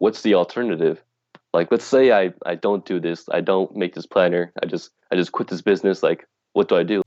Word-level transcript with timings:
what's 0.00 0.22
the 0.22 0.34
alternative? 0.34 1.00
Like, 1.52 1.70
let's 1.70 1.84
say 1.84 2.10
I, 2.10 2.32
I 2.44 2.56
don't 2.56 2.84
do 2.84 2.98
this, 2.98 3.24
I 3.30 3.40
don't 3.40 3.74
make 3.76 3.94
this 3.94 4.06
planner, 4.06 4.52
I 4.60 4.66
just 4.66 4.90
I 5.12 5.16
just 5.16 5.32
quit 5.32 5.48
this 5.48 5.62
business. 5.62 6.02
Like, 6.02 6.26
what 6.52 6.68
do 6.68 6.76
I 6.76 6.82
do? 6.82 7.02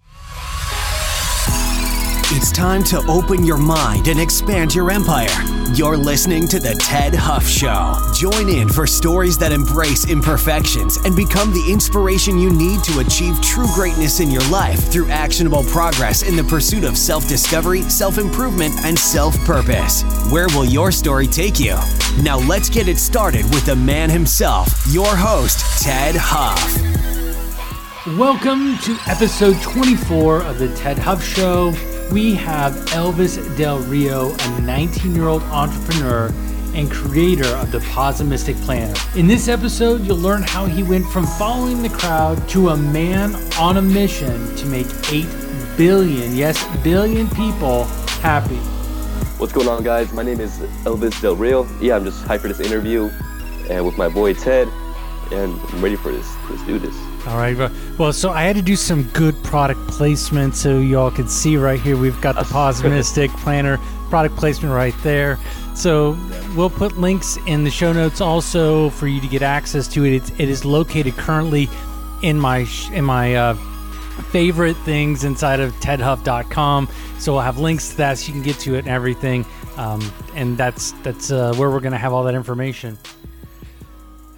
It's 2.28 2.52
time 2.54 2.84
to 2.86 2.98
open 3.08 3.46
your 3.46 3.58
mind 3.58 4.08
and 4.08 4.20
expand 4.20 4.74
your 4.74 4.90
empire. 4.90 5.28
You're 5.76 5.98
listening 5.98 6.48
to 6.48 6.60
The 6.60 6.74
Ted 6.80 7.14
Huff 7.14 7.46
Show. 7.46 7.96
Join 8.14 8.48
in 8.50 8.70
for 8.70 8.88
stories 8.88 9.38
that 9.40 9.52
embrace 9.52 10.10
imperfections 10.10 10.98
and 11.06 11.16
become 11.16 11.52
the 11.52 11.72
inspiration 11.72 12.40
you 12.40 12.52
need 12.52 12.82
to 12.86 13.00
achieve 13.00 13.40
true 13.42 13.68
greatness 13.76 14.22
in 14.22 14.32
your 14.32 14.42
life 14.50 14.90
through 14.90 15.10
actionable 15.10 15.64
progress 15.66 16.24
in 16.24 16.36
the 16.36 16.44
pursuit 16.46 16.86
of 16.86 16.98
self 16.98 17.28
discovery, 17.28 17.82
self 17.84 18.18
improvement, 18.18 18.74
and 18.84 18.98
self 18.98 19.38
purpose. 19.44 20.04
Where 20.32 20.48
will 20.48 20.66
your 20.66 20.92
story 20.92 21.28
take 21.28 21.60
you? 21.60 21.78
Now, 22.24 22.40
let's 22.40 22.70
get 22.70 22.88
it 22.88 22.98
started 22.98 23.44
with 23.54 23.66
the 23.66 23.76
man 23.76 24.10
himself, 24.10 24.70
your 24.90 25.14
host, 25.16 25.84
Ted 25.84 26.16
Huff. 26.18 26.80
Welcome 28.18 28.78
to 28.80 28.98
episode 29.08 29.62
24 29.62 30.44
of 30.44 30.58
The 30.58 30.74
Ted 30.76 30.98
Huff 30.98 31.24
Show 31.24 31.74
we 32.14 32.36
have 32.36 32.74
Elvis 32.92 33.40
Del 33.58 33.80
Rio, 33.80 34.36
a 34.38 34.62
19 34.62 35.16
year 35.16 35.28
old 35.28 35.42
entrepreneur 35.44 36.32
and 36.76 36.92
creator 36.92 37.48
of 37.56 37.72
the 37.72 37.80
Posimistic 37.80 38.56
Planner. 38.64 38.94
In 39.16 39.26
this 39.26 39.48
episode, 39.48 40.02
you'll 40.02 40.18
learn 40.18 40.44
how 40.44 40.68
he 40.68 40.84
went 40.84 41.08
from 41.08 41.26
following 41.26 41.82
the 41.82 41.90
crowd 41.90 42.48
to 42.50 42.70
a 42.70 42.78
man 42.78 43.34
on 43.58 43.78
a 43.78 43.82
mission 43.82 44.56
to 44.58 44.66
make 44.68 44.86
8 45.12 45.26
billion, 45.76 46.36
yes, 46.36 46.64
billion 46.84 47.28
people 47.32 47.86
happy. 48.22 48.58
What's 49.40 49.52
going 49.52 49.68
on, 49.68 49.84
guys? 49.84 50.14
My 50.14 50.22
name 50.22 50.40
is 50.40 50.60
Elvis 50.86 51.20
Del 51.20 51.36
Rio. 51.36 51.68
Yeah, 51.80 51.96
I'm 51.96 52.06
just 52.06 52.24
hyped 52.26 52.42
for 52.42 52.48
this 52.48 52.60
interview 52.60 53.10
and 53.72 53.84
with 53.84 53.98
my 53.98 54.08
boy 54.08 54.36
Ted, 54.36 54.68
and 55.32 55.60
I'm 55.60 55.82
ready 55.82 55.96
for 55.96 56.12
this. 56.12 56.32
Let's 56.48 56.64
do 56.64 56.78
this. 56.78 57.13
All 57.28 57.38
right. 57.38 57.72
Well, 57.98 58.12
so 58.12 58.32
I 58.32 58.44
had 58.44 58.58
to 58.58 58.62
do 58.62 58.76
some 58.76 59.04
good 59.14 59.42
product 59.44 59.80
placement 59.88 60.56
so 60.56 60.80
y'all 60.80 61.10
can 61.10 61.30
see 61.30 61.56
right 61.56 61.80
here. 61.80 61.96
We've 61.96 62.20
got 62.20 62.36
the 62.36 62.42
Posimistic 62.42 63.30
Planner 63.38 63.78
product 64.10 64.36
placement 64.36 64.74
right 64.74 64.94
there. 65.04 65.40
So 65.74 66.18
we'll 66.56 66.70
put 66.70 66.98
links 66.98 67.38
in 67.48 67.64
the 67.64 67.72
show 67.72 67.94
notes 67.94 68.20
also 68.20 68.90
for 68.90 69.08
you 69.08 69.22
to 69.22 69.28
get 69.28 69.42
access 69.42 69.88
to 69.90 70.06
it. 70.06 70.14
It's, 70.14 70.30
it 70.32 70.50
is 70.50 70.66
located 70.66 71.16
currently 71.16 71.70
in 72.22 72.40
my 72.40 72.68
in 72.92 73.06
my 73.06 73.36
uh, 73.36 73.54
favorite 74.32 74.78
things 74.78 75.24
inside 75.24 75.60
of 75.60 75.74
tedhuff.com. 75.76 76.90
So 77.20 77.34
we'll 77.34 77.42
have 77.42 77.58
links 77.58 77.90
to 77.90 77.98
that 77.98 78.18
so 78.18 78.28
you 78.28 78.34
can 78.34 78.44
get 78.44 78.60
to 78.60 78.76
it 78.76 78.80
and 78.80 78.90
everything. 78.90 79.46
Um, 79.78 80.02
and 80.36 80.58
that's 80.58 80.92
that's 81.04 81.32
uh, 81.32 81.54
where 81.56 81.72
we're 81.72 81.80
going 81.80 81.94
to 81.94 81.98
have 81.98 82.14
all 82.14 82.24
that 82.26 82.36
information. 82.36 82.98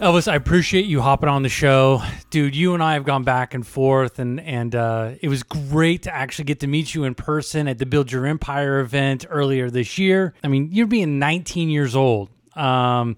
Elvis, 0.05 0.31
I 0.31 0.35
appreciate 0.35 0.85
you 0.85 1.01
hopping 1.01 1.29
on 1.29 1.41
the 1.41 1.49
show, 1.49 2.03
dude. 2.29 2.55
You 2.55 2.75
and 2.75 2.83
I 2.83 2.93
have 2.93 3.05
gone 3.05 3.23
back 3.23 3.55
and 3.55 3.65
forth, 3.65 4.19
and 4.19 4.39
and 4.39 4.75
uh, 4.75 5.13
it 5.19 5.29
was 5.29 5.41
great 5.41 6.03
to 6.03 6.13
actually 6.13 6.45
get 6.45 6.59
to 6.59 6.67
meet 6.67 6.93
you 6.93 7.05
in 7.05 7.15
person 7.15 7.67
at 7.67 7.79
the 7.79 7.87
Build 7.87 8.11
Your 8.11 8.27
Empire 8.27 8.81
event 8.81 9.25
earlier 9.27 9.71
this 9.71 9.97
year. 9.97 10.35
I 10.43 10.47
mean, 10.47 10.69
you're 10.71 10.85
being 10.85 11.17
19 11.17 11.69
years 11.69 11.95
old. 11.95 12.29
Um, 12.55 13.15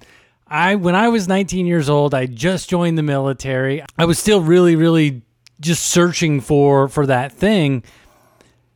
I 0.48 0.76
when 0.76 0.96
I 0.96 1.10
was 1.10 1.28
19 1.28 1.66
years 1.66 1.90
old, 1.90 2.14
I 2.14 2.26
just 2.26 2.70
joined 2.70 2.98
the 2.98 3.04
military. 3.04 3.84
I 3.98 4.06
was 4.06 4.18
still 4.18 4.40
really, 4.40 4.78
really 4.78 5.24
just 5.60 5.88
searching 5.88 6.40
for 6.40 6.88
for 6.88 7.06
that 7.06 7.34
thing. 7.34 7.84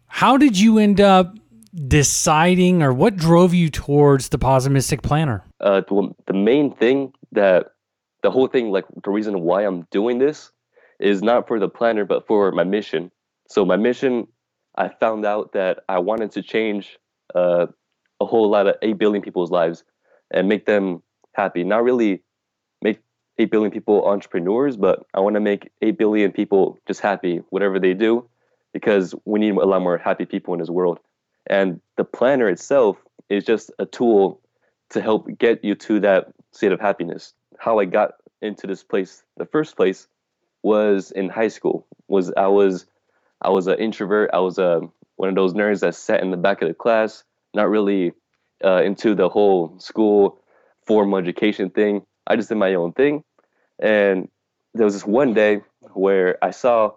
How 0.07 0.35
did 0.35 0.59
you 0.59 0.79
end 0.79 0.99
up 0.99 1.33
deciding, 1.87 2.83
or 2.83 2.91
what 2.91 3.15
drove 3.15 3.53
you 3.53 3.69
towards 3.69 4.27
the 4.27 4.37
Posimistic 4.37 5.01
Planner? 5.01 5.45
Uh, 5.61 5.79
the, 5.87 6.13
the 6.27 6.33
main 6.33 6.75
thing 6.75 7.13
that 7.31 7.71
the 8.22 8.31
whole 8.31 8.47
thing, 8.47 8.72
like 8.72 8.86
the 9.03 9.11
reason 9.11 9.41
why 9.41 9.66
I'm 9.66 9.88
doing 9.91 10.19
this 10.19 10.52
is 11.00 11.23
not 11.23 11.47
for 11.47 11.59
the 11.59 11.69
planner, 11.69 12.05
but 12.05 12.28
for 12.28 12.52
my 12.52 12.63
mission. 12.63 13.11
So 13.50 13.66
my 13.66 13.78
mission, 13.78 14.28
I 14.75 14.90
found 14.90 15.25
out 15.25 15.53
that 15.53 15.79
I 15.90 16.00
wanted 16.00 16.31
to 16.34 16.44
change 16.44 16.97
uh, 17.34 17.68
a 18.19 18.25
whole 18.25 18.50
lot 18.50 18.68
of 18.68 18.75
8 18.81 18.97
billion 18.97 19.22
people's 19.23 19.51
lives 19.51 19.84
and 20.31 20.47
make 20.47 20.66
them 20.66 21.01
happy. 21.34 21.63
Not 21.63 21.84
really 21.84 22.23
make 22.81 23.00
8 23.40 23.50
billion 23.50 23.72
people 23.72 24.07
entrepreneurs, 24.07 24.78
but 24.78 25.03
I 25.13 25.19
want 25.19 25.35
to 25.35 25.40
make 25.40 25.72
8 25.81 25.97
billion 25.97 26.31
people 26.31 26.78
just 26.88 27.01
happy, 27.01 27.41
whatever 27.50 27.79
they 27.79 27.94
do, 27.94 28.29
because 28.74 29.16
we 29.25 29.40
need 29.40 29.56
a 29.56 29.66
lot 29.66 29.81
more 29.81 29.97
happy 29.97 30.25
people 30.25 30.53
in 30.53 30.59
this 30.59 30.69
world. 30.69 31.00
And 31.47 31.81
the 31.97 32.03
planner 32.03 32.47
itself 32.47 32.97
is 33.29 33.44
just 33.44 33.72
a 33.79 33.85
tool 33.88 34.41
to 34.91 35.01
help 35.01 35.28
get 35.40 35.63
you 35.63 35.74
to 35.74 36.00
that 36.01 36.28
state 36.51 36.72
of 36.72 36.79
happiness 36.79 37.34
how 37.62 37.79
I 37.79 37.85
got 37.85 38.13
into 38.41 38.68
this 38.68 38.84
place 38.84 39.24
the 39.38 39.46
first 39.46 39.75
place 39.75 40.07
was 40.63 41.12
in 41.12 41.29
high 41.29 41.47
school. 41.47 41.85
Was 42.07 42.31
I 42.35 42.47
was 42.47 42.85
I 43.41 43.50
was 43.50 43.68
an 43.68 43.79
introvert. 43.79 44.29
I 44.34 44.40
was 44.40 44.57
a 44.57 44.63
uh, 44.63 44.79
one 45.16 45.29
of 45.29 45.35
those 45.35 45.53
nerds 45.53 45.81
that 45.81 45.96
sat 45.96 46.22
in 46.22 46.31
the 46.31 46.38
back 46.38 46.62
of 46.62 46.68
the 46.68 46.74
class, 46.74 47.24
not 47.53 47.69
really 47.69 48.13
uh, 48.63 48.81
into 48.84 49.16
the 49.16 49.30
whole 49.30 49.78
school 49.80 50.40
formal 50.85 51.19
education 51.19 51.69
thing. 51.69 52.06
I 52.28 52.35
just 52.35 52.50
did 52.50 52.56
my 52.56 52.74
own 52.75 52.94
thing, 52.94 53.24
and 53.80 54.30
there 54.74 54.85
was 54.85 54.94
this 54.94 55.06
one 55.06 55.34
day 55.34 55.62
where 55.94 56.38
I 56.44 56.51
saw 56.51 56.94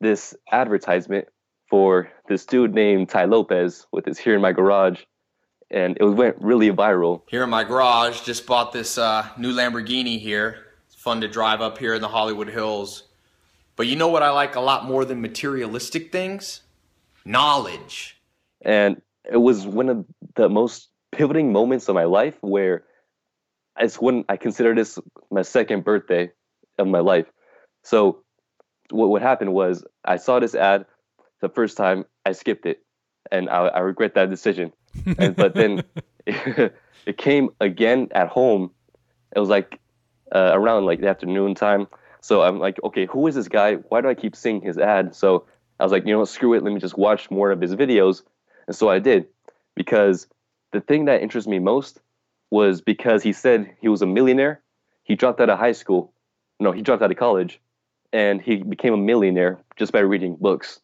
this 0.00 0.34
advertisement 0.52 1.28
for 1.68 2.10
this 2.28 2.44
dude 2.44 2.74
named 2.74 3.08
Tai 3.08 3.26
Lopez 3.26 3.86
with 3.92 4.06
his 4.06 4.18
"Here 4.18 4.34
in 4.34 4.40
My 4.40 4.52
Garage," 4.52 5.00
and 5.70 5.96
it 5.98 6.04
went 6.04 6.36
really 6.40 6.70
viral. 6.70 7.22
Here 7.28 7.44
in 7.44 7.50
my 7.50 7.64
garage, 7.64 8.22
just 8.22 8.46
bought 8.46 8.72
this 8.72 8.98
uh, 8.98 9.28
new 9.38 9.52
Lamborghini 9.52 10.18
here. 10.18 10.69
It's 11.00 11.04
fun 11.06 11.22
to 11.22 11.28
drive 11.28 11.62
up 11.62 11.78
here 11.78 11.94
in 11.94 12.02
the 12.02 12.08
Hollywood 12.08 12.48
Hills. 12.48 13.04
But 13.74 13.86
you 13.86 13.96
know 13.96 14.08
what 14.08 14.22
I 14.22 14.32
like 14.32 14.54
a 14.54 14.60
lot 14.60 14.84
more 14.84 15.06
than 15.06 15.22
materialistic 15.22 16.12
things? 16.12 16.60
Knowledge. 17.24 18.20
And 18.60 19.00
it 19.24 19.38
was 19.38 19.66
one 19.66 19.88
of 19.88 20.04
the 20.34 20.50
most 20.50 20.90
pivoting 21.10 21.54
moments 21.54 21.88
of 21.88 21.94
my 21.94 22.04
life 22.04 22.36
where 22.42 22.84
it's 23.78 23.98
when 23.98 24.26
I 24.28 24.36
consider 24.36 24.74
this 24.74 24.98
my 25.30 25.40
second 25.40 25.84
birthday 25.84 26.32
of 26.76 26.86
my 26.86 27.00
life. 27.00 27.32
So 27.82 28.22
what 28.90 29.08
what 29.08 29.22
happened 29.22 29.54
was 29.54 29.82
I 30.04 30.16
saw 30.18 30.38
this 30.38 30.54
ad 30.54 30.84
the 31.40 31.48
first 31.48 31.78
time, 31.78 32.04
I 32.26 32.32
skipped 32.32 32.66
it, 32.66 32.82
and 33.32 33.48
I, 33.48 33.68
I 33.68 33.78
regret 33.78 34.16
that 34.16 34.28
decision 34.28 34.70
and, 35.16 35.34
but 35.34 35.54
then 35.54 35.82
it, 36.26 36.74
it, 37.06 37.16
came 37.16 37.48
again 37.58 38.08
at 38.10 38.28
home. 38.28 38.72
It 39.34 39.40
was 39.40 39.48
like 39.48 39.79
uh, 40.34 40.50
around 40.52 40.86
like 40.86 41.00
the 41.00 41.08
afternoon 41.08 41.54
time. 41.54 41.86
So 42.20 42.42
I'm 42.42 42.58
like, 42.58 42.78
okay, 42.84 43.06
who 43.06 43.26
is 43.26 43.34
this 43.34 43.48
guy? 43.48 43.74
Why 43.74 44.00
do 44.00 44.08
I 44.08 44.14
keep 44.14 44.36
seeing 44.36 44.60
his 44.60 44.78
ad? 44.78 45.14
So 45.14 45.46
I 45.78 45.84
was 45.84 45.92
like, 45.92 46.06
you 46.06 46.12
know 46.12 46.24
screw 46.24 46.54
it. 46.54 46.62
Let 46.62 46.72
me 46.72 46.80
just 46.80 46.98
watch 46.98 47.30
more 47.30 47.50
of 47.50 47.60
his 47.60 47.74
videos. 47.74 48.22
And 48.66 48.76
so 48.76 48.88
I 48.88 48.98
did 48.98 49.26
because 49.74 50.26
the 50.72 50.80
thing 50.80 51.06
that 51.06 51.22
interests 51.22 51.48
me 51.48 51.58
most 51.58 52.00
was 52.50 52.80
because 52.80 53.22
he 53.22 53.32
said 53.32 53.74
he 53.80 53.88
was 53.88 54.02
a 54.02 54.06
millionaire. 54.06 54.60
He 55.04 55.16
dropped 55.16 55.40
out 55.40 55.50
of 55.50 55.58
high 55.58 55.72
school. 55.72 56.12
No, 56.58 56.72
he 56.72 56.82
dropped 56.82 57.02
out 57.02 57.10
of 57.10 57.16
college 57.16 57.60
and 58.12 58.40
he 58.42 58.56
became 58.56 58.92
a 58.92 58.98
millionaire 58.98 59.58
just 59.76 59.92
by 59.92 60.00
reading 60.00 60.36
books, 60.38 60.80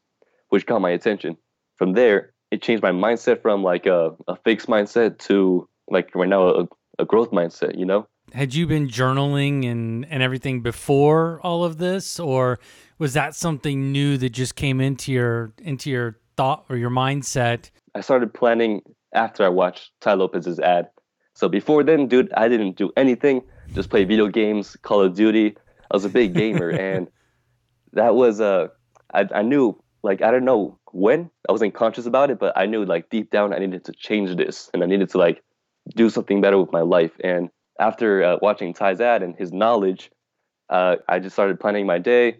which 0.49 0.67
caught 0.67 0.81
my 0.81 0.91
attention. 0.91 1.37
From 1.77 1.93
there, 1.93 2.33
it 2.51 2.63
changed 2.63 2.83
my 2.83 2.93
mindset 2.93 3.43
from 3.43 3.63
like 3.63 3.87
a, 3.87 4.15
a 4.29 4.37
fixed 4.37 4.69
mindset 4.69 5.19
to 5.19 5.69
like 5.89 6.15
right 6.15 6.29
now 6.29 6.49
a, 6.49 6.69
a 6.99 7.05
growth 7.05 7.31
mindset 7.31 7.79
you 7.79 7.85
know 7.85 8.07
had 8.37 8.55
you 8.55 8.67
been 8.67 8.87
journaling 8.87 9.67
and 9.71 10.07
and 10.11 10.23
everything 10.23 10.61
before 10.61 11.41
all 11.43 11.65
of 11.65 11.79
this 11.79 12.21
or 12.21 12.59
was 12.99 13.15
that 13.15 13.35
something 13.35 13.91
new 13.91 14.17
that 14.19 14.31
just 14.31 14.55
came 14.55 14.81
into 14.81 15.11
your 15.11 15.53
into 15.59 15.91
your 15.91 16.19
thought 16.37 16.65
or 16.69 16.77
your 16.77 16.91
mindset 16.91 17.71
i 17.95 18.01
started 18.01 18.33
planning 18.35 18.83
after 19.15 19.43
i 19.43 19.49
watched 19.49 19.91
tai 20.01 20.13
lopez's 20.13 20.61
ad 20.61 20.89
so 21.35 21.49
before 21.49 21.83
then 21.83 22.07
dude 22.07 22.33
i 22.35 22.47
didn't 22.47 22.77
do 22.77 22.93
anything 22.97 23.43
just 23.75 23.89
play 23.89 24.05
video 24.05 24.29
games 24.29 24.77
call 24.83 25.01
of 25.01 25.15
duty 25.15 25.57
i 25.91 25.97
was 25.97 26.05
a 26.05 26.09
big 26.09 26.35
gamer 26.35 26.71
and 26.89 27.09
that 27.93 28.15
was 28.15 28.41
uh 28.41 28.69
I, 29.15 29.27
I 29.35 29.43
knew 29.43 29.81
like 30.03 30.21
I 30.23 30.31
don't 30.31 30.45
know 30.45 30.79
when 30.93 31.31
I 31.49 31.53
wasn't 31.53 31.75
conscious 31.75 32.07
about 32.07 32.31
it, 32.31 32.39
but 32.39 32.57
I 32.57 32.67
knew 32.67 32.85
like 32.85 33.11
deep 33.11 33.31
down 33.31 33.53
I 33.53 33.59
needed 33.59 33.85
to 33.87 33.93
change 33.93 34.37
this 34.37 34.71
and 34.73 34.83
I 34.83 34.87
needed 34.87 35.11
to 35.11 35.19
like 35.19 35.43
do 35.95 36.11
something 36.11 36.41
better 36.41 36.59
with 36.59 36.73
my 36.73 36.83
life. 36.83 37.13
And 37.23 37.51
after 37.79 38.23
uh, 38.23 38.37
watching 38.43 38.75
Tai's 38.75 39.01
ad 39.01 39.23
and 39.23 39.37
his 39.37 39.53
knowledge, 39.53 40.11
uh, 40.71 40.97
I 41.09 41.19
just 41.19 41.35
started 41.35 41.61
planning 41.61 41.87
my 41.87 41.99
day, 41.99 42.39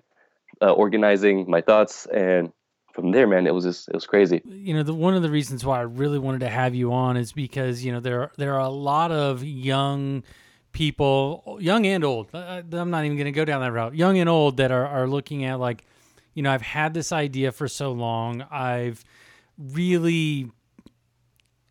uh, 0.61 0.73
organizing 0.73 1.49
my 1.49 1.61
thoughts, 1.61 2.07
and 2.07 2.53
from 2.93 3.13
there, 3.13 3.27
man, 3.27 3.47
it 3.47 3.55
was 3.55 3.65
just 3.65 3.89
it 3.89 3.95
was 3.95 4.07
crazy. 4.07 4.41
You 4.45 4.75
know, 4.75 4.83
the, 4.83 4.95
one 4.95 5.15
of 5.15 5.23
the 5.23 5.31
reasons 5.31 5.65
why 5.65 5.79
I 5.79 5.83
really 5.83 6.19
wanted 6.19 6.41
to 6.41 6.49
have 6.49 6.75
you 6.75 6.93
on 6.93 7.17
is 7.17 7.33
because 7.33 7.85
you 7.85 7.93
know 7.93 8.01
there 8.01 8.33
there 8.39 8.55
are 8.55 8.61
a 8.61 8.71
lot 8.71 9.13
of 9.13 9.45
young 9.45 10.25
people, 10.73 11.59
young 11.61 11.87
and 11.87 12.05
old. 12.05 12.29
I, 12.35 12.63
I'm 12.73 12.91
not 12.91 13.05
even 13.05 13.17
going 13.17 13.27
to 13.27 13.33
go 13.33 13.45
down 13.45 13.61
that 13.61 13.73
route. 13.73 13.95
Young 13.95 14.19
and 14.19 14.29
old 14.29 14.57
that 14.57 14.71
are 14.71 14.87
are 14.87 15.07
looking 15.07 15.45
at 15.45 15.61
like 15.61 15.85
you 16.37 16.43
know, 16.43 16.53
I've 16.53 16.63
had 16.63 16.93
this 16.93 17.13
idea 17.13 17.51
for 17.51 17.67
so 17.67 17.93
long. 17.93 18.43
I've 18.51 19.03
really 19.59 20.51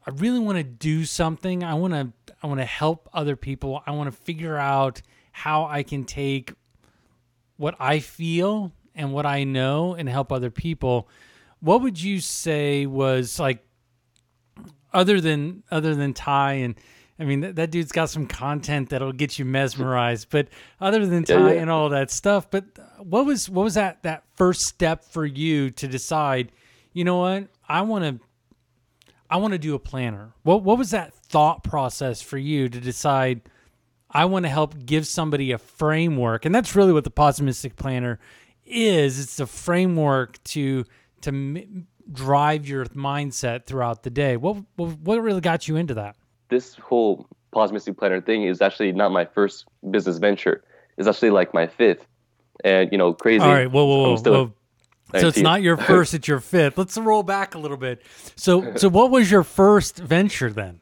I 0.08 0.12
really 0.12 0.40
want 0.40 0.58
to 0.58 0.64
do 0.64 1.06
something. 1.06 1.64
I 1.64 1.74
want 1.74 1.94
to 1.94 2.12
I 2.44 2.48
want 2.48 2.60
to 2.60 2.66
help 2.66 3.10
other 3.14 3.36
people. 3.36 3.82
I 3.88 3.92
want 3.92 4.12
to 4.12 4.16
figure 4.16 4.58
out 4.58 5.02
how 5.32 5.66
I 5.66 5.84
can 5.84 6.06
take 6.06 6.54
what 7.58 7.76
I 7.80 8.00
feel 8.00 8.72
and 8.94 9.12
what 9.12 9.26
I 9.26 9.44
know 9.44 9.96
and 9.96 10.08
help 10.08 10.32
other 10.32 10.52
people. 10.52 11.10
What 11.60 11.82
would 11.82 12.02
you 12.02 12.20
say 12.20 12.86
was 12.86 13.40
like 13.40 13.66
other 14.94 15.20
than 15.20 15.64
other 15.72 15.96
than 15.96 16.14
Tai 16.14 16.54
and 16.54 16.76
I 17.18 17.24
mean 17.24 17.40
that, 17.42 17.56
that 17.56 17.72
dude's 17.72 17.92
got 17.92 18.10
some 18.10 18.28
content 18.28 18.90
that'll 18.90 19.14
get 19.14 19.40
you 19.40 19.46
mesmerized, 19.46 20.30
but 20.30 20.50
other 20.80 21.06
than 21.06 21.24
Tai 21.24 21.34
Yeah, 21.34 21.52
yeah. 21.54 21.62
and 21.62 21.70
all 21.72 21.90
that 21.90 22.12
stuff, 22.12 22.52
but 22.52 22.66
what 23.00 23.26
was 23.26 23.50
what 23.50 23.64
was 23.64 23.74
that 23.76 24.04
that 24.04 24.24
first 24.36 24.62
step 24.62 25.04
for 25.04 25.26
you 25.26 25.72
to 25.72 25.88
decide, 25.88 26.52
you 26.94 27.04
know 27.04 27.18
what? 27.18 27.48
I 27.68 27.82
want 27.82 28.04
to 28.04 28.26
I 29.30 29.38
want 29.38 29.54
to 29.54 29.58
do 29.58 29.76
a 29.76 29.80
planner. 29.80 30.34
What 30.44 30.64
what 30.64 30.78
was 30.78 30.92
that 30.92 31.14
thought 31.14 31.64
process 31.64 32.22
for 32.22 32.38
you 32.38 32.70
to 32.70 32.80
decide 32.80 33.42
I 34.12 34.26
want 34.26 34.44
to 34.44 34.50
help 34.50 34.86
give 34.86 35.08
somebody 35.08 35.52
a 35.52 35.58
framework, 35.58 36.46
and 36.46 36.54
that's 36.54 36.76
really 36.76 36.94
what 36.94 37.04
the 37.04 37.12
Posimistic 37.12 37.76
Planner 37.76 38.20
is. 38.66 39.20
It's 39.20 39.40
a 39.40 39.48
framework 39.48 40.42
to 40.46 40.86
to 41.22 41.30
m- 41.30 41.88
drive 42.12 42.68
your 42.68 42.86
mindset 42.86 43.66
throughout 43.66 44.04
the 44.04 44.10
day. 44.10 44.38
What 44.38 44.58
what, 44.76 45.00
what 45.00 45.22
really 45.22 45.42
got 45.42 45.68
you 45.68 45.76
into 45.76 45.96
that? 45.96 46.16
this 46.50 46.76
whole 46.76 47.28
posimistic 47.54 47.98
planner 47.98 48.22
thing 48.22 48.44
is 48.44 48.62
actually 48.62 48.92
not 48.92 49.12
my 49.12 49.26
first 49.26 49.66
business 49.90 50.18
venture. 50.18 50.64
It's 50.98 51.08
actually 51.08 51.32
like 51.32 51.54
my 51.54 51.68
fifth. 51.68 52.06
And 52.64 52.92
you 52.92 52.98
know, 52.98 53.14
crazy. 53.14 53.44
All 53.44 53.52
right, 53.52 53.70
whoa, 53.70 53.86
whoa, 53.86 54.10
whoa. 54.10 54.16
still 54.18 54.34
whoa. 54.34 54.54
So 55.12 55.28
it's 55.28 55.40
not 55.40 55.62
your 55.62 55.78
first; 55.92 56.14
it's 56.14 56.28
your 56.28 56.40
fifth. 56.40 56.78
Let's 56.78 56.98
roll 56.98 57.24
back 57.24 57.56
a 57.56 57.60
little 57.60 57.78
bit. 57.78 58.02
So, 58.36 58.76
so 58.76 58.90
what 58.90 59.12
was 59.12 59.30
your 59.30 59.44
first 59.44 59.98
venture 59.98 60.52
then? 60.52 60.82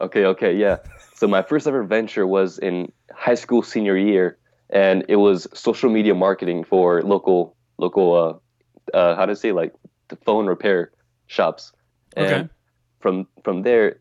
Okay, 0.00 0.24
okay, 0.24 0.54
yeah. 0.54 0.78
So 1.14 1.26
my 1.26 1.42
first 1.42 1.66
ever 1.66 1.82
venture 1.82 2.26
was 2.26 2.58
in 2.58 2.92
high 3.12 3.34
school 3.34 3.62
senior 3.62 3.96
year, 3.96 4.38
and 4.70 5.04
it 5.08 5.16
was 5.16 5.46
social 5.54 5.90
media 5.90 6.14
marketing 6.14 6.64
for 6.64 7.02
local 7.02 7.56
local 7.78 8.40
uh, 8.94 8.96
uh 8.96 9.16
how 9.16 9.26
to 9.26 9.36
say 9.36 9.52
like 9.52 9.74
the 10.08 10.16
phone 10.16 10.46
repair 10.46 10.92
shops. 11.26 11.72
And 12.16 12.26
Okay. 12.26 12.48
From 13.00 13.28
from 13.44 13.62
there, 13.62 14.00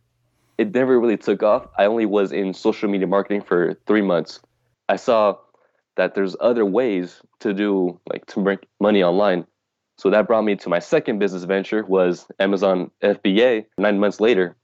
it 0.57 0.73
never 0.73 0.99
really 0.99 1.17
took 1.17 1.43
off. 1.43 1.67
I 1.77 1.85
only 1.85 2.05
was 2.05 2.31
in 2.31 2.53
social 2.53 2.89
media 2.89 3.07
marketing 3.07 3.41
for 3.41 3.75
three 3.85 4.01
months. 4.01 4.39
I 4.87 4.95
saw 4.95 5.37
that 5.95 6.15
there's 6.15 6.35
other 6.39 6.65
ways 6.65 7.21
to 7.39 7.53
do 7.53 7.99
like 8.11 8.25
to 8.27 8.39
make 8.41 8.65
money 8.79 9.03
online. 9.03 9.45
So 9.97 10.09
that 10.09 10.27
brought 10.27 10.43
me 10.43 10.55
to 10.57 10.69
my 10.69 10.79
second 10.79 11.19
business 11.19 11.43
venture 11.45 11.85
was 11.85 12.25
Amazon 12.39 12.91
FBA. 13.01 13.65
Nine 13.77 13.99
months 13.99 14.19
later, 14.19 14.55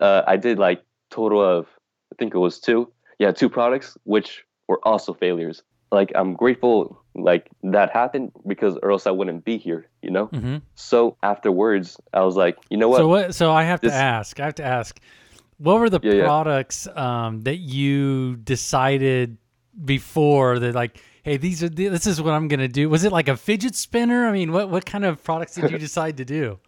uh, 0.00 0.22
I 0.26 0.36
did 0.36 0.58
like 0.58 0.82
total 1.10 1.40
of 1.42 1.66
I 2.12 2.16
think 2.18 2.34
it 2.34 2.38
was 2.38 2.60
two, 2.60 2.90
yeah, 3.18 3.32
two 3.32 3.48
products, 3.48 3.98
which 4.04 4.44
were 4.68 4.80
also 4.82 5.12
failures. 5.12 5.62
Like 5.92 6.12
I'm 6.14 6.34
grateful 6.34 7.02
like 7.14 7.50
that 7.62 7.90
happened 7.90 8.32
because 8.46 8.78
or 8.82 8.90
else 8.90 9.06
I 9.06 9.10
wouldn't 9.10 9.44
be 9.44 9.58
here, 9.58 9.86
you 10.02 10.10
know. 10.10 10.28
Mhm. 10.28 10.62
So 10.74 11.16
afterwards, 11.22 12.00
I 12.12 12.22
was 12.22 12.36
like, 12.36 12.56
you 12.70 12.76
know 12.76 12.88
what? 12.88 12.98
So 12.98 13.08
what? 13.08 13.34
So 13.34 13.52
I 13.52 13.64
have 13.64 13.80
to 13.82 13.92
ask. 13.92 14.40
I 14.40 14.46
have 14.46 14.54
to 14.56 14.64
ask. 14.64 14.98
What 15.58 15.78
were 15.78 15.90
the 15.90 16.00
Yeah, 16.02 16.14
yeah. 16.14 16.24
products 16.24 16.88
um, 16.96 17.42
that 17.42 17.58
you 17.58 18.36
decided 18.36 19.36
before 19.82 20.58
that, 20.58 20.74
like, 20.74 21.00
hey, 21.22 21.36
these 21.36 21.62
are 21.62 21.68
the, 21.68 21.88
this 21.88 22.06
is 22.06 22.20
what 22.20 22.32
I'm 22.32 22.48
gonna 22.48 22.68
do? 22.68 22.88
Was 22.88 23.04
it 23.04 23.12
like 23.12 23.28
a 23.28 23.36
fidget 23.36 23.74
spinner? 23.74 24.26
I 24.26 24.32
mean, 24.32 24.52
what 24.52 24.70
what 24.70 24.84
kind 24.84 25.04
of 25.04 25.22
products 25.22 25.54
did 25.54 25.70
you 25.70 25.78
decide 25.88 26.16
to 26.18 26.24
do? 26.24 26.58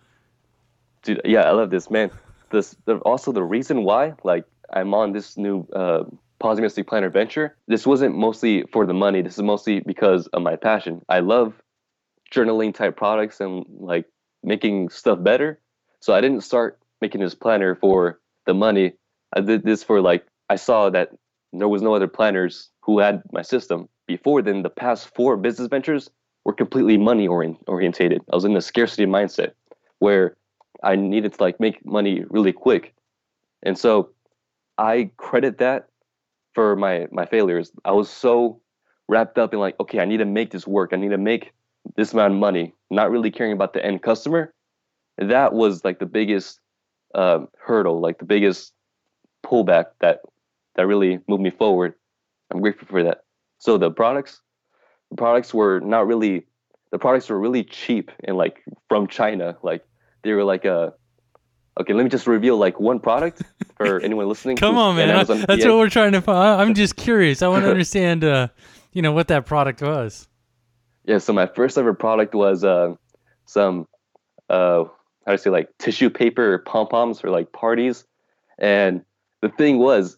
dude 1.06 1.20
yeah 1.24 1.42
i 1.42 1.52
love 1.52 1.70
this 1.70 1.90
man 1.90 2.10
this 2.50 2.76
the, 2.84 2.96
also 2.98 3.32
the 3.32 3.42
reason 3.42 3.84
why 3.84 4.12
like 4.24 4.44
i'm 4.74 4.92
on 4.92 5.12
this 5.12 5.36
new 5.38 5.66
uh 5.72 6.02
planner 6.40 7.08
venture 7.08 7.56
this 7.68 7.86
wasn't 7.86 8.14
mostly 8.14 8.64
for 8.72 8.84
the 8.84 8.92
money 8.92 9.22
this 9.22 9.34
is 9.34 9.42
mostly 9.42 9.80
because 9.80 10.26
of 10.28 10.42
my 10.42 10.56
passion 10.56 11.00
i 11.08 11.20
love 11.20 11.54
journaling 12.34 12.74
type 12.74 12.96
products 12.96 13.40
and 13.40 13.64
like 13.78 14.04
making 14.42 14.88
stuff 14.88 15.22
better 15.22 15.58
so 16.00 16.12
i 16.12 16.20
didn't 16.20 16.42
start 16.42 16.78
making 17.00 17.20
this 17.20 17.34
planner 17.34 17.74
for 17.74 18.20
the 18.44 18.52
money 18.52 18.92
i 19.34 19.40
did 19.40 19.62
this 19.62 19.82
for 19.82 20.02
like 20.02 20.26
i 20.50 20.56
saw 20.56 20.90
that 20.90 21.10
there 21.60 21.68
was 21.68 21.82
no 21.82 21.94
other 21.94 22.08
planners 22.08 22.70
who 22.82 22.98
had 22.98 23.22
my 23.32 23.42
system 23.42 23.88
before 24.06 24.42
then 24.42 24.62
the 24.62 24.70
past 24.70 25.14
four 25.14 25.36
business 25.36 25.68
ventures 25.68 26.10
were 26.44 26.52
completely 26.52 26.96
money 26.96 27.26
orient- 27.26 27.58
orientated 27.66 28.22
i 28.32 28.34
was 28.34 28.44
in 28.44 28.56
a 28.56 28.60
scarcity 28.60 29.06
mindset 29.06 29.52
where 29.98 30.36
I 30.82 30.96
needed 30.96 31.34
to 31.34 31.42
like 31.42 31.60
make 31.60 31.84
money 31.84 32.24
really 32.28 32.52
quick. 32.52 32.94
And 33.62 33.78
so 33.78 34.10
I 34.78 35.10
credit 35.16 35.58
that 35.58 35.88
for 36.54 36.76
my 36.76 37.06
my 37.10 37.26
failures. 37.26 37.72
I 37.84 37.92
was 37.92 38.10
so 38.10 38.60
wrapped 39.08 39.38
up 39.38 39.54
in 39.54 39.60
like, 39.60 39.78
okay, 39.80 40.00
I 40.00 40.04
need 40.04 40.18
to 40.18 40.24
make 40.24 40.50
this 40.50 40.66
work. 40.66 40.90
I 40.92 40.96
need 40.96 41.10
to 41.10 41.18
make 41.18 41.52
this 41.96 42.12
amount 42.12 42.34
of 42.34 42.40
money, 42.40 42.74
not 42.90 43.10
really 43.10 43.30
caring 43.30 43.52
about 43.52 43.72
the 43.72 43.84
end 43.84 44.02
customer. 44.02 44.52
That 45.18 45.52
was 45.52 45.84
like 45.84 45.98
the 45.98 46.06
biggest 46.06 46.60
um, 47.14 47.48
hurdle, 47.58 48.00
like 48.00 48.18
the 48.18 48.24
biggest 48.24 48.72
pullback 49.44 49.86
that 50.00 50.20
that 50.76 50.86
really 50.86 51.20
moved 51.28 51.42
me 51.42 51.50
forward. 51.50 51.94
I'm 52.52 52.60
grateful 52.60 52.86
for 52.88 53.02
that. 53.02 53.24
So 53.58 53.78
the 53.78 53.90
products, 53.90 54.40
the 55.10 55.16
products 55.16 55.52
were 55.54 55.80
not 55.80 56.06
really, 56.06 56.46
the 56.92 56.98
products 56.98 57.28
were 57.28 57.38
really 57.38 57.64
cheap 57.64 58.10
and 58.24 58.36
like 58.36 58.62
from 58.88 59.06
China, 59.08 59.56
like 59.62 59.84
they 60.22 60.32
were 60.32 60.44
like 60.44 60.64
a 60.64 60.94
okay 61.78 61.92
let 61.92 62.04
me 62.04 62.08
just 62.08 62.26
reveal 62.26 62.56
like 62.56 62.80
one 62.80 62.98
product 63.00 63.42
for 63.76 64.00
anyone 64.08 64.26
listening 64.28 64.56
Come 64.56 64.78
on, 64.78 64.96
man. 64.96 65.08
That's 65.26 65.28
PA. 65.64 65.68
what 65.68 65.78
we're 65.78 65.90
trying 65.90 66.12
to 66.12 66.20
find. 66.22 66.60
I'm 66.60 66.74
just 66.74 66.96
curious. 66.96 67.42
I 67.42 67.48
want 67.48 67.64
to 67.64 67.70
understand, 67.76 68.24
uh, 68.24 68.48
you 68.92 69.02
know, 69.02 69.12
what 69.12 69.28
that 69.28 69.44
product 69.46 69.82
was. 69.82 70.28
yeah 71.04 71.18
so 71.18 71.32
my 71.32 71.46
first 71.46 71.76
ever 71.78 71.94
product 71.94 72.34
was 72.34 72.64
uh, 72.64 72.94
some 73.46 73.86
uh 74.50 74.84
how 75.26 75.32
to 75.32 75.38
say 75.38 75.50
like 75.50 75.68
tissue 75.78 76.08
paper 76.10 76.58
pom 76.66 76.86
poms 76.88 77.20
for 77.20 77.30
like 77.30 77.50
parties 77.52 78.04
and 78.58 79.02
the 79.42 79.48
thing 79.50 79.78
was 79.78 80.16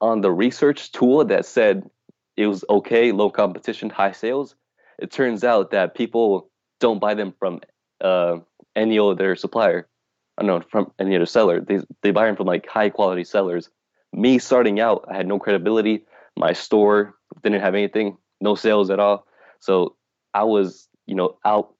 on 0.00 0.20
the 0.20 0.30
research 0.30 0.92
tool 0.92 1.24
that 1.24 1.46
said 1.46 1.88
it 2.36 2.46
was 2.46 2.64
okay 2.68 3.12
low 3.12 3.30
competition 3.30 3.88
high 3.90 4.12
sales 4.12 4.54
it 4.98 5.10
turns 5.10 5.44
out 5.44 5.70
that 5.72 5.94
people 5.94 6.50
don't 6.80 7.00
buy 7.00 7.14
them 7.14 7.34
from 7.38 7.60
uh, 8.00 8.38
any 8.74 8.98
other 8.98 9.36
supplier. 9.36 9.88
I 10.38 10.42
don't 10.42 10.60
know 10.60 10.66
from 10.70 10.92
any 10.98 11.16
other 11.16 11.26
seller. 11.26 11.60
They, 11.60 11.80
they 12.02 12.10
buy 12.10 12.26
them 12.26 12.36
from 12.36 12.46
like 12.46 12.66
high 12.66 12.90
quality 12.90 13.24
sellers. 13.24 13.70
Me 14.12 14.38
starting 14.38 14.80
out 14.80 15.04
i 15.10 15.16
had 15.16 15.26
no 15.26 15.38
credibility. 15.38 16.04
My 16.36 16.52
store 16.52 17.14
didn't 17.42 17.60
have 17.60 17.74
anything 17.74 18.18
no 18.40 18.54
sales 18.54 18.90
at 18.90 19.00
all. 19.00 19.26
So 19.60 19.96
i 20.34 20.44
was 20.44 20.88
you 21.06 21.14
know 21.14 21.38
out 21.44 21.74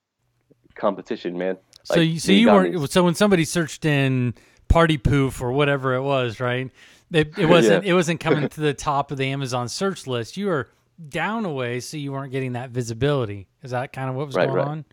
competition 0.75 1.39
man. 1.39 1.59
So 1.85 2.01
Like, 2.01 2.09
you, 2.09 2.19
so 2.19 2.33
you 2.33 2.49
weren't. 2.49 2.75
me- 2.75 2.87
So 2.87 3.05
when 3.05 3.15
somebody 3.15 3.45
searched 3.45 3.85
in 3.85 4.35
party 4.69 4.99
poof 4.99 5.41
or 5.41 5.53
whatever 5.53 5.95
it 5.95 6.03
was, 6.03 6.41
right? 6.41 6.71
It, 7.13 7.39
it 7.39 7.47
wasn't. 7.51 7.85
Yeah. 7.85 7.93
It 7.93 7.95
wasn't 7.95 8.21
coming 8.21 8.49
to 8.49 8.61
the 8.61 8.75
top 8.91 9.11
of 9.11 9.19
the 9.19 9.27
Amazon 9.27 9.69
search 9.69 10.07
list. 10.07 10.37
You 10.37 10.47
were 10.47 10.69
down 11.09 11.45
a 11.45 11.53
way, 11.53 11.81
so 11.81 11.97
you 11.97 12.13
weren't 12.13 12.33
getting 12.33 12.53
that 12.55 12.71
visibility. 12.71 13.49
Is 13.63 13.71
that 13.73 13.93
kind 13.93 14.09
of 14.11 14.17
what 14.17 14.27
was 14.27 14.35
Right, 14.37 14.47
going 14.47 14.57
right. 14.59 14.67
on? 14.69 14.85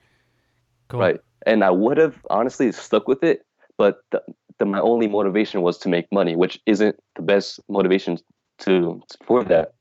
Cool. 0.89 0.99
right 0.99 1.19
and 1.45 1.63
i 1.63 1.69
would 1.71 1.97
have 1.97 2.19
honestly 2.29 2.71
stuck 2.71 3.07
with 3.07 3.23
it 3.23 3.45
but 3.77 4.01
the, 4.11 4.21
the, 4.59 4.65
my 4.65 4.79
only 4.79 5.07
motivation 5.07 5.61
was 5.61 5.77
to 5.79 5.89
make 5.89 6.05
money 6.11 6.35
which 6.35 6.59
isn't 6.67 6.95
the 7.15 7.21
best 7.23 7.59
motivation 7.69 8.17
to 8.59 9.01
for 9.25 9.43
that 9.45 9.73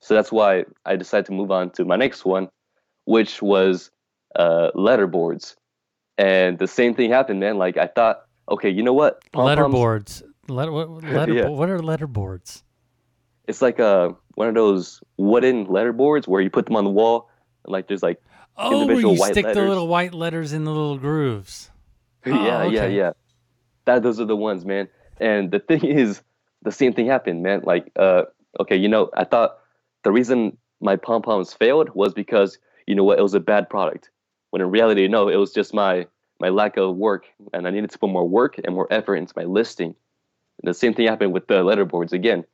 so 0.00 0.14
that's 0.14 0.30
why 0.32 0.64
i 0.84 0.94
decided 0.96 1.24
to 1.26 1.32
move 1.32 1.50
on 1.50 1.70
to 1.70 1.84
my 1.86 1.96
next 1.96 2.24
one 2.26 2.48
which 3.04 3.40
was 3.40 3.90
uh, 4.36 4.70
letterboards 4.74 5.54
and 6.18 6.58
the 6.58 6.66
same 6.68 6.92
thing 6.94 7.08
happened 7.10 7.40
man 7.40 7.56
like 7.56 7.76
i 7.78 7.86
thought 7.86 8.22
okay 8.50 8.68
you 8.68 8.82
know 8.82 8.92
what 8.92 9.22
Pom-poms- 9.32 9.58
Letterboards. 9.74 10.22
Letter, 10.48 10.72
what, 10.72 10.90
letter, 11.04 11.32
Yeah. 11.32 11.48
what 11.48 11.68
are 11.68 11.78
letterboards? 11.78 12.62
it's 13.48 13.60
like 13.60 13.80
a 13.80 14.14
one 14.36 14.46
of 14.48 14.54
those 14.54 15.02
wooden 15.16 15.66
letterboards 15.66 16.28
where 16.28 16.40
you 16.40 16.48
put 16.48 16.64
them 16.66 16.76
on 16.76 16.84
the 16.84 16.90
wall 16.90 17.28
and 17.64 17.72
like 17.72 17.88
there's 17.88 18.02
like 18.02 18.20
Oh, 18.56 18.86
where 18.86 19.00
you 19.00 19.14
white 19.14 19.32
stick 19.32 19.46
the 19.46 19.62
little 19.62 19.88
white 19.88 20.14
letters 20.14 20.52
in 20.52 20.64
the 20.64 20.70
little 20.70 20.98
grooves. 20.98 21.70
yeah, 22.26 22.62
Oh, 22.62 22.68
yeah, 22.68 22.86
yeah. 22.86 23.12
That 23.86 24.02
those 24.02 24.20
are 24.20 24.24
the 24.26 24.36
ones, 24.36 24.64
man. 24.64 24.88
And 25.20 25.50
the 25.50 25.58
thing 25.58 25.84
is, 26.02 26.22
the 26.62 26.70
same 26.70 26.92
thing 26.92 27.06
happened, 27.06 27.42
man. 27.42 27.62
Like, 27.64 27.90
uh, 27.96 28.24
okay, 28.60 28.76
you 28.76 28.88
know, 28.88 29.10
I 29.14 29.24
thought 29.24 29.58
the 30.04 30.12
reason 30.12 30.56
my 30.80 30.96
pom 30.96 31.22
poms 31.22 31.52
failed 31.52 31.88
was 31.94 32.12
because 32.14 32.58
you 32.86 32.94
know 32.94 33.04
what, 33.04 33.18
it 33.18 33.22
was 33.22 33.34
a 33.34 33.40
bad 33.40 33.68
product. 33.70 34.10
When 34.50 34.60
in 34.62 34.70
reality, 34.70 35.08
no, 35.08 35.28
it 35.28 35.36
was 35.36 35.52
just 35.52 35.72
my 35.74 36.06
my 36.40 36.50
lack 36.50 36.76
of 36.76 36.96
work, 36.96 37.26
and 37.52 37.66
I 37.66 37.70
needed 37.70 37.90
to 37.90 37.98
put 37.98 38.10
more 38.10 38.28
work 38.28 38.58
and 38.62 38.74
more 38.74 38.86
effort 38.92 39.16
into 39.16 39.32
my 39.36 39.44
listing. 39.44 39.94
And 40.60 40.68
the 40.68 40.74
same 40.74 40.94
thing 40.94 41.06
happened 41.06 41.32
with 41.32 41.46
the 41.46 41.62
letterboards 41.62 42.12
again. 42.12 42.44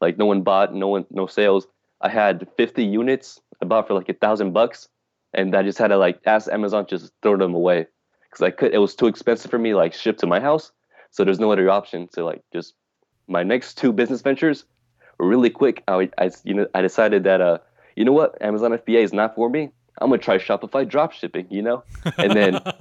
Like, 0.00 0.16
no 0.16 0.26
one 0.26 0.42
bought, 0.42 0.74
no 0.74 0.88
one, 0.88 1.06
no 1.10 1.26
sales. 1.26 1.66
I 2.00 2.08
had 2.08 2.46
50 2.56 2.84
units 2.84 3.40
I 3.60 3.64
bought 3.64 3.88
for 3.88 3.94
like 3.94 4.08
a 4.08 4.14
thousand 4.14 4.52
bucks, 4.52 4.88
and 5.34 5.54
I 5.54 5.62
just 5.62 5.78
had 5.78 5.88
to 5.88 5.96
like 5.96 6.20
ask 6.26 6.50
Amazon 6.50 6.86
just 6.88 7.12
throw 7.22 7.36
them 7.36 7.54
away 7.54 7.86
because 8.22 8.42
I 8.42 8.50
could. 8.50 8.72
It 8.72 8.78
was 8.78 8.94
too 8.94 9.06
expensive 9.06 9.50
for 9.50 9.58
me, 9.58 9.74
like 9.74 9.92
ship 9.92 10.18
to 10.18 10.26
my 10.26 10.40
house. 10.40 10.72
So 11.10 11.24
there's 11.24 11.40
no 11.40 11.50
other 11.52 11.70
option 11.70 12.08
to 12.12 12.24
like 12.24 12.42
just 12.52 12.74
my 13.26 13.42
next 13.42 13.78
two 13.78 13.92
business 13.92 14.22
ventures 14.22 14.64
really 15.18 15.50
quick. 15.50 15.82
I, 15.88 16.08
I 16.18 16.30
you 16.44 16.54
know 16.54 16.66
I 16.74 16.82
decided 16.82 17.24
that 17.24 17.40
uh 17.40 17.58
you 17.96 18.04
know 18.04 18.12
what 18.12 18.40
Amazon 18.40 18.72
FBA 18.72 19.02
is 19.02 19.12
not 19.12 19.34
for 19.34 19.48
me. 19.48 19.70
I'm 20.00 20.10
gonna 20.10 20.22
try 20.22 20.38
Shopify 20.38 20.88
drop 20.88 21.12
shipping. 21.12 21.46
You 21.50 21.62
know, 21.62 21.84
and 22.16 22.32
then. 22.32 22.60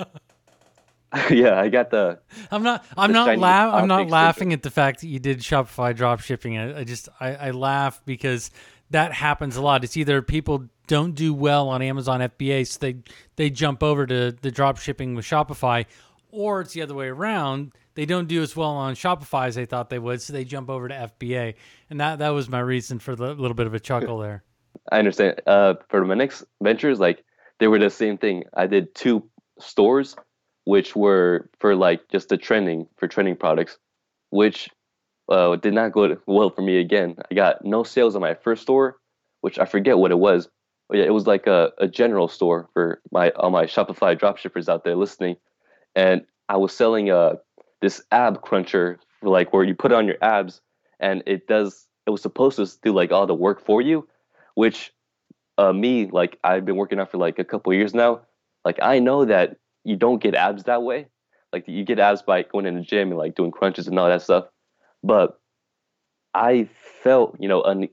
yeah, 1.30 1.60
I 1.60 1.70
got 1.70 1.90
the. 1.90 2.20
I'm 2.52 2.64
not. 2.64 2.86
I'm 2.98 3.12
not. 3.12 3.38
La- 3.38 3.76
I'm 3.76 3.88
not 3.88 4.10
laughing 4.10 4.54
at 4.54 4.64
the 4.64 4.72
fact 4.72 5.02
that 5.02 5.08
you 5.08 5.20
did 5.20 5.40
Shopify 5.40 5.96
drop 5.96 6.20
shipping. 6.22 6.58
I, 6.58 6.80
I 6.80 6.84
just. 6.84 7.10
I, 7.20 7.36
I 7.36 7.52
laugh 7.52 8.02
because 8.06 8.52
that 8.90 9.14
happens 9.14 9.56
a 9.56 9.62
lot. 9.62 9.84
It's 9.84 9.98
either 9.98 10.22
people 10.22 10.68
don't 10.88 11.14
do 11.14 11.34
well 11.34 11.70
on 11.70 11.82
Amazon 11.82 12.22
FBA, 12.22 12.68
so 12.68 12.80
they 12.80 12.98
they 13.36 13.50
jump 13.50 13.84
over 13.84 14.06
to 14.06 14.32
the 14.32 14.52
drop 14.52 14.78
shipping 14.78 15.16
with 15.16 15.26
Shopify, 15.26 15.86
or 16.32 16.62
it's 16.62 16.74
the 16.74 16.82
other 16.82 16.96
way 16.96 17.08
around. 17.08 17.74
They 17.96 18.06
don't 18.06 18.28
do 18.28 18.42
as 18.42 18.56
well 18.56 18.70
on 18.70 18.94
Shopify 18.94 19.48
as 19.48 19.56
they 19.56 19.66
thought 19.66 19.90
they 19.90 20.00
would, 20.00 20.22
so 20.22 20.32
they 20.32 20.44
jump 20.44 20.70
over 20.70 20.88
to 20.88 21.12
FBA, 21.20 21.56
and 21.90 22.00
that 22.00 22.20
that 22.20 22.30
was 22.30 22.50
my 22.50 22.60
reason 22.60 23.00
for 23.00 23.16
the 23.16 23.34
little 23.34 23.56
bit 23.56 23.68
of 23.68 23.74
a 23.74 23.80
chuckle 23.80 24.20
there. 24.20 24.44
I 24.92 25.00
understand. 25.00 25.42
Uh, 25.48 25.76
for 25.90 26.06
my 26.06 26.14
next 26.16 26.44
ventures, 26.62 27.00
like 27.00 27.24
they 27.60 27.68
were 27.68 27.80
the 27.80 27.90
same 27.90 28.18
thing. 28.18 28.44
I 28.54 28.68
did 28.68 28.94
two 28.96 29.24
stores, 29.60 30.16
which 30.68 30.98
were 30.98 31.50
for 31.60 31.78
like 31.78 32.10
just 32.10 32.28
the 32.28 32.36
trending 32.36 32.86
for 32.98 33.08
trending 33.08 33.38
products, 33.38 33.78
which 34.32 34.70
uh, 35.30 35.56
did 35.56 35.74
not 35.74 35.94
go 35.94 36.18
well 36.28 36.50
for 36.50 36.62
me 36.62 36.78
again. 36.78 37.16
I 37.32 37.36
got 37.36 37.64
no 37.64 37.84
sales 37.84 38.16
on 38.16 38.22
my 38.22 38.34
first 38.34 38.64
store, 38.64 38.98
which 39.40 39.58
I 39.58 39.64
forget 39.64 39.98
what 39.98 40.12
it 40.12 40.20
was. 40.20 40.50
But 40.90 40.98
yeah, 40.98 41.06
it 41.06 41.14
was 41.14 41.26
like 41.26 41.48
a, 41.48 41.72
a 41.78 41.88
general 41.88 42.28
store 42.28 42.68
for 42.74 43.02
my 43.14 43.30
all 43.32 43.50
my 43.50 43.64
Shopify 43.64 44.20
dropshippers 44.20 44.68
out 44.68 44.84
there 44.84 44.98
listening, 44.98 45.38
and 45.96 46.26
I 46.50 46.58
was 46.58 46.76
selling 46.76 47.10
uh 47.12 47.36
this 47.82 48.02
ab 48.12 48.42
cruncher 48.42 49.00
for 49.22 49.30
like 49.30 49.54
where 49.54 49.64
you 49.64 49.74
put 49.74 49.94
it 49.94 49.96
on 49.96 50.06
your 50.06 50.18
abs, 50.22 50.60
and 51.00 51.24
it 51.26 51.48
does. 51.48 51.88
It 52.06 52.10
was 52.10 52.22
supposed 52.22 52.58
to 52.58 52.68
do 52.84 52.94
like 52.94 53.14
all 53.14 53.26
the 53.26 53.34
work 53.34 53.64
for 53.64 53.82
you, 53.82 54.06
which 54.56 54.92
uh, 55.58 55.72
me 55.72 56.08
like 56.08 56.38
I've 56.44 56.66
been 56.66 56.76
working 56.76 57.00
out 57.00 57.12
for 57.12 57.18
like 57.18 57.40
a 57.40 57.46
couple 57.46 57.74
years 57.74 57.94
now. 57.94 58.22
Like 58.66 58.80
I 58.82 59.00
know 59.00 59.24
that 59.24 59.58
you 59.88 59.96
don't 59.96 60.22
get 60.22 60.36
abs 60.36 60.64
that 60.64 60.84
way. 60.84 61.08
Like 61.54 61.68
you 61.68 61.86
get 61.86 61.98
abs 61.98 62.22
by 62.22 62.44
going 62.44 62.66
in 62.66 62.76
the 62.76 62.82
gym 62.82 63.10
and 63.10 63.18
like 63.18 63.36
doing 63.36 63.52
crunches 63.52 63.88
and 63.88 63.98
all 63.98 64.10
that 64.10 64.22
stuff. 64.22 64.46
But 65.02 65.40
I 66.34 66.68
felt, 67.04 67.38
you 67.40 67.48
know, 67.48 67.64
un, 67.64 67.88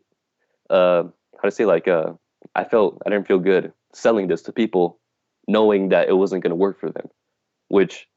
uh, 0.68 1.04
how 1.40 1.48
to 1.48 1.50
say 1.52 1.64
like 1.64 1.86
uh, 1.86 2.14
I 2.56 2.64
felt 2.64 3.00
I 3.06 3.10
didn't 3.10 3.28
feel 3.28 3.38
good 3.38 3.72
selling 3.92 4.26
this 4.26 4.42
to 4.42 4.52
people, 4.52 4.98
knowing 5.46 5.90
that 5.90 6.08
it 6.08 6.14
wasn't 6.14 6.42
going 6.42 6.50
to 6.50 6.56
work 6.56 6.80
for 6.80 6.90
them, 6.90 7.08
which 7.68 8.08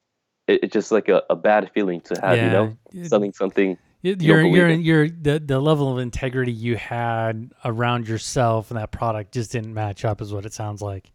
it, 0.47 0.63
it's 0.63 0.73
just 0.73 0.91
like 0.91 1.07
a, 1.07 1.21
a 1.29 1.35
bad 1.35 1.69
feeling 1.73 2.01
to 2.01 2.19
have, 2.19 2.35
yeah. 2.35 2.45
you 2.45 2.51
know, 2.51 3.07
selling 3.07 3.31
something 3.31 3.77
you're 4.01 4.41
you're 4.41 4.69
you're 4.69 5.09
the 5.09 5.39
the 5.39 5.59
level 5.59 5.91
of 5.91 5.99
integrity 5.99 6.51
you 6.51 6.77
had 6.77 7.51
around 7.65 8.07
yourself 8.07 8.71
and 8.71 8.79
that 8.79 8.91
product 8.91 9.33
just 9.33 9.51
didn't 9.51 9.73
match 9.73 10.05
up 10.05 10.21
is 10.21 10.31
what 10.31 10.45
it 10.45 10.53
sounds 10.53 10.81
like 10.81 11.11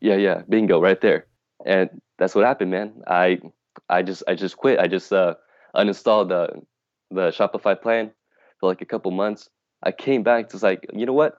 yeah 0.00 0.16
yeah 0.16 0.42
bingo 0.48 0.80
right 0.80 1.00
there 1.00 1.26
and 1.64 1.90
that's 2.18 2.34
what 2.34 2.44
happened 2.44 2.70
man. 2.70 3.02
I 3.06 3.40
i 3.88 4.02
just 4.02 4.22
i 4.28 4.34
just 4.34 4.56
quit. 4.56 4.78
I 4.78 4.86
just 4.86 5.12
uh 5.12 5.34
uninstalled 5.74 6.28
the 6.28 6.62
the 7.10 7.28
shopify 7.30 7.80
plan 7.80 8.12
for 8.60 8.68
like 8.68 8.80
a 8.80 8.86
couple 8.86 9.10
months. 9.10 9.48
I 9.82 9.92
came 9.92 10.22
back 10.22 10.48
to 10.50 10.58
like 10.58 10.86
you 10.92 11.06
know 11.06 11.12
what? 11.12 11.38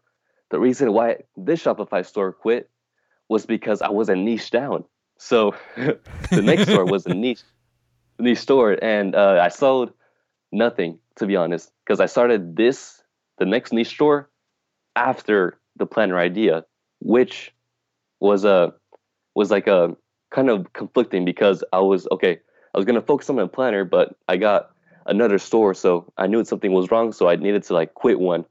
The 0.52 0.60
reason 0.60 0.94
why 0.94 1.18
this 1.36 1.64
shopify 1.64 2.06
store 2.06 2.32
quit 2.32 2.70
was 3.30 3.46
because 3.46 3.82
i 3.82 3.90
wasn't 3.90 4.22
niche 4.24 4.52
down. 4.52 4.86
So 5.18 5.56
the 5.76 6.42
next 6.42 6.64
store 6.68 6.86
was 6.86 7.06
a 7.06 7.14
niche 7.14 7.44
niche 8.20 8.40
store 8.40 8.78
and 8.82 9.16
uh, 9.16 9.40
i 9.42 9.50
sold 9.50 9.92
nothing 10.52 11.00
to 11.16 11.26
be 11.26 11.36
honest 11.36 11.72
because 11.84 12.00
i 12.00 12.06
started 12.06 12.56
this 12.56 13.02
the 13.40 13.46
next 13.46 13.74
niche 13.74 13.90
store 13.90 14.30
after 14.96 15.58
the 15.78 15.86
planner 15.86 16.20
idea 16.20 16.64
which 17.00 17.54
was 18.20 18.46
a 18.46 18.74
was 19.36 19.50
like 19.50 19.68
a 19.68 19.96
kind 20.34 20.50
of 20.50 20.72
conflicting 20.74 21.24
because 21.24 21.64
i 21.72 21.80
was 21.80 22.08
okay 22.12 22.40
i 22.74 22.78
was 22.78 22.86
to 22.86 23.02
focus 23.02 23.30
on 23.30 23.36
my 23.36 23.48
planner 23.48 23.86
but 23.86 24.16
i 24.28 24.36
got 24.36 24.72
another 25.06 25.38
store 25.38 25.74
so 25.74 26.12
i 26.18 26.28
knew 26.28 26.44
something 26.44 26.72
was 26.74 26.92
wrong 26.92 27.12
so 27.14 27.30
i 27.30 27.36
needed 27.36 27.64
to 27.64 27.74
like 27.74 27.94
quit 27.94 28.20
one. 28.20 28.46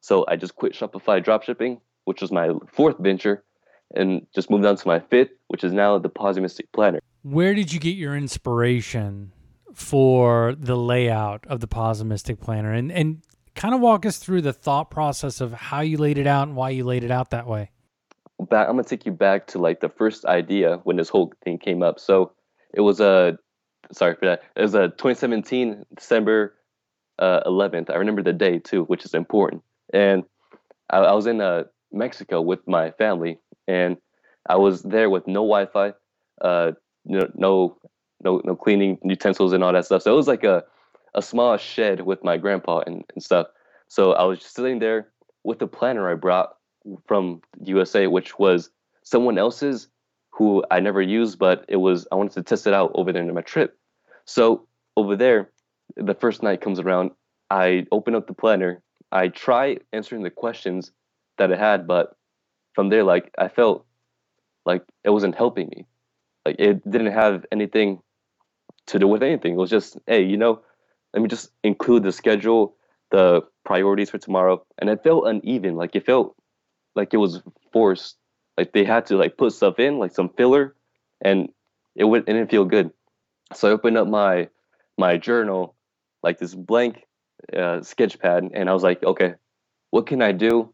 So 0.00 0.24
i 0.28 0.36
just 0.36 0.54
quit 0.56 0.72
shopify 0.72 1.24
dropshipping 1.24 1.80
which 2.04 2.20
was 2.20 2.30
my 2.30 2.52
fourth 2.72 2.98
venture 2.98 3.42
and 3.94 4.26
just 4.34 4.50
moved 4.50 4.64
on 4.64 4.76
to 4.76 4.88
my 4.88 5.00
fifth 5.00 5.30
which 5.54 5.62
is 5.62 5.72
now 5.72 5.98
the 5.98 6.10
Posimistic 6.10 6.66
planner. 6.72 6.98
Where 7.22 7.54
did 7.54 7.72
you 7.72 7.78
get 7.78 7.96
your 7.96 8.16
inspiration 8.16 9.32
for 9.72 10.54
the 10.58 10.76
layout 10.76 11.46
of 11.46 11.60
the 11.60 11.68
Posimistic 11.68 12.40
Planner? 12.40 12.72
And, 12.72 12.90
and 12.90 13.22
kind 13.54 13.72
of 13.72 13.80
walk 13.80 14.04
us 14.04 14.18
through 14.18 14.42
the 14.42 14.52
thought 14.52 14.90
process 14.90 15.40
of 15.40 15.52
how 15.52 15.80
you 15.80 15.96
laid 15.96 16.18
it 16.18 16.26
out 16.26 16.48
and 16.48 16.56
why 16.56 16.70
you 16.70 16.82
laid 16.82 17.04
it 17.04 17.12
out 17.12 17.30
that 17.30 17.46
way. 17.46 17.70
Back, 18.40 18.68
I'm 18.68 18.74
gonna 18.74 18.84
take 18.84 19.06
you 19.06 19.12
back 19.12 19.46
to 19.48 19.58
like 19.58 19.80
the 19.80 19.88
first 19.88 20.24
idea 20.24 20.80
when 20.84 20.96
this 20.96 21.08
whole 21.08 21.32
thing 21.44 21.58
came 21.58 21.82
up. 21.82 21.98
So 22.00 22.32
it 22.72 22.80
was 22.80 23.00
a 23.00 23.38
sorry 23.92 24.16
for 24.16 24.26
that. 24.26 24.42
It 24.56 24.62
was 24.62 24.74
a 24.74 24.88
2017 24.88 25.84
December 25.94 26.54
uh, 27.18 27.40
11th. 27.46 27.90
I 27.90 27.94
remember 27.94 28.22
the 28.22 28.32
day 28.32 28.58
too, 28.58 28.84
which 28.84 29.04
is 29.04 29.14
important. 29.14 29.62
And 29.92 30.24
I, 30.90 30.98
I 30.98 31.12
was 31.12 31.26
in 31.26 31.40
uh, 31.40 31.64
Mexico 31.92 32.40
with 32.40 32.66
my 32.66 32.90
family, 32.92 33.38
and 33.68 33.96
I 34.48 34.56
was 34.56 34.82
there 34.82 35.08
with 35.08 35.26
no 35.26 35.40
Wi-Fi, 35.40 35.92
uh, 36.40 36.72
no, 37.04 37.30
no 37.34 37.78
no 38.22 38.40
no 38.44 38.56
cleaning 38.56 38.98
utensils 39.04 39.52
and 39.52 39.62
all 39.62 39.72
that 39.72 39.84
stuff. 39.84 40.02
So 40.02 40.12
it 40.12 40.16
was 40.16 40.28
like 40.28 40.44
a 40.44 40.64
a 41.14 41.22
small 41.22 41.56
shed 41.56 42.00
with 42.00 42.24
my 42.24 42.36
grandpa 42.36 42.80
and, 42.86 43.04
and 43.14 43.22
stuff. 43.22 43.46
So 43.88 44.12
I 44.12 44.24
was 44.24 44.40
just 44.40 44.54
sitting 44.54 44.80
there 44.80 45.08
with 45.44 45.60
the 45.60 45.66
planner 45.66 46.10
I 46.10 46.14
brought 46.14 46.56
from 47.06 47.40
USA, 47.62 48.06
which 48.06 48.38
was 48.38 48.70
someone 49.02 49.38
else's 49.38 49.88
who 50.30 50.64
I 50.70 50.80
never 50.80 51.00
used, 51.00 51.38
but 51.38 51.64
it 51.68 51.76
was 51.76 52.06
I 52.10 52.16
wanted 52.16 52.32
to 52.32 52.42
test 52.42 52.66
it 52.66 52.74
out 52.74 52.90
over 52.94 53.12
there 53.12 53.22
in 53.22 53.32
my 53.34 53.42
trip. 53.42 53.78
So 54.24 54.66
over 54.96 55.16
there, 55.16 55.50
the 55.96 56.14
first 56.14 56.42
night 56.42 56.60
comes 56.60 56.80
around, 56.80 57.12
I 57.50 57.86
open 57.92 58.14
up 58.14 58.26
the 58.26 58.34
planner, 58.34 58.82
I 59.12 59.28
try 59.28 59.78
answering 59.92 60.22
the 60.22 60.30
questions 60.30 60.90
that 61.38 61.50
it 61.50 61.58
had, 61.58 61.86
but 61.86 62.16
from 62.72 62.88
there, 62.88 63.04
like 63.04 63.32
I 63.38 63.48
felt 63.48 63.86
like 64.66 64.82
it 65.04 65.10
wasn't 65.10 65.36
helping 65.36 65.68
me. 65.68 65.86
Like 66.44 66.56
it 66.58 66.90
didn't 66.90 67.12
have 67.12 67.46
anything 67.52 68.00
to 68.86 68.98
do 68.98 69.06
with 69.06 69.22
anything. 69.22 69.54
It 69.54 69.58
was 69.58 69.70
just, 69.70 69.98
hey, 70.06 70.22
you 70.22 70.36
know, 70.36 70.60
let 71.12 71.22
me 71.22 71.28
just 71.28 71.50
include 71.62 72.02
the 72.02 72.12
schedule, 72.12 72.74
the 73.10 73.42
priorities 73.64 74.10
for 74.10 74.18
tomorrow, 74.18 74.64
and 74.78 74.90
it 74.90 75.02
felt 75.04 75.26
uneven. 75.26 75.76
Like 75.76 75.94
it 75.94 76.04
felt 76.04 76.36
like 76.94 77.14
it 77.14 77.18
was 77.18 77.42
forced. 77.72 78.16
Like 78.56 78.72
they 78.72 78.84
had 78.84 79.06
to 79.06 79.16
like 79.16 79.36
put 79.36 79.52
stuff 79.52 79.78
in, 79.78 79.98
like 79.98 80.14
some 80.14 80.28
filler, 80.30 80.74
and 81.20 81.48
it 81.94 82.04
would 82.04 82.22
it 82.22 82.32
didn't 82.32 82.50
feel 82.50 82.64
good. 82.64 82.90
So 83.52 83.68
I 83.68 83.72
opened 83.72 83.98
up 83.98 84.08
my 84.08 84.48
my 84.96 85.16
journal, 85.16 85.74
like 86.22 86.38
this 86.38 86.54
blank 86.54 87.04
uh, 87.56 87.82
sketch 87.82 88.18
pad, 88.18 88.48
and 88.54 88.70
I 88.70 88.72
was 88.72 88.82
like, 88.82 89.02
okay, 89.02 89.34
what 89.90 90.06
can 90.06 90.22
I 90.22 90.32
do 90.32 90.72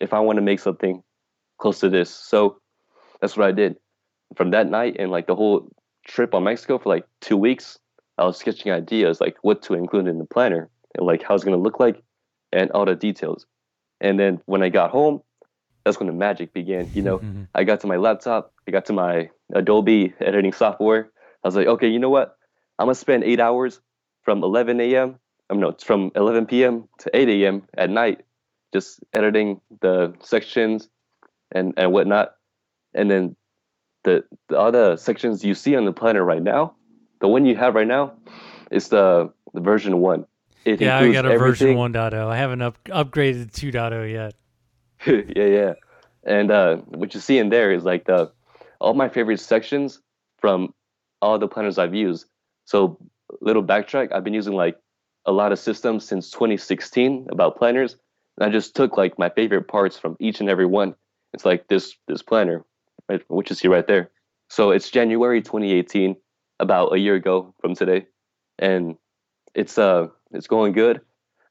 if 0.00 0.12
I 0.12 0.20
want 0.20 0.36
to 0.36 0.42
make 0.42 0.60
something 0.60 1.02
close 1.58 1.80
to 1.80 1.88
this? 1.88 2.10
So 2.10 2.60
that's 3.20 3.36
what 3.36 3.46
I 3.46 3.52
did. 3.52 3.76
From 4.36 4.50
that 4.50 4.68
night 4.68 4.96
and 4.98 5.10
like 5.10 5.26
the 5.26 5.34
whole 5.34 5.68
trip 6.06 6.34
on 6.34 6.44
Mexico 6.44 6.78
for 6.78 6.88
like 6.88 7.04
two 7.20 7.36
weeks, 7.36 7.78
I 8.16 8.24
was 8.24 8.36
sketching 8.36 8.72
ideas 8.72 9.20
like 9.20 9.36
what 9.42 9.62
to 9.62 9.74
include 9.74 10.06
in 10.06 10.18
the 10.18 10.24
planner 10.24 10.70
and 10.96 11.06
like 11.06 11.22
how 11.22 11.34
it's 11.34 11.44
to 11.44 11.56
look 11.56 11.80
like 11.80 12.02
and 12.52 12.70
all 12.72 12.84
the 12.84 12.94
details. 12.94 13.46
And 14.00 14.18
then 14.18 14.40
when 14.46 14.62
I 14.62 14.68
got 14.68 14.90
home, 14.90 15.22
that's 15.88 15.98
when 15.98 16.06
the 16.06 16.12
magic 16.12 16.52
began. 16.52 16.90
You 16.92 17.02
know, 17.02 17.18
mm-hmm. 17.18 17.44
I 17.54 17.64
got 17.64 17.80
to 17.80 17.86
my 17.86 17.96
laptop, 17.96 18.52
I 18.66 18.70
got 18.70 18.84
to 18.86 18.92
my 18.92 19.30
Adobe 19.54 20.12
editing 20.20 20.52
software. 20.52 21.10
I 21.42 21.48
was 21.48 21.56
like, 21.56 21.66
okay, 21.66 21.88
you 21.88 21.98
know 21.98 22.10
what? 22.10 22.36
I'm 22.78 22.86
gonna 22.86 22.94
spend 22.94 23.24
eight 23.24 23.40
hours 23.40 23.80
from 24.22 24.42
11 24.42 24.80
a.m. 24.80 25.18
I'm 25.48 25.60
no, 25.60 25.70
it's 25.70 25.84
from 25.84 26.12
11 26.14 26.44
p.m. 26.44 26.88
to 26.98 27.16
8 27.16 27.28
a.m. 27.30 27.62
at 27.78 27.88
night, 27.88 28.20
just 28.74 29.00
editing 29.14 29.62
the 29.80 30.14
sections 30.20 30.88
and 31.50 31.72
and 31.78 31.90
whatnot. 31.92 32.34
And 32.92 33.10
then 33.10 33.36
the, 34.04 34.24
the 34.48 34.58
other 34.58 34.96
sections 34.98 35.42
you 35.42 35.54
see 35.54 35.74
on 35.74 35.86
the 35.86 35.92
planner 35.92 36.22
right 36.22 36.42
now, 36.42 36.74
the 37.20 37.28
one 37.28 37.46
you 37.46 37.56
have 37.56 37.74
right 37.74 37.86
now, 37.86 38.12
is 38.70 38.88
the, 38.88 39.32
the 39.54 39.60
version 39.60 39.98
one. 40.00 40.26
It 40.64 40.80
yeah, 40.80 40.98
I 40.98 41.12
got 41.12 41.24
a 41.24 41.30
everything. 41.30 41.76
version 41.76 41.94
1.0. 41.94 42.26
I 42.26 42.36
haven't 42.36 42.60
up, 42.60 42.78
upgraded 42.84 43.52
to 43.52 43.72
2.0 43.72 44.12
yet. 44.12 44.34
yeah, 45.06 45.44
yeah. 45.44 45.72
And 46.24 46.50
uh, 46.50 46.76
what 46.88 47.14
you 47.14 47.20
see 47.20 47.38
in 47.38 47.48
there 47.50 47.72
is 47.72 47.84
like 47.84 48.06
the 48.06 48.30
all 48.80 48.94
my 48.94 49.08
favorite 49.08 49.40
sections 49.40 50.00
from 50.38 50.74
all 51.22 51.38
the 51.38 51.48
planners 51.48 51.78
I've 51.78 51.94
used. 51.94 52.26
So, 52.64 52.98
little 53.40 53.64
backtrack, 53.64 54.12
I've 54.12 54.24
been 54.24 54.34
using 54.34 54.54
like 54.54 54.78
a 55.26 55.32
lot 55.32 55.52
of 55.52 55.58
systems 55.58 56.04
since 56.04 56.30
2016 56.30 57.28
about 57.30 57.56
planners. 57.58 57.96
And 58.38 58.48
I 58.48 58.52
just 58.52 58.74
took 58.76 58.96
like 58.96 59.18
my 59.18 59.28
favorite 59.30 59.68
parts 59.68 59.98
from 59.98 60.16
each 60.20 60.40
and 60.40 60.48
every 60.48 60.66
one. 60.66 60.94
It's 61.34 61.44
like 61.44 61.68
this 61.68 61.94
this 62.08 62.22
planner 62.22 62.64
right, 63.08 63.22
which 63.28 63.50
you 63.50 63.56
see 63.56 63.68
right 63.68 63.86
there. 63.86 64.10
So 64.50 64.70
it's 64.70 64.90
January 64.90 65.42
2018, 65.42 66.16
about 66.60 66.92
a 66.94 66.98
year 66.98 67.14
ago 67.14 67.54
from 67.60 67.74
today. 67.74 68.06
and 68.58 68.96
it's 69.54 69.78
uh 69.78 70.08
it's 70.32 70.46
going 70.46 70.72
good. 70.72 71.00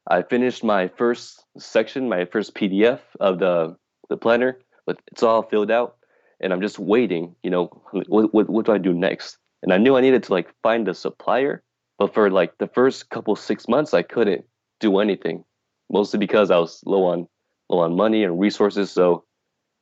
I 0.08 0.22
finished 0.22 0.64
my 0.64 0.88
first 0.88 1.44
section, 1.58 2.08
my 2.08 2.24
first 2.24 2.54
PDF 2.54 3.00
of 3.20 3.38
the 3.38 3.76
the 4.08 4.16
planner, 4.16 4.58
but 4.86 4.98
it's 5.12 5.22
all 5.22 5.42
filled 5.42 5.70
out, 5.70 5.96
and 6.40 6.52
I'm 6.52 6.62
just 6.62 6.78
waiting. 6.78 7.36
You 7.42 7.50
know, 7.50 7.64
what 8.08 8.32
what, 8.32 8.48
what 8.48 8.66
do 8.66 8.72
I 8.72 8.78
do 8.78 8.94
next? 8.94 9.36
And 9.62 9.72
I 9.72 9.76
knew 9.76 9.96
I 9.96 10.00
needed 10.00 10.22
to 10.24 10.32
like 10.32 10.48
find 10.62 10.88
a 10.88 10.94
supplier, 10.94 11.62
but 11.98 12.14
for 12.14 12.30
like 12.30 12.56
the 12.58 12.68
first 12.68 13.10
couple 13.10 13.36
six 13.36 13.68
months, 13.68 13.92
I 13.92 14.02
couldn't 14.02 14.46
do 14.80 14.98
anything, 14.98 15.44
mostly 15.90 16.18
because 16.18 16.50
I 16.50 16.58
was 16.58 16.82
low 16.86 17.04
on 17.04 17.28
low 17.68 17.80
on 17.80 17.94
money 17.94 18.24
and 18.24 18.40
resources. 18.40 18.90
So 18.90 19.24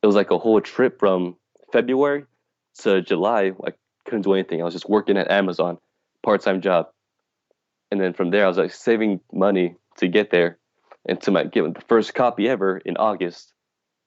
it 0.03 0.07
was 0.07 0.15
like 0.15 0.31
a 0.31 0.37
whole 0.37 0.59
trip 0.59 0.99
from 0.99 1.37
February 1.71 2.25
to 2.79 3.01
July. 3.01 3.53
I 3.65 3.71
couldn't 4.05 4.23
do 4.23 4.33
anything. 4.33 4.61
I 4.61 4.65
was 4.65 4.73
just 4.73 4.89
working 4.89 5.17
at 5.17 5.31
Amazon, 5.31 5.77
part 6.21 6.41
time 6.41 6.59
job, 6.59 6.87
and 7.91 8.01
then 8.01 8.11
from 8.11 8.31
there 8.31 8.43
I 8.43 8.47
was 8.49 8.57
like 8.57 8.73
saving 8.73 9.21
money 9.31 9.77
to 9.97 10.07
get 10.07 10.31
there, 10.31 10.57
and 11.07 11.19
to 11.21 11.31
my 11.31 11.43
get 11.43 11.73
the 11.73 11.81
first 11.87 12.13
copy 12.13 12.47
ever 12.47 12.77
in 12.79 12.97
August, 12.97 13.53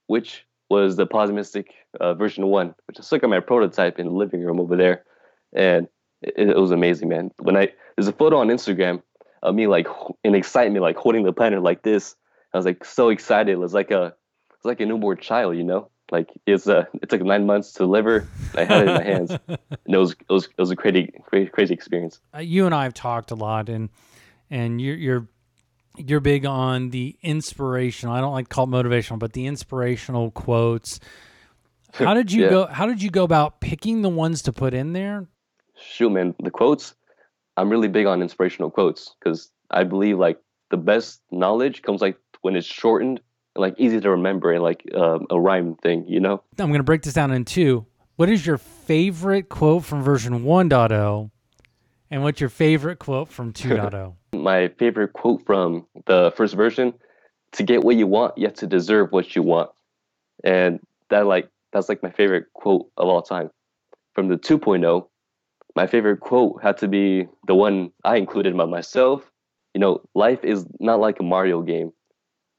which 0.06 0.44
was 0.68 0.96
the 0.96 1.06
Posimistic 1.06 1.66
uh, 1.98 2.14
version 2.14 2.46
one, 2.46 2.74
which 2.86 2.98
I 2.98 3.02
stuck 3.02 3.24
on 3.24 3.30
my 3.30 3.40
prototype 3.40 3.98
in 3.98 4.06
the 4.06 4.12
living 4.12 4.42
room 4.42 4.60
over 4.60 4.76
there, 4.76 5.04
and 5.52 5.88
it, 6.22 6.50
it 6.50 6.56
was 6.56 6.70
amazing, 6.70 7.08
man. 7.08 7.30
When 7.38 7.56
I 7.56 7.72
there's 7.96 8.08
a 8.08 8.12
photo 8.12 8.38
on 8.38 8.48
Instagram 8.48 9.02
of 9.42 9.54
me 9.54 9.66
like 9.66 9.86
in 10.24 10.34
excitement, 10.34 10.82
like 10.82 10.96
holding 10.96 11.24
the 11.24 11.32
planner 11.32 11.60
like 11.60 11.82
this. 11.82 12.14
I 12.52 12.56
was 12.56 12.66
like 12.66 12.84
so 12.84 13.10
excited. 13.10 13.52
It 13.52 13.58
was 13.58 13.74
like 13.74 13.90
a 13.90 14.14
it's 14.54 14.64
like 14.64 14.80
a 14.80 14.86
newborn 14.86 15.18
child, 15.18 15.56
you 15.56 15.64
know. 15.64 15.90
Like 16.10 16.28
it's 16.46 16.66
uh 16.66 16.84
it 17.00 17.08
took 17.08 17.22
nine 17.22 17.46
months 17.46 17.72
to 17.72 17.78
deliver. 17.80 18.26
I 18.56 18.64
had 18.64 18.82
it 18.82 18.88
in 18.88 18.94
my 18.94 19.02
hands, 19.02 19.30
and 19.48 19.94
it 19.94 19.96
was 19.96 20.12
it 20.12 20.32
was 20.32 20.46
it 20.46 20.60
was 20.60 20.70
a 20.70 20.76
crazy 20.76 21.12
crazy, 21.24 21.50
crazy 21.50 21.74
experience. 21.74 22.20
Uh, 22.34 22.40
you 22.40 22.66
and 22.66 22.74
I 22.74 22.84
have 22.84 22.94
talked 22.94 23.30
a 23.30 23.36
lot, 23.36 23.68
and 23.68 23.88
and 24.50 24.80
you're 24.80 24.96
you're 24.96 25.28
you're 25.96 26.20
big 26.20 26.46
on 26.46 26.90
the 26.90 27.16
inspirational. 27.22 28.14
I 28.14 28.20
don't 28.20 28.32
like 28.32 28.48
to 28.48 28.54
call 28.54 28.64
it 28.64 28.68
motivational, 28.70 29.18
but 29.18 29.32
the 29.32 29.46
inspirational 29.46 30.30
quotes. 30.30 31.00
How 31.94 32.14
did 32.14 32.30
you 32.32 32.44
Yeah. 32.44 32.50
go? 32.50 32.66
How 32.66 32.86
did 32.86 33.02
you 33.02 33.10
go 33.10 33.24
about 33.24 33.60
picking 33.60 34.02
the 34.02 34.08
ones 34.08 34.42
to 34.42 34.52
put 34.52 34.74
in 34.74 34.92
there? 34.92 35.26
Shoot, 35.76 36.10
man, 36.10 36.34
the 36.42 36.50
quotes. 36.50 36.94
I'm 37.56 37.68
really 37.68 37.88
big 37.88 38.06
on 38.06 38.22
inspirational 38.22 38.70
quotes 38.70 39.14
because 39.18 39.50
I 39.70 39.84
believe 39.84 40.18
like 40.18 40.38
the 40.70 40.76
best 40.76 41.20
knowledge 41.30 41.82
comes 41.82 42.00
like 42.00 42.16
when 42.42 42.54
it's 42.56 42.66
shortened 42.66 43.20
and 43.54 43.60
like 43.60 43.74
easy 43.78 44.00
to 44.00 44.10
remember 44.10 44.52
and 44.52 44.62
like 44.62 44.84
um, 44.94 45.26
a 45.30 45.38
rhyme 45.40 45.74
thing, 45.82 46.04
you 46.06 46.20
know. 46.20 46.42
I'm 46.58 46.68
going 46.68 46.78
to 46.78 46.84
break 46.84 47.02
this 47.02 47.14
down 47.14 47.32
in 47.32 47.44
two. 47.44 47.86
What 48.16 48.28
is 48.30 48.46
your 48.46 48.58
favorite 48.58 49.48
quote 49.48 49.84
from 49.84 50.02
version 50.02 50.44
1.0? 50.44 51.30
And 52.10 52.22
what's 52.22 52.40
your 52.40 52.50
favorite 52.50 52.98
quote 52.98 53.28
from 53.28 53.48
oh? 53.50 53.52
2.0? 53.52 54.14
my 54.32 54.68
favorite 54.78 55.12
quote 55.12 55.44
from 55.44 55.86
the 56.06 56.32
first 56.36 56.54
version 56.54 56.94
to 57.52 57.62
get 57.62 57.82
what 57.82 57.96
you 57.96 58.06
want 58.06 58.36
you 58.38 58.46
have 58.46 58.54
to 58.54 58.66
deserve 58.66 59.10
what 59.10 59.34
you 59.34 59.42
want 59.42 59.70
and 60.44 60.80
that 61.10 61.26
like 61.26 61.48
that's 61.72 61.88
like 61.88 62.02
my 62.02 62.10
favorite 62.10 62.46
quote 62.54 62.86
of 62.96 63.08
all 63.08 63.22
time 63.22 63.50
from 64.14 64.28
the 64.28 64.36
2.0 64.36 65.06
my 65.76 65.86
favorite 65.86 66.20
quote 66.20 66.62
had 66.62 66.76
to 66.76 66.88
be 66.88 67.26
the 67.46 67.54
one 67.54 67.90
i 68.04 68.16
included 68.16 68.56
by 68.56 68.64
myself 68.64 69.30
you 69.74 69.80
know 69.80 70.00
life 70.14 70.44
is 70.44 70.66
not 70.78 71.00
like 71.00 71.18
a 71.20 71.24
mario 71.24 71.60
game 71.62 71.92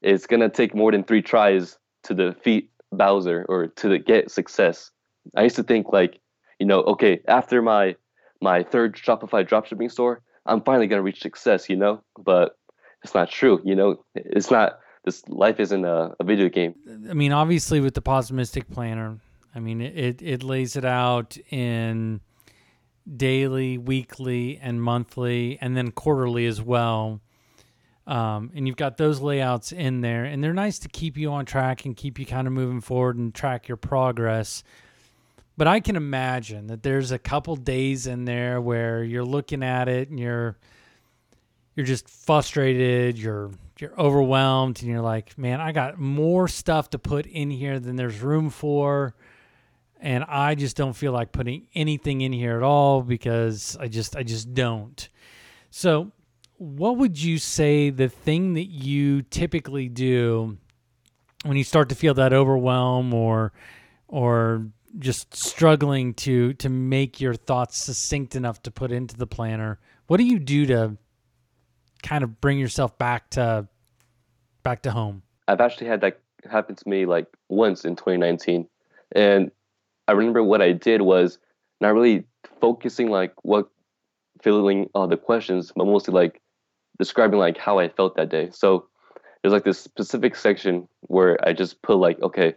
it's 0.02 0.26
gonna 0.26 0.48
take 0.48 0.74
more 0.74 0.92
than 0.92 1.02
three 1.04 1.22
tries 1.22 1.78
to 2.02 2.14
defeat 2.14 2.70
bowser 2.92 3.46
or 3.48 3.68
to 3.68 3.98
get 3.98 4.30
success 4.30 4.90
i 5.36 5.42
used 5.42 5.56
to 5.56 5.62
think 5.62 5.92
like 5.92 6.20
you 6.58 6.66
know 6.66 6.80
okay 6.82 7.20
after 7.28 7.62
my 7.62 7.96
my 8.42 8.62
third 8.62 8.96
shopify 8.96 9.46
dropshipping 9.46 9.90
store 9.90 10.22
I'm 10.46 10.62
finally 10.62 10.86
gonna 10.86 11.02
reach 11.02 11.20
success, 11.20 11.68
you 11.68 11.76
know. 11.76 12.02
But 12.18 12.56
it's 13.02 13.14
not 13.14 13.30
true, 13.30 13.60
you 13.64 13.74
know. 13.74 14.04
It's 14.14 14.50
not. 14.50 14.78
This 15.04 15.26
life 15.28 15.58
isn't 15.58 15.84
a, 15.84 16.14
a 16.20 16.24
video 16.24 16.48
game. 16.48 16.74
I 17.10 17.14
mean, 17.14 17.32
obviously, 17.32 17.80
with 17.80 17.94
the 17.94 18.02
Posimistic 18.02 18.70
Planner, 18.70 19.18
I 19.52 19.58
mean, 19.58 19.80
it, 19.80 20.22
it 20.22 20.44
lays 20.44 20.76
it 20.76 20.84
out 20.84 21.36
in 21.50 22.20
daily, 23.16 23.78
weekly, 23.78 24.60
and 24.62 24.80
monthly, 24.80 25.58
and 25.60 25.76
then 25.76 25.90
quarterly 25.90 26.46
as 26.46 26.62
well. 26.62 27.20
Um, 28.06 28.52
and 28.54 28.66
you've 28.66 28.76
got 28.76 28.96
those 28.96 29.20
layouts 29.20 29.72
in 29.72 30.02
there, 30.02 30.24
and 30.24 30.42
they're 30.42 30.54
nice 30.54 30.78
to 30.80 30.88
keep 30.88 31.16
you 31.16 31.32
on 31.32 31.46
track 31.46 31.84
and 31.84 31.96
keep 31.96 32.20
you 32.20 32.26
kind 32.26 32.46
of 32.46 32.52
moving 32.52 32.80
forward 32.80 33.16
and 33.16 33.34
track 33.34 33.66
your 33.66 33.76
progress. 33.76 34.62
But 35.56 35.66
I 35.66 35.80
can 35.80 35.96
imagine 35.96 36.68
that 36.68 36.82
there's 36.82 37.12
a 37.12 37.18
couple 37.18 37.56
days 37.56 38.06
in 38.06 38.24
there 38.24 38.60
where 38.60 39.04
you're 39.04 39.24
looking 39.24 39.62
at 39.62 39.88
it 39.88 40.08
and 40.08 40.18
you're 40.18 40.56
you're 41.74 41.86
just 41.86 42.08
frustrated, 42.08 43.18
you're 43.18 43.50
you're 43.78 43.98
overwhelmed 43.98 44.80
and 44.80 44.90
you're 44.90 45.02
like, 45.02 45.36
"Man, 45.36 45.60
I 45.60 45.72
got 45.72 45.98
more 45.98 46.48
stuff 46.48 46.90
to 46.90 46.98
put 46.98 47.26
in 47.26 47.50
here 47.50 47.80
than 47.80 47.96
there's 47.96 48.20
room 48.20 48.50
for." 48.50 49.14
And 50.00 50.24
I 50.24 50.56
just 50.56 50.76
don't 50.76 50.94
feel 50.94 51.12
like 51.12 51.30
putting 51.30 51.68
anything 51.74 52.22
in 52.22 52.32
here 52.32 52.56
at 52.56 52.62
all 52.62 53.02
because 53.02 53.76
I 53.78 53.88
just 53.88 54.16
I 54.16 54.22
just 54.22 54.52
don't. 54.54 55.08
So, 55.70 56.12
what 56.58 56.96
would 56.96 57.20
you 57.20 57.38
say 57.38 57.90
the 57.90 58.08
thing 58.08 58.54
that 58.54 58.66
you 58.66 59.22
typically 59.22 59.88
do 59.88 60.58
when 61.44 61.56
you 61.56 61.64
start 61.64 61.88
to 61.90 61.94
feel 61.94 62.14
that 62.14 62.32
overwhelm 62.32 63.14
or 63.14 63.52
or 64.08 64.66
just 64.98 65.34
struggling 65.34 66.14
to 66.14 66.52
to 66.54 66.68
make 66.68 67.20
your 67.20 67.34
thoughts 67.34 67.84
succinct 67.84 68.34
enough 68.34 68.62
to 68.62 68.70
put 68.70 68.92
into 68.92 69.16
the 69.16 69.26
planner 69.26 69.78
what 70.06 70.18
do 70.18 70.24
you 70.24 70.38
do 70.38 70.66
to 70.66 70.96
kind 72.02 72.24
of 72.24 72.40
bring 72.40 72.58
yourself 72.58 72.96
back 72.98 73.30
to 73.30 73.66
back 74.62 74.82
to 74.82 74.90
home 74.90 75.22
I've 75.48 75.60
actually 75.60 75.88
had 75.88 76.00
that 76.02 76.18
happen 76.50 76.74
to 76.74 76.88
me 76.88 77.06
like 77.06 77.26
once 77.48 77.84
in 77.84 77.96
2019, 77.96 78.66
and 79.14 79.50
I 80.08 80.12
remember 80.12 80.42
what 80.42 80.62
I 80.62 80.72
did 80.72 81.02
was 81.02 81.38
not 81.80 81.94
really 81.94 82.24
focusing 82.60 83.10
like 83.10 83.32
what 83.42 83.68
filling 84.42 84.88
all 84.94 85.06
the 85.06 85.16
questions, 85.16 85.72
but 85.74 85.86
mostly 85.86 86.14
like 86.14 86.40
describing 86.98 87.38
like 87.38 87.58
how 87.58 87.78
I 87.78 87.88
felt 87.88 88.16
that 88.16 88.30
day. 88.30 88.50
So 88.52 88.86
there's 89.42 89.52
like 89.52 89.64
this 89.64 89.78
specific 89.78 90.36
section 90.36 90.88
where 91.02 91.38
I 91.46 91.52
just 91.52 91.82
put 91.82 91.96
like 91.96 92.20
okay, 92.22 92.54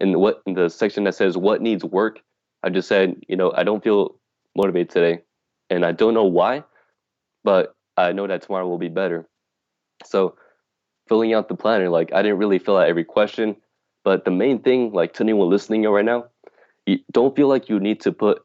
in 0.00 0.18
what 0.18 0.42
in 0.46 0.54
the 0.54 0.68
section 0.68 1.04
that 1.04 1.14
says 1.14 1.36
what 1.36 1.60
needs 1.60 1.84
work, 1.84 2.20
I 2.62 2.70
just 2.70 2.88
said 2.88 3.16
you 3.28 3.36
know 3.36 3.52
I 3.54 3.64
don't 3.64 3.82
feel 3.82 4.16
motivated 4.56 4.90
today, 4.90 5.22
and 5.70 5.84
I 5.84 5.92
don't 5.92 6.14
know 6.14 6.24
why, 6.24 6.64
but 7.44 7.74
I 7.96 8.12
know 8.12 8.26
that 8.26 8.42
tomorrow 8.42 8.66
will 8.66 8.78
be 8.78 8.88
better. 8.88 9.28
So 10.04 10.36
filling 11.08 11.34
out 11.34 11.48
the 11.48 11.56
planner, 11.56 11.88
like 11.88 12.12
I 12.12 12.22
didn't 12.22 12.38
really 12.38 12.58
fill 12.58 12.76
out 12.76 12.88
every 12.88 13.04
question, 13.04 13.56
but 14.04 14.24
the 14.24 14.30
main 14.30 14.60
thing, 14.60 14.92
like 14.92 15.14
to 15.14 15.22
anyone 15.22 15.50
listening 15.50 15.84
right 15.84 16.04
now, 16.04 16.26
you 16.86 16.98
don't 17.12 17.34
feel 17.34 17.48
like 17.48 17.68
you 17.68 17.80
need 17.80 18.00
to 18.02 18.12
put 18.12 18.44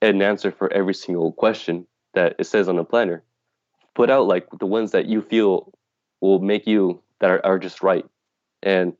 an 0.00 0.22
answer 0.22 0.50
for 0.50 0.72
every 0.72 0.94
single 0.94 1.32
question 1.32 1.86
that 2.14 2.34
it 2.38 2.44
says 2.44 2.68
on 2.68 2.76
the 2.76 2.84
planner. 2.84 3.22
Put 3.94 4.10
out 4.10 4.26
like 4.26 4.46
the 4.58 4.66
ones 4.66 4.90
that 4.92 5.06
you 5.06 5.22
feel 5.22 5.72
will 6.20 6.38
make 6.38 6.66
you 6.66 7.02
that 7.20 7.30
are, 7.30 7.44
are 7.44 7.58
just 7.58 7.82
right. 7.82 8.04
And 8.62 8.94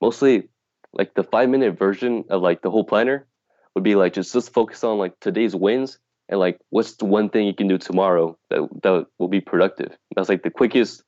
mostly 0.00 0.48
like 0.94 1.14
the 1.14 1.24
five 1.24 1.48
minute 1.48 1.78
version 1.78 2.24
of 2.30 2.42
like 2.42 2.62
the 2.62 2.70
whole 2.70 2.84
planner 2.84 3.26
would 3.74 3.84
be 3.84 3.94
like 3.94 4.12
just 4.14 4.32
just 4.32 4.52
focus 4.52 4.84
on 4.84 4.98
like 4.98 5.18
today's 5.20 5.54
wins 5.54 5.98
and 6.28 6.40
like 6.40 6.58
what's 6.70 6.94
the 6.96 7.04
one 7.04 7.28
thing 7.28 7.46
you 7.46 7.54
can 7.54 7.68
do 7.68 7.76
tomorrow 7.78 8.36
that 8.50 8.68
that 8.82 9.06
will 9.18 9.28
be 9.28 9.40
productive. 9.40 9.96
That's 10.14 10.28
like 10.28 10.42
the 10.42 10.50
quickest 10.50 11.02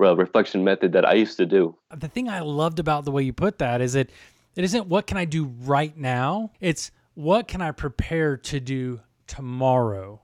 uh, 0.00 0.16
reflection 0.16 0.64
method 0.64 0.92
that 0.92 1.04
I 1.06 1.14
used 1.14 1.36
to 1.36 1.46
do. 1.46 1.76
the 1.94 2.08
thing 2.08 2.28
i 2.28 2.40
loved 2.40 2.78
about 2.78 3.04
the 3.04 3.10
way 3.12 3.22
you 3.22 3.32
put 3.32 3.58
that 3.58 3.80
is 3.80 3.94
it 3.94 4.10
it 4.56 4.64
isn't 4.64 4.86
what 4.86 5.06
can 5.06 5.16
i 5.18 5.24
do 5.26 5.44
right 5.44 5.96
now 5.96 6.50
it's 6.60 6.90
what 7.14 7.46
can 7.46 7.60
i 7.60 7.70
prepare 7.70 8.36
to 8.38 8.58
do 8.58 9.00
tomorrow 9.26 10.20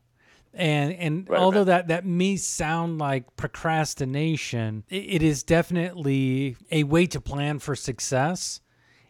and 0.54 0.92
and 0.94 1.28
Right, 1.28 1.38
although 1.38 1.60
right. 1.60 1.66
that 1.66 1.88
that 1.88 2.06
may 2.06 2.36
sound 2.36 2.98
like 2.98 3.36
procrastination 3.36 4.84
it, 4.88 4.96
it 5.16 5.22
is 5.22 5.42
definitely 5.42 6.56
a 6.70 6.84
way 6.84 7.06
to 7.06 7.20
plan 7.20 7.58
for 7.58 7.74
success 7.76 8.60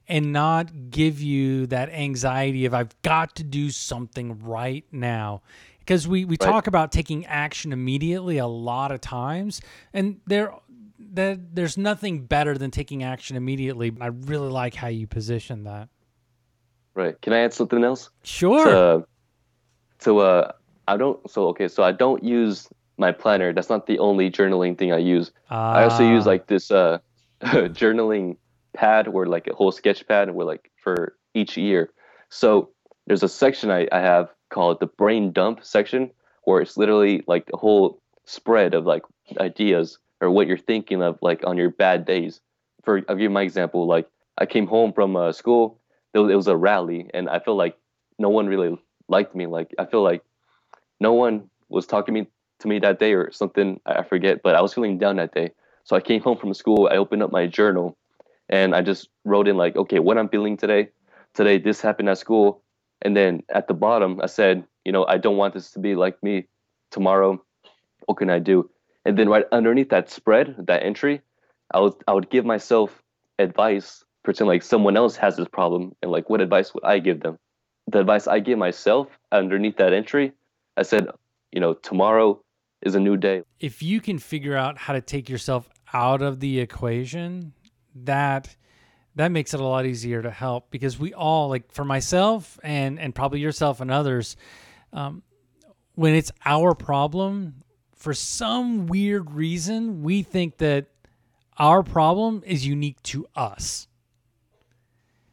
and 0.08 0.32
not 0.32 0.90
give 0.90 1.20
you 1.20 1.66
that 1.66 1.90
anxiety 1.90 2.64
of 2.64 2.74
I've 2.74 3.00
got 3.02 3.36
to 3.36 3.44
do 3.44 3.70
something 3.70 4.38
right 4.40 4.84
now. 4.90 5.42
Because 5.80 6.06
we, 6.06 6.24
we 6.24 6.36
talk 6.36 6.66
about 6.66 6.92
taking 6.92 7.24
action 7.26 7.72
immediately 7.72 8.36
a 8.36 8.46
lot 8.46 8.92
of 8.92 9.00
times, 9.00 9.62
and 9.94 10.20
there 10.26 10.52
that 11.14 11.54
there's 11.54 11.78
nothing 11.78 12.24
better 12.24 12.58
than 12.58 12.70
taking 12.70 13.02
action 13.02 13.36
immediately. 13.36 13.94
I 13.98 14.08
really 14.08 14.50
like 14.50 14.74
how 14.74 14.88
you 14.88 15.06
position 15.06 15.64
that. 15.64 15.88
Right. 16.94 17.18
Can 17.22 17.32
I 17.32 17.38
add 17.38 17.54
something 17.54 17.82
else? 17.84 18.10
Sure. 18.22 18.64
So, 18.64 19.06
so 19.98 20.18
uh, 20.18 20.52
I 20.86 20.98
don't. 20.98 21.30
So 21.30 21.48
okay. 21.48 21.68
So 21.68 21.82
I 21.82 21.92
don't 21.92 22.22
use 22.22 22.68
my 22.98 23.12
planner. 23.12 23.54
That's 23.54 23.70
not 23.70 23.86
the 23.86 23.98
only 23.98 24.30
journaling 24.30 24.76
thing 24.76 24.92
I 24.92 24.98
use. 24.98 25.30
I 25.48 25.84
also 25.84 26.06
use 26.06 26.26
Ah, 26.26 26.30
like 26.30 26.48
this 26.48 26.70
uh, 26.70 26.98
journaling 27.42 28.36
pad 28.78 29.08
or 29.08 29.26
like 29.26 29.48
a 29.48 29.54
whole 29.54 29.72
sketch 29.72 30.06
pad 30.06 30.30
where 30.30 30.46
like 30.46 30.70
for 30.82 31.16
each 31.34 31.56
year. 31.56 31.90
So 32.30 32.70
there's 33.06 33.24
a 33.24 33.28
section 33.28 33.70
I, 33.70 33.88
I 33.90 33.98
have 33.98 34.28
called 34.50 34.78
the 34.78 34.86
brain 34.86 35.32
dump 35.32 35.64
section 35.64 36.10
where 36.44 36.62
it's 36.62 36.76
literally 36.76 37.24
like 37.26 37.50
a 37.52 37.56
whole 37.56 38.00
spread 38.24 38.74
of 38.74 38.86
like 38.86 39.02
ideas 39.38 39.98
or 40.20 40.30
what 40.30 40.46
you're 40.46 40.56
thinking 40.70 41.02
of 41.02 41.18
like 41.22 41.44
on 41.44 41.56
your 41.56 41.70
bad 41.70 42.06
days. 42.06 42.40
For 42.84 43.02
I'll 43.08 43.16
give 43.16 43.20
you 43.20 43.30
my 43.30 43.42
example. 43.42 43.86
Like 43.86 44.08
I 44.38 44.46
came 44.46 44.66
home 44.66 44.92
from 44.92 45.16
uh, 45.16 45.32
school, 45.32 45.80
it 46.14 46.20
was, 46.20 46.30
it 46.30 46.36
was 46.36 46.46
a 46.46 46.56
rally, 46.56 47.10
and 47.12 47.28
I 47.28 47.40
feel 47.40 47.56
like 47.56 47.76
no 48.18 48.28
one 48.28 48.46
really 48.46 48.78
liked 49.08 49.34
me. 49.34 49.46
Like 49.46 49.74
I 49.78 49.86
feel 49.86 50.02
like 50.02 50.22
no 51.00 51.12
one 51.12 51.50
was 51.68 51.86
talking 51.86 52.14
me 52.14 52.28
to 52.60 52.68
me 52.68 52.78
that 52.78 53.00
day 53.00 53.14
or 53.14 53.32
something. 53.32 53.80
I 53.86 54.04
forget, 54.04 54.42
but 54.42 54.54
I 54.54 54.60
was 54.60 54.72
feeling 54.72 54.98
down 54.98 55.16
that 55.16 55.34
day. 55.34 55.50
So 55.84 55.96
I 55.96 56.00
came 56.00 56.20
home 56.20 56.38
from 56.38 56.54
school. 56.54 56.88
I 56.90 56.96
opened 56.96 57.22
up 57.22 57.32
my 57.32 57.46
journal, 57.46 57.96
and 58.48 58.74
I 58.74 58.82
just 58.82 59.08
wrote 59.24 59.48
in 59.48 59.56
like, 59.56 59.76
okay, 59.76 59.98
what 59.98 60.18
I'm 60.18 60.28
feeling 60.28 60.56
today. 60.56 60.88
Today 61.34 61.58
this 61.58 61.80
happened 61.80 62.08
at 62.08 62.18
school, 62.18 62.62
and 63.02 63.16
then 63.16 63.42
at 63.54 63.68
the 63.68 63.74
bottom 63.74 64.20
I 64.22 64.26
said, 64.26 64.64
you 64.84 64.92
know, 64.92 65.04
I 65.06 65.18
don't 65.18 65.36
want 65.36 65.54
this 65.54 65.70
to 65.72 65.78
be 65.78 65.94
like 65.94 66.20
me 66.22 66.48
tomorrow. 66.90 67.42
What 68.06 68.18
can 68.18 68.30
I 68.30 68.38
do? 68.38 68.70
And 69.04 69.18
then 69.18 69.28
right 69.28 69.44
underneath 69.52 69.90
that 69.90 70.10
spread, 70.10 70.56
that 70.66 70.82
entry, 70.82 71.20
I 71.72 71.80
would 71.80 71.94
I 72.06 72.12
would 72.12 72.30
give 72.30 72.44
myself 72.44 73.02
advice, 73.38 74.04
pretend 74.24 74.48
like 74.48 74.62
someone 74.62 74.96
else 74.96 75.16
has 75.16 75.36
this 75.36 75.48
problem, 75.48 75.94
and 76.02 76.10
like 76.10 76.28
what 76.30 76.40
advice 76.40 76.74
would 76.74 76.84
I 76.84 76.98
give 76.98 77.20
them? 77.20 77.38
The 77.86 78.00
advice 78.00 78.26
I 78.26 78.40
give 78.40 78.58
myself 78.58 79.08
underneath 79.32 79.76
that 79.76 79.92
entry, 79.92 80.32
I 80.76 80.82
said, 80.82 81.08
you 81.52 81.60
know, 81.60 81.74
tomorrow 81.74 82.42
is 82.82 82.94
a 82.94 83.00
new 83.00 83.16
day. 83.16 83.42
If 83.60 83.82
you 83.82 84.00
can 84.00 84.18
figure 84.18 84.56
out 84.56 84.78
how 84.78 84.92
to 84.92 85.00
take 85.00 85.28
yourself 85.28 85.68
out 85.92 86.22
of 86.22 86.40
the 86.40 86.60
equation, 86.60 87.54
that 88.04 88.54
that 89.14 89.32
makes 89.32 89.52
it 89.52 89.60
a 89.60 89.64
lot 89.64 89.84
easier 89.86 90.22
to 90.22 90.30
help 90.30 90.70
because 90.70 90.98
we 90.98 91.12
all 91.12 91.48
like 91.48 91.72
for 91.72 91.84
myself 91.84 92.58
and 92.62 92.98
and 93.00 93.14
probably 93.14 93.40
yourself 93.40 93.80
and 93.80 93.90
others 93.90 94.36
um, 94.92 95.22
when 95.94 96.14
it's 96.14 96.30
our 96.44 96.74
problem 96.74 97.62
for 97.96 98.14
some 98.14 98.86
weird 98.86 99.30
reason 99.32 100.02
we 100.02 100.22
think 100.22 100.58
that 100.58 100.86
our 101.58 101.82
problem 101.82 102.42
is 102.46 102.64
unique 102.66 103.02
to 103.02 103.26
us 103.34 103.88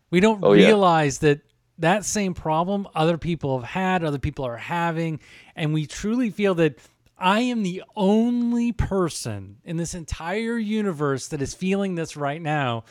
we 0.10 0.20
don't 0.20 0.44
Oh, 0.44 0.54
yeah. 0.54 0.66
realize 0.68 1.20
that 1.20 1.42
that 1.78 2.06
same 2.06 2.34
problem 2.34 2.88
other 2.96 3.18
people 3.18 3.60
have 3.60 3.70
had 3.70 4.04
other 4.04 4.18
people 4.20 4.46
are 4.46 4.58
having 4.58 5.20
and 5.56 5.74
we 5.74 5.86
truly 5.86 6.30
feel 6.30 6.56
that 6.56 6.80
I 7.18 7.42
am 7.42 7.64
the 7.64 7.84
only 7.96 8.72
person 8.72 9.58
in 9.64 9.78
this 9.78 9.94
entire 9.96 10.58
universe 10.58 11.28
that 11.30 11.42
is 11.42 11.54
feeling 11.54 11.96
this 11.96 12.18
right 12.18 12.42
now, 12.42 12.84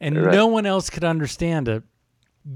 and 0.00 0.16
Right. 0.16 0.34
no 0.34 0.46
one 0.48 0.66
else 0.66 0.90
could 0.90 1.04
understand 1.04 1.68
it. 1.68 1.84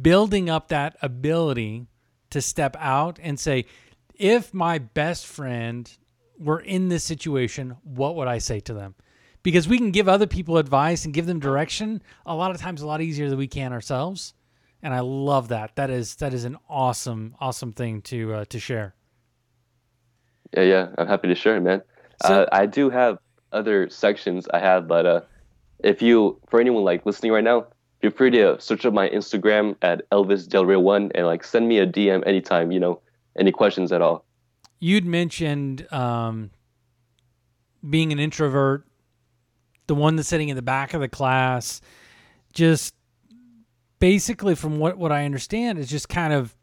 Building 0.03 0.51
up 0.51 0.69
that 0.69 0.97
ability 1.01 1.87
to 2.31 2.43
step 2.43 2.77
out 2.81 3.21
and 3.23 3.39
say, 3.39 3.67
if 4.15 4.53
my 4.53 4.79
best 4.79 5.27
friend 5.27 5.89
were 6.41 6.59
in 6.59 6.89
this 6.89 7.05
situation, 7.05 7.77
what 7.85 8.17
would 8.17 8.27
I 8.27 8.39
say 8.39 8.59
to 8.61 8.75
them? 8.75 8.97
Because 9.45 9.69
we 9.69 9.79
can 9.79 9.93
give 9.93 10.09
other 10.09 10.27
people 10.27 10.59
advice 10.59 11.05
and 11.05 11.15
give 11.15 11.27
them 11.27 11.39
direction 11.39 12.03
a 12.27 12.35
lot 12.35 12.51
of 12.51 12.61
times 12.61 12.83
a 12.83 12.87
lot 12.87 13.01
easier 13.01 13.29
than 13.31 13.39
we 13.39 13.47
can 13.47 13.73
ourselves. 13.73 14.35
And 14.83 14.93
I 14.93 15.01
love 15.01 15.49
that. 15.49 15.77
That 15.77 15.89
is 15.89 16.17
that 16.17 16.35
is 16.35 16.45
an 16.45 16.57
awesome, 16.69 17.37
awesome 17.39 17.73
thing 17.73 18.03
to 18.03 18.35
uh, 18.35 18.45
to 18.47 18.59
share. 18.59 18.96
Yeah, 20.57 20.63
yeah, 20.63 20.89
I'm 20.99 21.07
happy 21.07 21.29
to 21.29 21.35
share, 21.35 21.61
man. 21.61 21.83
So- 22.25 22.43
uh, 22.43 22.47
I 22.53 22.67
do 22.67 22.89
have 22.91 23.19
other 23.53 23.89
sections 23.91 24.49
I 24.53 24.59
have, 24.59 24.89
but 24.89 25.07
uh, 25.07 25.21
if 25.85 26.01
you, 26.03 26.41
for 26.49 26.61
anyone 26.61 26.83
like 26.85 27.05
listening 27.07 27.33
right 27.33 27.45
now, 27.45 27.67
feel 28.01 28.11
free 28.11 28.31
to 28.31 28.59
search 28.61 28.85
up 28.87 28.93
my 28.95 29.09
Instagram 29.09 29.77
at 29.83 30.09
Elvis 30.11 30.49
Del 30.49 30.65
Rio 30.67 30.81
One 30.81 31.11
and 31.15 31.27
like 31.27 31.45
send 31.45 31.69
me 31.69 31.79
a 31.79 31.87
DM 31.87 32.27
anytime. 32.27 32.73
You 32.73 32.81
know, 32.81 33.01
any 33.39 33.53
questions 33.53 33.93
at 33.93 34.01
all. 34.03 34.25
you'd 34.81 35.05
mentioned 35.07 35.91
um, 35.93 36.51
being 37.89 38.13
an 38.13 38.19
introvert, 38.19 38.87
the 39.87 39.95
one 39.95 40.17
that's 40.17 40.29
sitting 40.29 40.49
in 40.49 40.57
the 40.57 40.63
back 40.63 40.95
of 40.95 41.01
the 41.01 41.09
class, 41.09 41.81
just 42.53 42.95
basically 43.99 44.55
from 44.55 44.79
what, 44.79 44.99
what 44.99 45.13
I 45.13 45.25
understand 45.25 45.79
is 45.79 45.89
just 45.89 46.09
kind 46.09 46.33
of 46.33 46.55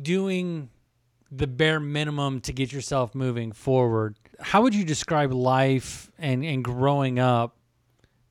doing 0.00 0.70
the 1.30 1.46
bare 1.46 1.80
minimum 1.80 2.40
to 2.40 2.52
get 2.52 2.72
yourself 2.72 3.14
moving 3.14 3.52
forward. 3.52 4.16
How 4.40 4.62
would 4.62 4.74
you 4.74 4.84
describe 4.84 5.32
life 5.32 6.10
and, 6.18 6.44
and 6.44 6.64
growing 6.64 7.18
up 7.18 7.56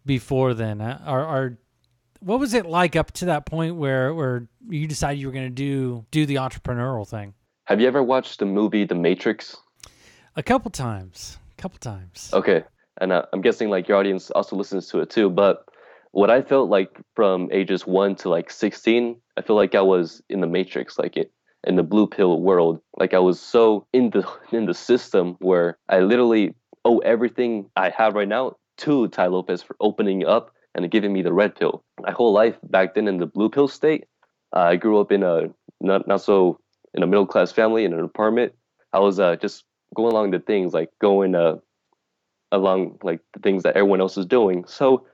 before 0.05 0.53
then? 0.53 0.81
Uh, 0.81 1.01
Are, 1.05 1.25
are 1.25 1.57
what 2.19 2.39
was 2.39 2.53
it 2.53 2.65
like 2.65 2.95
up 2.95 3.11
to 3.13 3.25
that 3.25 3.45
point 3.45 3.75
where, 3.75 4.13
where 4.13 4.47
you 4.67 4.87
decided 4.87 5.19
you 5.19 5.27
were 5.27 5.33
going 5.33 5.45
to 5.45 5.49
do 5.49 6.05
do 6.11 6.25
the 6.25 6.35
entrepreneurial 6.35 7.07
thing? 7.07 7.33
Have 7.65 7.81
you 7.81 7.87
ever 7.87 8.01
watched 8.01 8.39
the 8.39 8.45
movie 8.45 8.85
The 8.85 8.95
Matrix? 8.95 9.57
A 10.35 10.43
couple 10.43 10.71
times. 10.71 11.37
A 11.57 11.61
couple 11.61 11.79
times. 11.79 12.29
Okay, 12.33 12.63
and 13.01 13.11
uh, 13.11 13.23
I'm 13.33 13.41
guessing 13.41 13.69
like 13.69 13.87
your 13.87 13.97
audience 13.97 14.31
also 14.31 14.55
listens 14.55 14.87
to 14.87 14.99
it 15.01 15.09
too. 15.09 15.29
But 15.29 15.65
what 16.11 16.31
I 16.31 16.41
felt 16.41 16.69
like 16.69 16.99
from 17.15 17.49
ages 17.51 17.85
one 17.85 18.15
to 18.15 18.29
like 18.29 18.49
16, 18.49 19.19
I 19.35 19.41
feel 19.41 19.55
like 19.55 19.75
I 19.75 19.81
was 19.81 20.21
in 20.29 20.39
the 20.41 20.47
Matrix, 20.47 20.97
like 20.97 21.17
it 21.17 21.31
in 21.67 21.75
the 21.75 21.83
blue 21.83 22.07
pill 22.07 22.41
world. 22.41 22.81
Like 22.97 23.13
I 23.13 23.19
was 23.19 23.39
so 23.39 23.85
in 23.93 24.09
the 24.09 24.27
in 24.51 24.65
the 24.65 24.73
system 24.73 25.35
where 25.39 25.77
I 25.89 25.99
literally 25.99 26.55
owe 26.85 26.99
everything 26.99 27.69
I 27.75 27.89
have 27.89 28.15
right 28.15 28.27
now 28.27 28.55
to 28.77 29.07
Tai 29.09 29.27
Lopez 29.27 29.61
for 29.61 29.75
opening 29.79 30.25
up 30.25 30.51
and 30.73 30.89
giving 30.89 31.11
me 31.11 31.21
the 31.21 31.33
red 31.33 31.55
pill. 31.55 31.83
My 31.99 32.11
whole 32.11 32.31
life 32.31 32.55
back 32.63 32.95
then 32.95 33.07
in 33.07 33.17
the 33.17 33.25
blue 33.25 33.49
pill 33.49 33.67
state, 33.67 34.05
uh, 34.55 34.61
I 34.61 34.75
grew 34.77 34.99
up 34.99 35.11
in 35.11 35.23
a 35.23 35.49
not 35.81 36.07
not 36.07 36.21
so 36.21 36.59
in 36.93 37.03
a 37.03 37.07
middle 37.07 37.27
class 37.27 37.51
family 37.51 37.83
in 37.83 37.93
an 37.93 37.99
apartment. 37.99 38.53
I 38.93 38.99
was 38.99 39.19
uh, 39.19 39.35
just 39.35 39.65
going 39.95 40.13
along 40.13 40.31
the 40.31 40.39
things 40.39 40.73
like 40.73 40.89
going 41.01 41.35
uh, 41.35 41.57
along 42.51 42.97
like 43.03 43.19
the 43.33 43.39
things 43.41 43.63
that 43.63 43.75
everyone 43.75 43.99
else 43.99 44.17
is 44.17 44.25
doing. 44.25 44.63
So 44.67 45.05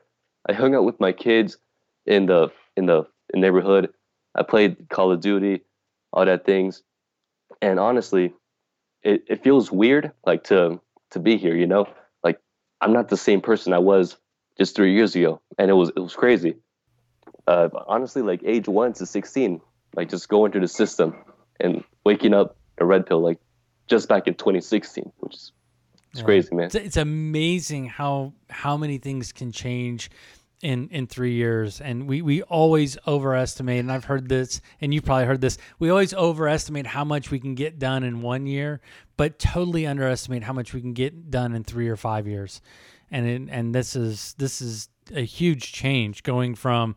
I 0.48 0.54
hung 0.54 0.76
out 0.76 0.86
with 0.86 1.00
my 1.00 1.12
kids 1.12 1.58
in 2.06 2.28
the 2.28 2.52
in 2.78 2.86
the 2.86 3.08
neighborhood. 3.34 3.90
I 4.36 4.44
played 4.44 4.90
Call 4.90 5.12
of 5.12 5.22
Duty, 5.22 5.62
all 6.14 6.26
that 6.26 6.46
things. 6.46 6.84
And 7.62 7.80
honestly, 7.80 8.34
it, 9.02 9.26
it 9.28 9.44
feels 9.44 9.72
weird 9.72 10.12
like 10.26 10.46
to 10.46 10.80
to 11.12 11.20
be 11.20 11.38
here, 11.38 11.56
you 11.56 11.68
know? 11.68 11.88
Like 12.24 12.40
I'm 12.80 12.94
not 12.94 13.10
the 13.10 13.18
same 13.18 13.42
person 13.42 13.74
I 13.74 13.80
was 13.80 14.16
just 14.58 14.76
three 14.76 14.94
years 14.94 15.16
ago. 15.16 15.42
And 15.58 15.70
it 15.70 15.74
was 15.74 15.90
it 15.90 16.00
was 16.00 16.16
crazy. 16.16 16.56
Uh, 17.48 17.70
honestly, 17.88 18.22
like 18.22 18.42
age 18.46 18.68
one 18.70 18.94
to 18.94 19.06
sixteen, 19.06 19.60
like 19.96 20.10
just 20.10 20.30
going 20.30 20.52
through 20.52 20.62
the 20.62 20.68
system 20.68 21.16
and 21.60 21.84
waking 22.06 22.34
up 22.34 22.56
a 22.78 22.86
red 22.86 23.06
pill 23.06 23.20
like 23.22 23.40
just 23.88 24.08
back 24.08 24.28
in 24.28 24.34
2016, 24.34 25.12
which 25.20 25.34
is 25.34 25.52
it's 26.12 26.20
Yeah. 26.20 26.26
crazy, 26.26 26.56
man. 26.56 26.66
It's, 26.66 26.76
it's 26.76 26.98
amazing 26.98 27.88
how 27.88 28.34
how 28.50 28.78
many 28.78 28.98
things 28.98 29.32
can 29.34 29.52
change 29.52 30.10
in 30.64 30.88
in 30.90 31.06
three 31.06 31.34
years, 31.34 31.82
and 31.82 32.08
we 32.08 32.22
we 32.22 32.42
always 32.44 32.98
overestimate. 33.06 33.80
And 33.82 33.92
I've 33.92 34.06
heard 34.06 34.30
this, 34.30 34.62
and 34.82 34.94
you've 34.94 35.04
probably 35.04 35.26
heard 35.26 35.42
this. 35.42 35.58
We 35.78 35.90
always 35.90 36.14
overestimate 36.14 36.88
how 36.88 37.04
much 37.04 37.30
we 37.30 37.40
can 37.40 37.54
get 37.54 37.78
done 37.78 38.04
in 38.04 38.22
one 38.22 38.48
year, 38.48 38.80
but 39.18 39.38
totally 39.38 39.86
underestimate 39.86 40.44
how 40.44 40.54
much 40.54 40.74
we 40.74 40.80
can 40.80 40.94
get 40.94 41.30
done 41.30 41.54
in 41.54 41.66
three 41.66 41.90
or 41.90 41.98
five 41.98 42.28
years. 42.28 42.62
And 43.12 43.28
it, 43.28 43.42
and 43.52 43.76
this 43.76 43.96
is 43.96 44.36
this 44.40 44.62
is 44.62 44.88
a 45.14 45.22
huge 45.22 45.74
change 45.74 46.24
going 46.24 46.56
from 46.56 46.96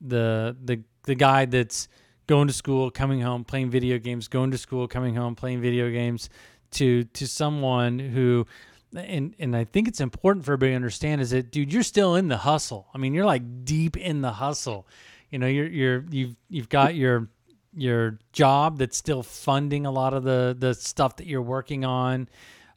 the 0.00 0.56
the 0.64 0.82
the 1.02 1.16
guy 1.16 1.44
that's 1.44 1.88
going 2.28 2.46
to 2.46 2.54
school, 2.54 2.88
coming 2.92 3.20
home, 3.20 3.44
playing 3.44 3.70
video 3.70 3.98
games, 3.98 4.28
going 4.28 4.52
to 4.52 4.58
school, 4.58 4.86
coming 4.86 5.16
home, 5.16 5.34
playing 5.34 5.60
video 5.60 5.90
games, 5.90 6.30
to 6.70 7.02
to 7.04 7.26
someone 7.26 7.98
who 7.98 8.46
and 8.94 9.34
and 9.38 9.56
I 9.56 9.64
think 9.64 9.88
it's 9.88 10.00
important 10.00 10.44
for 10.44 10.52
everybody 10.52 10.72
to 10.72 10.76
understand 10.76 11.20
is 11.20 11.30
that 11.30 11.50
dude, 11.50 11.72
you're 11.72 11.82
still 11.82 12.14
in 12.16 12.28
the 12.28 12.36
hustle. 12.38 12.88
I 12.94 12.98
mean, 12.98 13.14
you're 13.14 13.24
like 13.26 13.64
deep 13.64 13.96
in 13.96 14.20
the 14.22 14.32
hustle. 14.32 14.86
You 15.30 15.38
know, 15.38 15.46
you're 15.46 15.66
you're 15.68 16.04
you've 16.10 16.36
you've 16.48 16.68
got 16.68 16.94
your 16.94 17.28
your 17.74 18.18
job 18.32 18.78
that's 18.78 18.96
still 18.98 19.22
funding 19.22 19.86
a 19.86 19.90
lot 19.90 20.12
of 20.14 20.24
the 20.24 20.54
the 20.58 20.74
stuff 20.74 21.16
that 21.16 21.26
you're 21.26 21.40
working 21.42 21.84
on. 21.84 22.28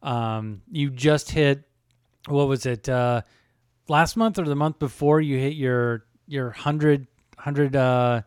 Um, 0.01 0.61
you 0.71 0.89
just 0.89 1.31
hit 1.31 1.63
what 2.27 2.47
was 2.47 2.65
it 2.65 2.87
uh, 2.87 3.21
last 3.87 4.15
month 4.15 4.39
or 4.39 4.45
the 4.45 4.55
month 4.55 4.79
before 4.79 5.19
you 5.19 5.37
hit 5.37 5.53
your 5.53 6.05
your 6.27 6.51
hundred 6.51 7.07
hundred 7.37 7.75
uh, 7.75 8.21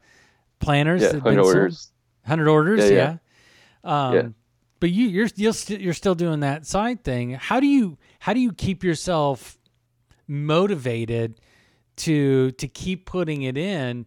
planners 0.61 1.01
Yeah, 1.03 1.09
that 1.09 1.15
have 1.17 1.25
been 1.25 1.37
100 1.37 1.57
orders. 1.59 1.91
hundred 2.27 2.49
orders, 2.49 2.91
Yeah, 2.91 2.97
yeah. 2.97 3.17
yeah. 3.85 4.09
Um, 4.09 4.15
Yeah. 4.15 4.29
But 4.81 4.91
you, 4.91 5.07
you're 5.07 5.29
you're, 5.35 5.53
st- 5.53 5.81
you're 5.81 5.95
still 5.95 6.15
doing 6.15 6.41
that 6.41 6.67
side 6.67 7.03
thing. 7.03 7.33
How 7.33 7.61
do 7.61 7.67
you 7.67 7.99
how 8.21 8.33
do 8.33 8.41
you 8.41 8.53
keep 8.53 8.85
yourself 8.85 9.59
motivated 10.27 11.41
to 11.97 12.53
to 12.53 12.69
keep 12.69 13.07
putting 13.07 13.43
it 13.43 13.57
in 13.59 14.07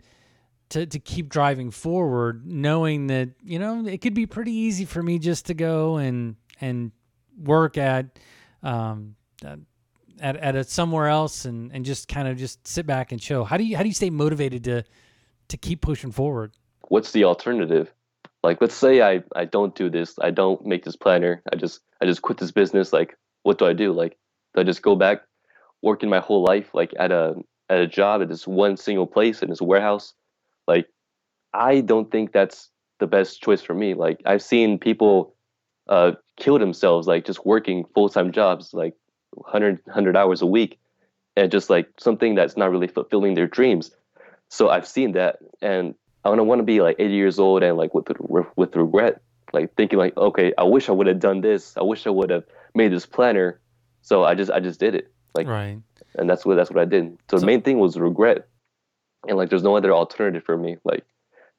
to 0.69 0.85
to 0.85 0.99
keep 0.99 1.29
driving 1.29 1.71
forward, 1.71 2.45
knowing 2.45 3.07
that 3.07 3.29
you 3.43 3.59
know 3.59 3.85
it 3.85 3.99
could 3.99 4.13
be 4.13 4.25
pretty 4.25 4.53
easy 4.53 4.85
for 4.85 5.03
me 5.03 5.19
just 5.19 5.47
to 5.47 5.53
go 5.53 5.97
and 5.97 6.35
and 6.61 6.91
work 7.37 7.77
at 7.77 8.19
um 8.63 9.15
at 10.21 10.37
at 10.37 10.55
a 10.55 10.63
somewhere 10.63 11.07
else 11.07 11.45
and 11.45 11.71
and 11.73 11.83
just 11.83 12.07
kind 12.07 12.27
of 12.27 12.37
just 12.37 12.65
sit 12.67 12.85
back 12.85 13.11
and 13.11 13.19
chill. 13.19 13.43
How 13.43 13.57
do 13.57 13.63
you 13.63 13.75
how 13.75 13.83
do 13.83 13.89
you 13.89 13.95
stay 13.95 14.09
motivated 14.09 14.63
to 14.65 14.83
to 15.49 15.57
keep 15.57 15.81
pushing 15.81 16.11
forward? 16.11 16.53
What's 16.87 17.11
the 17.11 17.25
alternative? 17.25 17.93
Like 18.43 18.59
let's 18.61 18.75
say 18.75 19.01
I 19.01 19.23
I 19.35 19.45
don't 19.45 19.75
do 19.75 19.89
this, 19.89 20.15
I 20.21 20.31
don't 20.31 20.65
make 20.65 20.83
this 20.83 20.95
planner, 20.95 21.41
I 21.51 21.55
just 21.55 21.81
I 22.01 22.05
just 22.05 22.21
quit 22.21 22.37
this 22.37 22.51
business. 22.51 22.93
Like 22.93 23.17
what 23.43 23.57
do 23.57 23.65
I 23.65 23.73
do? 23.73 23.91
Like 23.91 24.17
do 24.53 24.61
I 24.61 24.63
just 24.63 24.81
go 24.81 24.95
back 24.95 25.21
working 25.81 26.09
my 26.09 26.19
whole 26.19 26.43
life 26.43 26.73
like 26.73 26.93
at 26.99 27.11
a 27.11 27.35
at 27.69 27.79
a 27.79 27.87
job 27.87 28.21
at 28.21 28.29
this 28.29 28.47
one 28.47 28.77
single 28.77 29.07
place 29.07 29.41
in 29.41 29.49
this 29.49 29.61
warehouse? 29.61 30.13
Like 30.67 30.87
I 31.53 31.81
don't 31.81 32.11
think 32.11 32.31
that's 32.31 32.69
the 32.99 33.07
best 33.07 33.41
choice 33.41 33.61
for 33.61 33.73
me. 33.73 33.93
Like 33.93 34.21
I've 34.25 34.43
seen 34.43 34.79
people 34.79 35.35
uh, 35.89 36.13
kill 36.37 36.57
themselves 36.59 37.07
like 37.07 37.25
just 37.25 37.45
working 37.45 37.85
full 37.93 38.09
time 38.09 38.31
jobs 38.31 38.73
like 38.73 38.95
100 39.31 39.79
100 39.85 40.15
hours 40.15 40.41
a 40.41 40.45
week 40.45 40.79
and 41.35 41.51
just 41.51 41.69
like 41.69 41.87
something 41.97 42.35
that's 42.35 42.57
not 42.57 42.71
really 42.71 42.87
fulfilling 42.87 43.35
their 43.35 43.47
dreams. 43.47 43.91
So 44.49 44.69
I've 44.69 44.87
seen 44.87 45.13
that, 45.13 45.37
and 45.61 45.95
I 46.23 46.35
don't 46.35 46.47
want 46.47 46.59
to 46.59 46.63
be 46.63 46.81
like 46.81 46.97
80 46.99 47.13
years 47.13 47.39
old 47.39 47.63
and 47.63 47.77
like 47.77 47.93
with 47.93 48.07
with 48.55 48.75
regret, 48.75 49.21
like 49.53 49.75
thinking 49.75 49.99
like, 49.99 50.15
okay, 50.17 50.53
I 50.57 50.63
wish 50.63 50.89
I 50.89 50.91
would 50.91 51.07
have 51.07 51.19
done 51.19 51.41
this. 51.41 51.75
I 51.77 51.83
wish 51.83 52.05
I 52.05 52.11
would 52.11 52.29
have 52.29 52.43
made 52.75 52.91
this 52.91 53.05
planner. 53.05 53.59
So 54.01 54.23
I 54.23 54.35
just 54.35 54.51
I 54.51 54.59
just 54.59 54.79
did 54.79 54.95
it. 54.95 55.11
Like 55.33 55.47
right. 55.47 55.79
And 56.15 56.29
that's 56.29 56.45
what 56.45 56.55
that's 56.55 56.69
what 56.69 56.79
I 56.79 56.85
did. 56.85 57.17
So, 57.29 57.37
so 57.37 57.39
the 57.39 57.45
main 57.45 57.61
thing 57.61 57.79
was 57.79 57.97
regret, 57.97 58.47
and 59.27 59.37
like 59.37 59.49
there's 59.49 59.63
no 59.63 59.75
other 59.77 59.93
alternative 59.93 60.43
for 60.43 60.57
me. 60.57 60.77
Like 60.83 61.05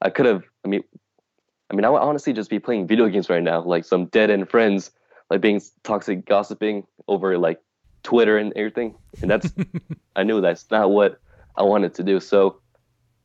I 0.01 0.11
could 0.11 0.27
have. 0.27 0.43
I 0.65 0.69
mean, 0.69 0.85
I 1.73 1.75
mean, 1.75 1.85
I 1.87 1.91
would 1.91 2.03
honestly 2.03 2.35
just 2.35 2.51
be 2.51 2.59
playing 2.59 2.87
video 2.87 3.09
games 3.09 3.31
right 3.31 3.43
now, 3.43 3.63
like 3.63 3.85
some 3.85 4.07
dead 4.07 4.31
end 4.31 4.51
friends, 4.51 4.91
like 5.31 5.41
being 5.41 5.61
toxic, 5.85 6.27
gossiping 6.27 6.87
over 7.09 7.39
like 7.39 7.61
Twitter 8.03 8.37
and 8.37 8.53
everything. 8.55 8.95
And 9.23 9.31
that's, 9.31 9.53
I 10.17 10.23
knew 10.23 10.43
that's 10.43 10.71
not 10.71 10.91
what 10.91 11.19
I 11.57 11.63
wanted 11.63 11.95
to 11.95 12.03
do. 12.03 12.21
So 12.21 12.61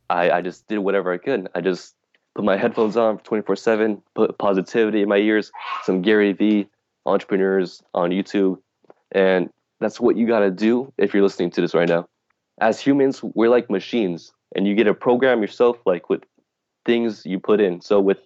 I, 0.10 0.32
I 0.32 0.42
just 0.42 0.68
did 0.68 0.80
whatever 0.80 1.12
I 1.12 1.18
could. 1.18 1.48
I 1.56 1.62
just 1.62 1.96
put 2.36 2.46
my 2.46 2.58
headphones 2.58 2.98
on 2.98 3.20
24 3.20 3.56
7, 3.56 4.02
put 4.16 4.38
positivity 4.38 5.02
in 5.02 5.10
my 5.10 5.18
ears, 5.18 5.52
some 5.84 6.02
Gary 6.02 6.34
Vee 6.34 6.68
entrepreneurs 7.06 7.82
on 7.94 8.12
YouTube. 8.12 8.58
And 9.12 9.50
that's 9.80 10.00
what 10.00 10.18
you 10.18 10.28
got 10.28 10.40
to 10.40 10.52
do 10.52 10.94
if 10.98 11.14
you're 11.14 11.24
listening 11.24 11.52
to 11.52 11.62
this 11.62 11.74
right 11.74 11.88
now. 11.88 12.08
As 12.60 12.80
humans, 12.80 13.22
we're 13.24 13.50
like 13.50 13.70
machines, 13.70 14.32
and 14.56 14.68
you 14.68 14.76
get 14.76 14.86
to 14.86 14.94
program 14.94 15.42
yourself 15.42 15.78
like 15.86 16.10
with 16.10 16.24
things 16.86 17.26
you 17.26 17.40
put 17.40 17.62
in. 17.62 17.82
So 17.82 18.00
with 18.00 18.18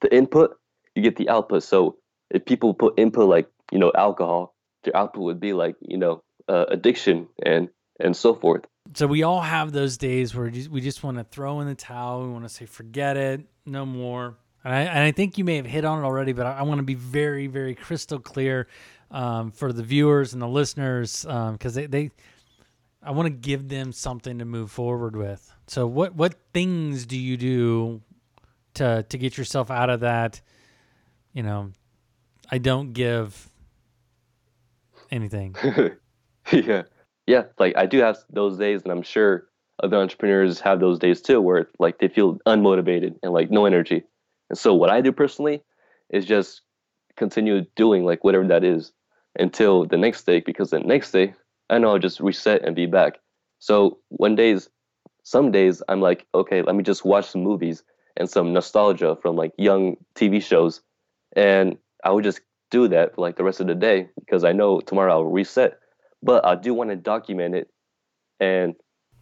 the 0.00 0.14
input, 0.14 0.56
you 0.94 1.02
get 1.02 1.16
the 1.16 1.28
output. 1.28 1.62
So 1.62 1.96
if 2.30 2.44
people 2.44 2.72
put 2.74 2.98
input 2.98 3.28
like 3.28 3.48
you 3.70 3.78
know 3.78 3.92
alcohol, 3.94 4.54
their 4.84 4.96
output 4.96 5.22
would 5.22 5.40
be 5.40 5.52
like 5.52 5.76
you 5.80 5.98
know 5.98 6.22
uh, 6.48 6.64
addiction 6.68 7.28
and 7.44 7.68
and 8.00 8.16
so 8.16 8.34
forth. 8.34 8.64
So 8.94 9.06
we 9.06 9.22
all 9.22 9.40
have 9.40 9.72
those 9.72 9.96
days 9.96 10.34
where 10.34 10.50
we 10.70 10.80
just 10.80 11.02
want 11.02 11.18
to 11.18 11.24
throw 11.24 11.60
in 11.60 11.66
the 11.66 11.74
towel. 11.74 12.22
We 12.22 12.32
want 12.32 12.44
to 12.44 12.48
say, 12.48 12.66
forget 12.66 13.16
it, 13.16 13.42
no 13.66 13.84
more. 13.84 14.36
And 14.64 14.74
I, 14.74 14.80
and 14.82 14.98
I 15.00 15.10
think 15.10 15.36
you 15.36 15.44
may 15.44 15.56
have 15.56 15.66
hit 15.66 15.84
on 15.84 16.02
it 16.02 16.06
already, 16.06 16.32
but 16.32 16.46
I, 16.46 16.58
I 16.58 16.62
want 16.62 16.78
to 16.78 16.84
be 16.84 16.94
very, 16.94 17.46
very 17.46 17.74
crystal 17.74 18.18
clear 18.18 18.68
um, 19.10 19.50
for 19.50 19.72
the 19.72 19.82
viewers 19.82 20.32
and 20.32 20.40
the 20.40 20.48
listeners 20.48 21.22
because 21.22 21.76
um, 21.76 21.82
they, 21.82 21.86
they, 21.86 22.10
I 23.02 23.10
want 23.10 23.26
to 23.26 23.30
give 23.30 23.68
them 23.68 23.92
something 23.92 24.38
to 24.38 24.44
move 24.44 24.70
forward 24.70 25.16
with. 25.16 25.52
So 25.66 25.86
what 25.86 26.14
what 26.14 26.34
things 26.52 27.06
do 27.06 27.18
you 27.18 27.36
do 27.36 28.00
to 28.74 29.04
to 29.08 29.18
get 29.18 29.38
yourself 29.38 29.70
out 29.70 29.90
of 29.90 30.00
that. 30.00 30.40
You 31.32 31.42
know, 31.42 31.72
I 32.50 32.58
don't 32.58 32.92
give 32.92 33.48
anything. 35.10 35.56
yeah, 36.52 36.82
yeah. 37.26 37.44
Like 37.58 37.76
I 37.76 37.86
do 37.86 37.98
have 37.98 38.18
those 38.30 38.58
days, 38.58 38.82
and 38.82 38.92
I'm 38.92 39.02
sure 39.02 39.46
other 39.82 39.96
entrepreneurs 39.96 40.60
have 40.60 40.80
those 40.80 40.98
days 40.98 41.20
too, 41.20 41.40
where 41.40 41.68
like 41.78 41.98
they 41.98 42.08
feel 42.08 42.38
unmotivated 42.46 43.16
and 43.22 43.32
like 43.32 43.50
no 43.50 43.66
energy. 43.66 44.04
And 44.50 44.58
so 44.58 44.74
what 44.74 44.90
I 44.90 45.00
do 45.00 45.12
personally 45.12 45.62
is 46.10 46.24
just 46.24 46.62
continue 47.16 47.64
doing 47.76 48.04
like 48.04 48.24
whatever 48.24 48.46
that 48.48 48.64
is 48.64 48.92
until 49.38 49.84
the 49.84 49.96
next 49.96 50.24
day, 50.24 50.40
because 50.40 50.70
the 50.70 50.80
next 50.80 51.10
day 51.10 51.34
I 51.70 51.78
know 51.78 51.90
I'll 51.90 51.98
just 51.98 52.20
reset 52.20 52.62
and 52.64 52.76
be 52.76 52.86
back. 52.86 53.18
So 53.58 53.98
one 54.08 54.36
days, 54.36 54.68
some 55.22 55.50
days 55.50 55.82
I'm 55.88 56.00
like, 56.00 56.26
okay, 56.34 56.62
let 56.62 56.76
me 56.76 56.82
just 56.82 57.04
watch 57.04 57.26
some 57.26 57.42
movies 57.42 57.82
and 58.16 58.28
some 58.28 58.52
nostalgia 58.52 59.16
from 59.20 59.36
like 59.36 59.52
young 59.58 59.96
TV 60.14 60.42
shows. 60.42 60.82
And 61.34 61.78
I 62.04 62.10
would 62.10 62.24
just 62.24 62.40
do 62.70 62.88
that 62.88 63.14
for 63.14 63.22
like 63.22 63.36
the 63.36 63.44
rest 63.44 63.60
of 63.60 63.66
the 63.66 63.74
day 63.74 64.08
because 64.18 64.44
I 64.44 64.52
know 64.52 64.80
tomorrow 64.80 65.12
I'll 65.12 65.24
reset. 65.24 65.78
But 66.24 66.44
I 66.44 66.54
do 66.54 66.72
want 66.72 66.90
to 66.90 66.96
document 66.96 67.54
it 67.54 67.68
and 68.40 68.74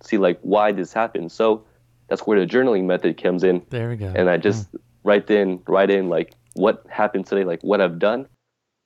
see 0.02 0.18
like 0.18 0.38
why 0.42 0.70
this 0.70 0.92
happened. 0.92 1.32
So 1.32 1.64
that's 2.08 2.22
where 2.22 2.38
the 2.38 2.46
journaling 2.46 2.84
method 2.84 3.20
comes 3.20 3.42
in. 3.42 3.62
There 3.70 3.88
we 3.88 3.96
go. 3.96 4.12
And 4.14 4.30
I 4.30 4.36
just 4.36 4.68
yeah. 4.72 4.80
write 5.02 5.30
in, 5.30 5.60
write 5.66 5.90
in 5.90 6.08
like 6.08 6.32
what 6.54 6.84
happened 6.88 7.26
today, 7.26 7.44
like 7.44 7.60
what 7.62 7.80
I've 7.80 7.98
done. 7.98 8.28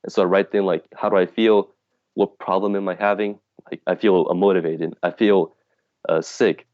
And 0.03 0.11
so 0.11 0.23
I 0.23 0.25
write 0.25 0.53
in 0.53 0.65
like 0.65 0.83
how 0.95 1.09
do 1.09 1.17
I 1.17 1.27
feel? 1.27 1.69
What 2.15 2.39
problem 2.39 2.75
am 2.75 2.89
I 2.89 2.95
having? 2.95 3.39
Like 3.69 3.81
I 3.85 3.95
feel 3.95 4.25
unmotivated. 4.25 4.93
I 5.03 5.11
feel 5.11 5.55
uh, 6.09 6.21
sick. 6.21 6.65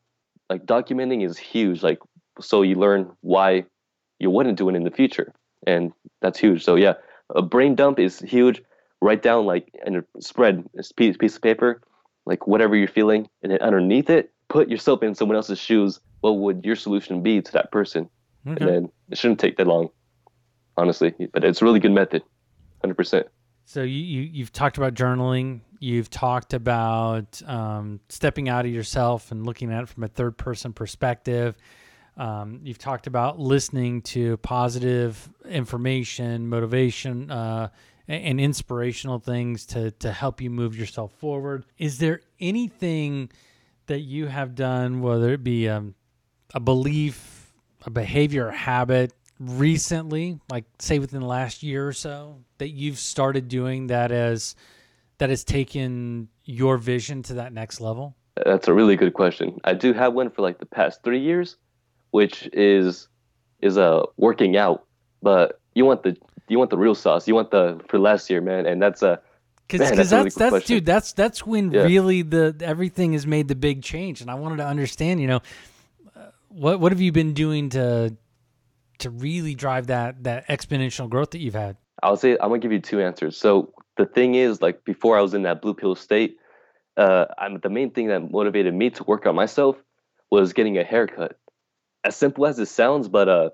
Like 0.50 0.66
documenting 0.66 1.26
is 1.26 1.38
huge. 1.38 1.84
Like 1.84 2.00
so 2.40 2.62
you 2.62 2.76
learn 2.76 3.12
why 3.22 3.66
you 4.20 4.30
wouldn't 4.30 4.58
do 4.58 4.70
it 4.70 4.76
in 4.76 4.84
the 4.84 4.92
future, 4.92 5.34
and 5.68 5.92
that's 6.22 6.40
huge. 6.40 6.64
So 6.64 6.76
yeah, 6.76 6.94
a 7.36 7.42
brain 7.42 7.76
dump 7.76 8.00
is 8.00 8.20
huge. 8.20 8.62
Write 9.04 9.22
down 9.22 9.46
like 9.46 9.70
and 9.86 10.02
spread 10.20 10.64
a 10.80 10.84
piece 10.96 11.18
piece 11.18 11.36
of 11.36 11.42
paper, 11.42 11.82
like 12.26 12.48
whatever 12.48 12.74
you're 12.74 12.88
feeling, 12.88 13.28
and 13.42 13.52
then 13.52 13.60
underneath 13.60 14.10
it, 14.10 14.32
put 14.48 14.70
yourself 14.70 15.04
in 15.04 15.14
someone 15.14 15.36
else's 15.36 15.60
shoes. 15.60 16.00
What 16.22 16.38
would 16.38 16.64
your 16.64 16.78
solution 16.78 17.22
be 17.22 17.42
to 17.42 17.52
that 17.52 17.70
person? 17.70 18.10
Okay. 18.48 18.64
And 18.64 18.70
then 18.70 18.92
it 19.10 19.18
shouldn't 19.18 19.42
take 19.42 19.58
that 19.58 19.68
long, 19.68 19.90
honestly. 20.78 21.14
But 21.34 21.44
it's 21.44 21.62
a 21.62 21.66
really 21.66 21.82
good 21.82 21.92
method, 21.92 22.24
hundred 22.80 22.96
percent. 22.96 23.28
So 23.66 23.82
you, 23.82 24.00
you 24.00 24.22
you've 24.22 24.54
talked 24.54 24.78
about 24.78 24.94
journaling. 24.94 25.60
You've 25.80 26.10
talked 26.10 26.54
about 26.54 27.42
um, 27.46 28.00
stepping 28.08 28.48
out 28.48 28.66
of 28.66 28.72
yourself 28.72 29.32
and 29.32 29.46
looking 29.46 29.70
at 29.70 29.84
it 29.84 29.90
from 29.90 30.04
a 30.04 30.08
third 30.08 30.38
person 30.38 30.72
perspective. 30.72 31.58
Um, 32.16 32.62
you've 32.64 32.78
talked 32.78 33.08
about 33.08 33.38
listening 33.38 34.02
to 34.04 34.38
positive 34.38 35.30
information, 35.46 36.48
motivation, 36.48 37.30
uh, 37.30 37.70
and 38.08 38.40
inspirational 38.40 39.20
things 39.20 39.66
to 39.68 39.92
to 39.92 40.12
help 40.12 40.42
you 40.42 40.50
move 40.50 40.78
yourself 40.78 41.14
forward. 41.14 41.66
Is 41.78 42.00
there 42.00 42.22
anything 42.40 43.30
that 43.88 44.00
you 44.00 44.28
have 44.28 44.56
done, 44.56 45.02
whether 45.02 45.34
it 45.34 45.44
be 45.44 45.70
um, 45.70 45.96
a 46.54 46.60
belief, 46.60 47.54
a 47.86 47.90
behavior, 47.90 48.48
a 48.50 48.56
habit, 48.56 49.14
recently, 49.40 50.40
like 50.52 50.66
say 50.80 51.00
within 51.00 51.22
the 51.22 51.28
last 51.28 51.64
year 51.64 51.88
or 51.88 51.94
so, 51.94 52.38
that 52.58 52.70
you've 52.70 53.00
started 53.00 53.48
doing 53.48 53.88
that 53.88 54.12
as 54.12 54.56
that 55.18 55.30
has 55.30 55.44
taken 55.44 56.28
your 56.44 56.78
vision 56.78 57.24
to 57.24 57.36
that 57.36 57.54
next 57.54 57.80
level? 57.82 58.16
That's 58.46 58.68
a 58.68 58.74
really 58.74 58.96
good 58.96 59.14
question. 59.14 59.60
I 59.64 59.74
do 59.74 59.94
have 59.94 60.14
one 60.14 60.30
for 60.30 60.42
like 60.42 60.60
the 60.60 60.66
past 60.66 61.04
three 61.04 61.20
years 61.20 61.58
which 62.14 62.48
is 62.54 63.08
is 63.62 63.76
a 63.76 63.84
uh, 63.84 64.06
working 64.18 64.56
out, 64.56 64.86
but 65.24 65.60
you 65.74 65.84
want 65.84 66.04
the 66.04 66.16
you 66.48 66.58
want 66.58 66.70
the 66.70 66.78
real 66.78 66.96
sauce. 66.96 67.28
You 67.28 67.36
want 67.36 67.52
the 67.52 67.80
for 67.88 68.00
last 68.00 68.30
year, 68.30 68.42
man, 68.42 68.66
and 68.66 68.82
that's 68.82 69.02
a 69.02 69.20
because 69.68 69.90
that's 69.90 70.10
that's, 70.10 70.38
really 70.38 70.50
that's 70.50 70.66
dude 70.66 70.86
that's 70.86 71.14
that's 71.14 71.46
when 71.46 71.72
yeah. 71.72 71.84
really 71.84 72.22
the 72.22 72.56
everything 72.62 73.14
has 73.14 73.26
made 73.26 73.48
the 73.48 73.56
big 73.56 73.82
change, 73.82 74.22
and 74.22 74.30
I 74.30 74.36
wanted 74.36 74.58
to 74.58 74.66
understand, 74.66 75.22
you 75.22 75.28
know, 75.28 75.42
uh, 76.16 76.28
what 76.50 76.80
what 76.80 76.92
have 76.92 77.02
you 77.02 77.12
been 77.12 77.34
doing 77.34 77.70
to 77.70 78.16
to 79.00 79.10
really 79.10 79.56
drive 79.56 79.88
that 79.88 80.24
that 80.24 80.48
exponential 80.48 81.10
growth 81.10 81.32
that 81.32 81.40
you've 81.40 81.56
had? 81.56 81.78
I'll 82.02 82.18
say 82.18 82.34
I'm 82.34 82.50
gonna 82.50 82.60
give 82.60 82.72
you 82.72 82.82
two 82.82 83.02
answers. 83.02 83.38
So 83.38 83.74
the 83.98 84.06
thing 84.06 84.36
is, 84.36 84.62
like 84.62 84.84
before 84.84 85.18
I 85.18 85.22
was 85.22 85.34
in 85.34 85.44
that 85.44 85.62
blue 85.62 85.74
pill 85.74 85.96
state, 85.96 86.38
uh, 86.98 87.26
I'm 87.38 87.60
the 87.60 87.70
main 87.70 87.92
thing 87.92 88.08
that 88.08 88.32
motivated 88.32 88.74
me 88.74 88.90
to 88.92 89.04
work 89.04 89.26
on 89.26 89.36
myself 89.36 89.78
was 90.30 90.54
getting 90.54 90.78
a 90.78 90.84
haircut 90.84 91.38
as 92.04 92.16
simple 92.16 92.46
as 92.46 92.60
it 92.60 92.68
sounds, 92.68 93.08
but 93.08 93.30
uh, 93.30 93.50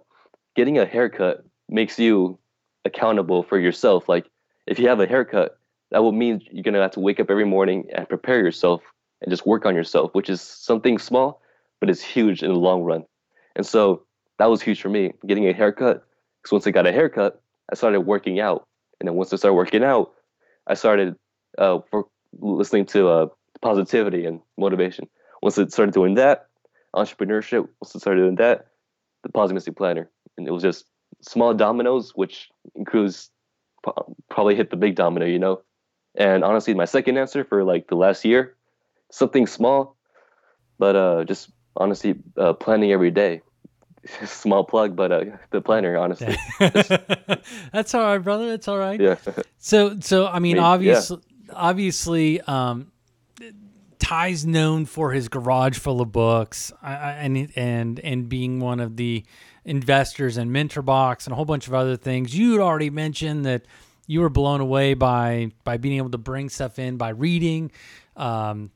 getting 0.56 0.80
a 0.80 0.86
haircut 0.86 1.46
makes 1.68 2.00
you 2.00 2.40
accountable 2.86 3.44
for 3.44 3.60
yourself. 3.60 4.08
Like 4.10 4.30
if 4.68 4.80
you 4.80 4.88
have 4.88 5.00
a 5.00 5.08
haircut, 5.08 5.58
that 5.92 6.04
will 6.04 6.12
mean 6.12 6.42
you're 6.52 6.64
gonna 6.64 6.82
have 6.82 6.92
to 6.92 7.00
wake 7.00 7.20
up 7.20 7.30
every 7.30 7.46
morning 7.46 7.88
and 7.94 8.08
prepare 8.08 8.40
yourself 8.40 8.82
and 9.22 9.32
just 9.32 9.46
work 9.46 9.66
on 9.66 9.76
yourself, 9.76 10.14
which 10.14 10.30
is 10.30 10.42
something 10.42 10.98
small, 10.98 11.42
but 11.80 11.90
it's 11.90 12.02
huge 12.02 12.44
in 12.44 12.50
the 12.50 12.60
long 12.60 12.84
run. 12.84 13.06
And 13.56 13.66
so 13.66 14.04
that 14.38 14.50
was 14.50 14.62
huge 14.62 14.82
for 14.82 14.90
me, 14.90 15.14
getting 15.28 15.48
a 15.48 15.54
haircut. 15.54 16.06
Because 16.42 16.54
once 16.54 16.68
I 16.68 16.72
got 16.72 16.88
a 16.88 16.92
haircut, 16.92 17.42
I 17.72 17.76
started 17.76 18.02
working 18.02 18.40
out, 18.40 18.66
and 19.00 19.08
then 19.08 19.16
once 19.16 19.34
I 19.34 19.36
started 19.36 19.56
working 19.56 19.84
out, 19.84 20.14
I 20.68 20.74
started 20.74 21.16
uh, 21.58 21.80
listening 22.40 22.86
to 22.88 23.10
uh, 23.10 23.28
positivity 23.62 24.26
and 24.26 24.40
motivation. 24.58 25.10
Once 25.42 25.58
I 25.58 25.68
started 25.68 25.94
doing 25.94 26.16
that, 26.16 26.48
entrepreneurship. 26.96 27.68
Once 27.82 27.96
I 27.96 28.00
started 28.00 28.22
doing 28.22 28.36
that, 28.36 28.68
the 29.24 29.30
Positive 29.30 29.76
Planner, 29.76 30.10
and 30.38 30.48
it 30.48 30.52
was 30.52 30.64
just 30.64 30.86
small 31.22 31.54
dominoes, 31.54 32.12
which 32.16 32.50
includes 32.76 33.30
probably 34.30 34.56
hit 34.56 34.70
the 34.70 34.76
big 34.78 34.96
domino, 34.96 35.26
you 35.26 35.40
know. 35.40 35.62
And 36.16 36.44
honestly, 36.44 36.74
my 36.74 36.86
second 36.86 37.18
answer 37.18 37.44
for 37.44 37.64
like 37.64 37.88
the 37.88 37.96
last 37.96 38.26
year, 38.26 38.56
something 39.12 39.48
small, 39.48 39.96
but 40.78 40.96
uh, 40.96 41.24
just 41.24 41.50
honestly 41.78 42.16
uh, 42.38 42.54
planning 42.54 42.92
every 42.92 43.12
day. 43.12 43.42
Small 44.26 44.64
plug, 44.64 44.96
but 44.96 45.12
uh, 45.12 45.24
the 45.52 45.60
planner, 45.62 45.98
honestly. 45.98 46.36
That's 47.74 47.94
all 47.94 48.02
right, 48.04 48.18
brother. 48.18 48.48
That's 48.50 48.68
all 48.70 48.78
right. 48.78 49.00
Yeah. 49.00 49.16
So, 49.58 50.00
so 50.00 50.26
I 50.26 50.40
mean, 50.40 50.56
I 50.58 50.60
mean, 50.60 50.64
obviously, 50.64 51.20
obviously, 51.54 52.42
um, 52.42 52.92
Tai's 54.00 54.46
known 54.46 54.86
for 54.86 55.12
his 55.12 55.28
garage 55.28 55.78
full 55.78 56.00
of 56.02 56.12
books, 56.12 56.72
I- 56.82 56.96
I- 56.96 57.12
and 57.14 57.52
and 57.56 58.00
and 58.00 58.30
being 58.30 58.60
one 58.62 58.80
of 58.80 58.96
the 58.96 59.26
investors 59.70 60.38
in 60.38 60.50
MentorBox 60.50 61.26
and 61.26 61.34
a 61.34 61.36
whole 61.36 61.46
bunch 61.46 61.68
of 61.68 61.76
other 61.76 61.96
things. 61.96 62.36
You'd 62.36 62.60
already 62.60 62.90
mentioned 62.90 63.46
that 63.46 63.66
you 64.08 64.22
were 64.22 64.30
blown 64.30 64.62
away 64.62 64.96
by 64.96 65.52
by 65.64 65.78
being 65.78 65.98
able 65.98 66.10
to 66.10 66.18
bring 66.18 66.50
stuff 66.50 66.80
in 66.80 66.98
by 66.98 67.10
reading. 67.10 67.72
Um, 68.16 68.72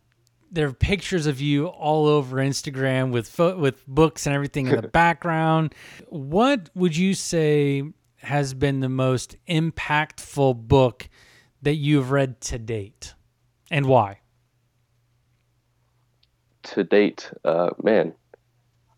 there 0.52 0.68
are 0.68 0.74
pictures 0.74 1.26
of 1.26 1.42
you 1.42 1.66
all 1.66 2.06
over 2.06 2.38
Instagram 2.38 3.12
with 3.12 3.28
fo- 3.28 3.58
with 3.58 3.86
books 3.88 4.28
and 4.28 4.36
everything 4.36 4.68
in 4.68 4.80
the 4.80 4.88
background. 5.02 5.74
What 6.10 6.70
would 6.76 6.96
you 6.96 7.16
say 7.16 7.84
has 8.18 8.54
been 8.54 8.80
the 8.80 8.90
most 8.90 9.36
impactful 9.50 10.68
book 10.68 11.10
that 11.64 11.76
you've 11.76 12.12
read 12.12 12.40
to 12.42 12.60
date, 12.60 13.16
and 13.72 13.88
why? 13.88 14.20
to 16.64 16.84
date, 16.84 17.30
uh, 17.44 17.70
man, 17.84 18.14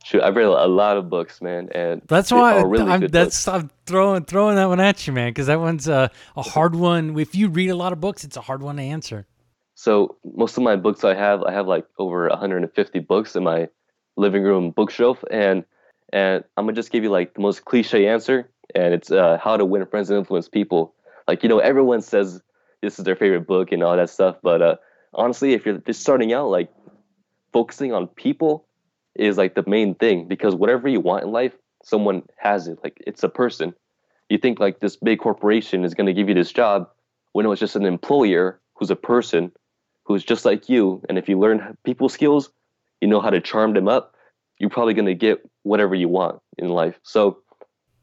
shoot, 0.05 0.21
I've 0.21 0.35
read 0.35 0.45
a 0.45 0.67
lot 0.67 0.97
of 0.97 1.09
books, 1.09 1.41
man, 1.41 1.69
and 1.73 2.01
That's 2.05 2.31
why 2.31 2.61
really 2.61 2.91
I'm, 2.91 3.07
that's 3.07 3.45
books. 3.45 3.47
I'm 3.47 3.71
throwing 3.85 4.23
throwing 4.25 4.55
that 4.55 4.67
one 4.67 4.79
at 4.79 5.05
you, 5.05 5.13
man, 5.13 5.31
because 5.31 5.47
that 5.47 5.59
one's 5.59 5.87
a, 5.87 6.11
a 6.37 6.41
hard 6.43 6.75
one. 6.75 7.17
If 7.19 7.35
you 7.35 7.49
read 7.49 7.69
a 7.69 7.75
lot 7.75 7.91
of 7.91 7.99
books, 7.99 8.23
it's 8.23 8.37
a 8.37 8.41
hard 8.41 8.61
one 8.61 8.77
to 8.77 8.83
answer. 8.83 9.25
So 9.73 10.15
most 10.23 10.57
of 10.57 10.63
my 10.63 10.75
books 10.75 11.03
I 11.03 11.15
have, 11.15 11.43
I 11.43 11.51
have 11.51 11.67
like 11.67 11.85
over 11.97 12.29
150 12.29 12.99
books 12.99 13.35
in 13.35 13.43
my 13.43 13.67
living 14.15 14.43
room 14.43 14.71
bookshelf, 14.71 15.23
and 15.31 15.65
and 16.13 16.43
I'm 16.55 16.65
gonna 16.65 16.73
just 16.73 16.91
give 16.91 17.03
you 17.03 17.09
like 17.09 17.33
the 17.33 17.41
most 17.41 17.65
cliche 17.65 18.07
answer, 18.07 18.49
and 18.75 18.93
it's 18.93 19.11
uh, 19.11 19.39
How 19.43 19.57
to 19.57 19.65
Win 19.65 19.85
Friends 19.87 20.09
and 20.09 20.19
Influence 20.19 20.47
People. 20.47 20.93
Like 21.27 21.41
you 21.41 21.49
know, 21.49 21.59
everyone 21.59 22.01
says 22.01 22.41
this 22.81 22.99
is 22.99 23.05
their 23.05 23.15
favorite 23.15 23.47
book 23.47 23.71
and 23.71 23.81
all 23.81 23.97
that 23.97 24.11
stuff, 24.11 24.37
but 24.43 24.61
uh, 24.61 24.75
honestly, 25.15 25.53
if 25.53 25.65
you're 25.65 25.79
just 25.79 26.01
starting 26.01 26.31
out, 26.31 26.49
like 26.49 26.71
focusing 27.51 27.91
on 27.91 28.05
people 28.05 28.67
is 29.15 29.37
like 29.37 29.55
the 29.55 29.63
main 29.67 29.95
thing 29.95 30.27
because 30.27 30.55
whatever 30.55 30.87
you 30.87 30.99
want 30.99 31.23
in 31.23 31.31
life, 31.31 31.53
someone 31.83 32.23
has 32.37 32.67
it. 32.67 32.79
Like 32.83 33.01
it's 33.05 33.23
a 33.23 33.29
person. 33.29 33.73
You 34.29 34.37
think 34.37 34.59
like 34.59 34.79
this 34.79 34.95
big 34.95 35.19
corporation 35.19 35.85
is 35.85 35.93
going 35.93 36.07
to 36.07 36.13
give 36.13 36.27
you 36.27 36.35
this 36.35 36.51
job 36.51 36.89
when 37.33 37.45
it 37.45 37.49
was 37.49 37.59
just 37.59 37.75
an 37.75 37.85
employer 37.85 38.59
who's 38.75 38.89
a 38.89 38.95
person 38.95 39.51
who's 40.03 40.23
just 40.23 40.45
like 40.45 40.69
you. 40.69 41.01
And 41.09 41.17
if 41.17 41.29
you 41.29 41.39
learn 41.39 41.77
people 41.83 42.09
skills, 42.09 42.49
you 43.01 43.07
know 43.07 43.21
how 43.21 43.29
to 43.29 43.41
charm 43.41 43.73
them 43.73 43.87
up, 43.87 44.15
you're 44.57 44.69
probably 44.69 44.93
going 44.93 45.07
to 45.07 45.15
get 45.15 45.47
whatever 45.63 45.95
you 45.95 46.07
want 46.07 46.41
in 46.57 46.69
life. 46.69 46.99
So 47.03 47.39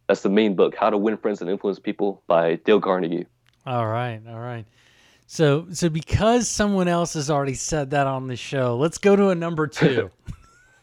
that's 0.06 0.22
the 0.22 0.28
main 0.28 0.54
book, 0.54 0.74
How 0.76 0.90
to 0.90 0.98
Win 0.98 1.16
Friends 1.16 1.40
and 1.40 1.48
Influence 1.48 1.78
People 1.78 2.22
by 2.26 2.56
Dale 2.56 2.80
Carnegie. 2.80 3.26
All 3.64 3.86
right, 3.86 4.20
all 4.28 4.40
right. 4.40 4.66
So 5.26 5.66
so 5.72 5.88
because 5.88 6.48
someone 6.48 6.88
else 6.88 7.14
has 7.14 7.30
already 7.30 7.54
said 7.54 7.90
that 7.90 8.06
on 8.06 8.26
the 8.26 8.36
show, 8.36 8.76
let's 8.76 8.98
go 8.98 9.16
to 9.16 9.30
a 9.30 9.34
number 9.34 9.66
two. 9.66 10.10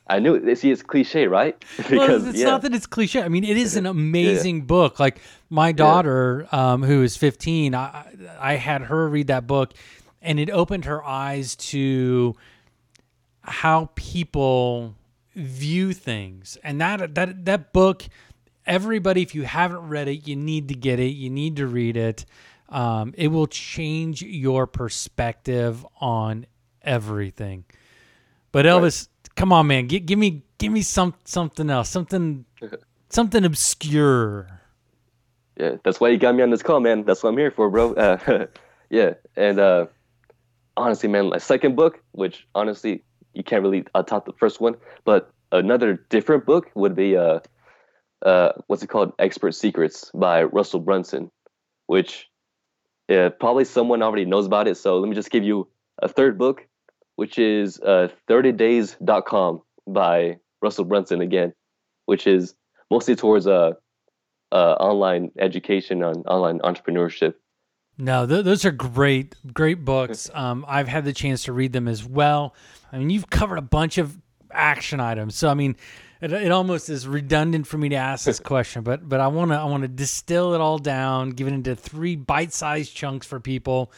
I 0.10 0.20
knew 0.20 0.36
it. 0.36 0.56
See, 0.58 0.72
it's 0.72 0.82
cliche, 0.82 1.28
right? 1.28 1.64
well, 1.92 2.28
it's 2.28 2.40
not 2.42 2.64
that 2.64 2.74
it's 2.74 2.88
cliche. 2.88 3.22
I 3.22 3.30
mean, 3.30 3.44
it 3.44 3.58
is 3.58 3.76
an 3.76 3.86
amazing 3.86 4.62
book. 4.62 5.00
Like 5.00 5.20
my 5.50 5.72
daughter, 5.72 6.48
um, 6.52 6.84
who 6.84 7.04
is 7.04 7.16
15, 7.16 7.76
I, 7.76 8.06
I 8.40 8.56
had 8.56 8.84
her 8.84 9.08
read 9.08 9.28
that 9.28 9.46
book, 9.46 9.74
and 10.22 10.40
it 10.40 10.50
opened 10.50 10.86
her 10.86 11.04
eyes 11.04 11.56
to 11.58 12.36
how 13.42 13.90
people 13.96 14.96
view 15.36 15.94
things. 15.94 16.58
And 16.64 16.82
that 16.82 17.16
that 17.16 17.46
that 17.46 17.72
book, 17.72 18.04
everybody, 18.66 19.22
if 19.22 19.36
you 19.36 19.44
haven't 19.44 19.88
read 19.90 20.08
it, 20.08 20.28
you 20.28 20.36
need 20.36 20.70
to 20.70 20.76
get 20.76 21.00
it. 21.00 21.12
You 21.12 21.30
need 21.30 21.56
to 21.58 21.68
read 21.68 21.98
it. 21.98 22.26
Um, 22.70 23.14
it 23.18 23.30
will 23.30 23.48
change 23.48 24.22
your 24.22 24.68
perspective 24.68 25.86
on 26.00 26.46
everything. 26.82 27.66
But 28.52 28.66
Elvis, 28.66 29.08
come 29.40 29.54
on, 29.54 29.68
man, 29.68 29.88
give, 29.88 30.06
give 30.06 30.20
me 30.20 30.44
give 30.58 30.72
me 30.72 30.82
some 30.82 31.16
something 31.24 31.70
else, 31.70 31.90
something 31.90 32.46
something 33.10 33.46
obscure. 33.46 34.48
Yeah, 35.58 35.76
that's 35.84 36.00
why 36.00 36.10
you 36.10 36.18
got 36.18 36.36
me 36.36 36.44
on 36.44 36.52
this 36.52 36.62
call, 36.62 36.80
man. 36.80 37.06
That's 37.06 37.24
what 37.24 37.32
I'm 37.32 37.38
here 37.38 37.52
for, 37.52 37.70
bro. 37.70 37.94
Uh, 37.94 38.46
yeah, 38.90 39.14
and 39.36 39.60
uh, 39.60 39.88
honestly, 40.78 41.10
man, 41.10 41.30
my 41.30 41.38
second 41.38 41.76
book, 41.76 42.00
which 42.12 42.46
honestly 42.54 43.04
you 43.34 43.44
can't 43.44 43.64
really 43.64 43.86
uh, 43.96 44.04
top 44.04 44.26
the 44.26 44.34
first 44.34 44.60
one, 44.60 44.76
but 45.06 45.32
another 45.52 45.94
different 46.10 46.46
book 46.46 46.70
would 46.76 46.96
be 46.96 47.16
uh, 47.16 47.40
uh, 48.26 48.52
what's 48.68 48.84
it 48.84 48.88
called? 48.88 49.14
Expert 49.20 49.56
Secrets 49.56 50.12
by 50.14 50.44
Russell 50.44 50.82
Brunson, 50.82 51.32
which 51.88 52.28
uh, 53.10 53.30
probably 53.40 53.64
someone 53.64 54.04
already 54.04 54.26
knows 54.26 54.46
about 54.46 54.68
it. 54.68 54.76
So 54.76 55.00
let 55.00 55.08
me 55.08 55.16
just 55.16 55.32
give 55.32 55.44
you 55.44 55.68
a 56.02 56.10
third 56.10 56.38
book, 56.38 56.68
which 57.20 57.38
is 57.38 57.82
uh, 57.82 58.08
30days.com 58.30 59.62
by 59.86 60.38
Russell 60.62 60.86
Brunson 60.86 61.20
again, 61.20 61.54
which 62.06 62.26
is 62.26 62.56
mostly 62.90 63.18
towards 63.18 63.46
uh, 63.46 63.74
uh, 64.54 64.56
online 64.56 65.30
education 65.38 66.02
on 66.02 66.16
online 66.28 66.60
entrepreneurship. 66.60 67.34
No, 67.98 68.26
th- 68.26 68.46
those 68.46 68.64
are 68.64 68.72
great, 68.72 69.36
great 69.54 69.84
books. 69.84 70.32
Um, 70.40 70.64
I've 70.66 70.88
had 70.88 71.04
the 71.04 71.12
chance 71.12 71.44
to 71.44 71.52
read 71.52 71.74
them 71.74 71.90
as 71.90 72.06
well. 72.06 72.56
I 72.94 72.98
mean, 72.98 73.10
you've 73.10 73.30
covered 73.30 73.58
a 73.58 73.68
bunch 73.80 73.98
of 73.98 74.18
action 74.50 75.02
items, 75.02 75.36
so 75.36 75.50
I 75.50 75.56
mean, 75.56 75.76
it, 76.22 76.32
it 76.32 76.54
almost 76.54 76.90
is 76.90 77.06
redundant 77.06 77.68
for 77.68 77.78
me 77.78 77.90
to 77.90 77.98
ask 77.98 78.24
this 78.24 78.40
question, 78.54 78.82
but 78.82 79.10
but 79.10 79.20
I 79.20 79.28
want 79.28 79.52
to 79.52 79.58
I 79.58 79.66
want 79.66 79.82
to 79.82 79.90
distill 79.90 80.54
it 80.54 80.62
all 80.62 80.78
down, 80.78 81.32
give 81.32 81.48
it 81.48 81.54
into 81.54 81.76
three 81.76 82.16
bite-sized 82.16 82.96
chunks 82.96 83.28
for 83.28 83.42
people. 83.42 83.92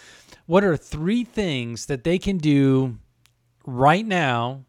What 0.48 0.64
are 0.64 0.76
three 0.76 1.24
things 1.24 1.86
that 1.86 2.04
they 2.04 2.18
can 2.18 2.40
do 2.40 2.98
right 3.66 4.06
now 4.06 4.66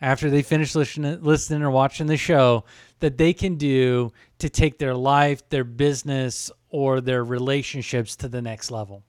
after 0.00 0.30
they 0.30 0.42
finish 0.42 0.74
listening, 0.74 1.62
or 1.62 1.70
watching 1.70 2.06
the 2.06 2.16
show 2.16 2.64
that 3.00 3.18
they 3.18 3.32
can 3.32 3.56
do 3.56 4.10
to 4.38 4.48
take 4.48 4.78
their 4.78 4.94
life, 4.94 5.46
their 5.50 5.64
business, 5.64 6.50
or 6.70 7.00
their 7.00 7.22
relationships 7.22 8.16
to 8.16 8.28
the 8.28 8.40
next 8.40 8.70
level? 8.70 9.04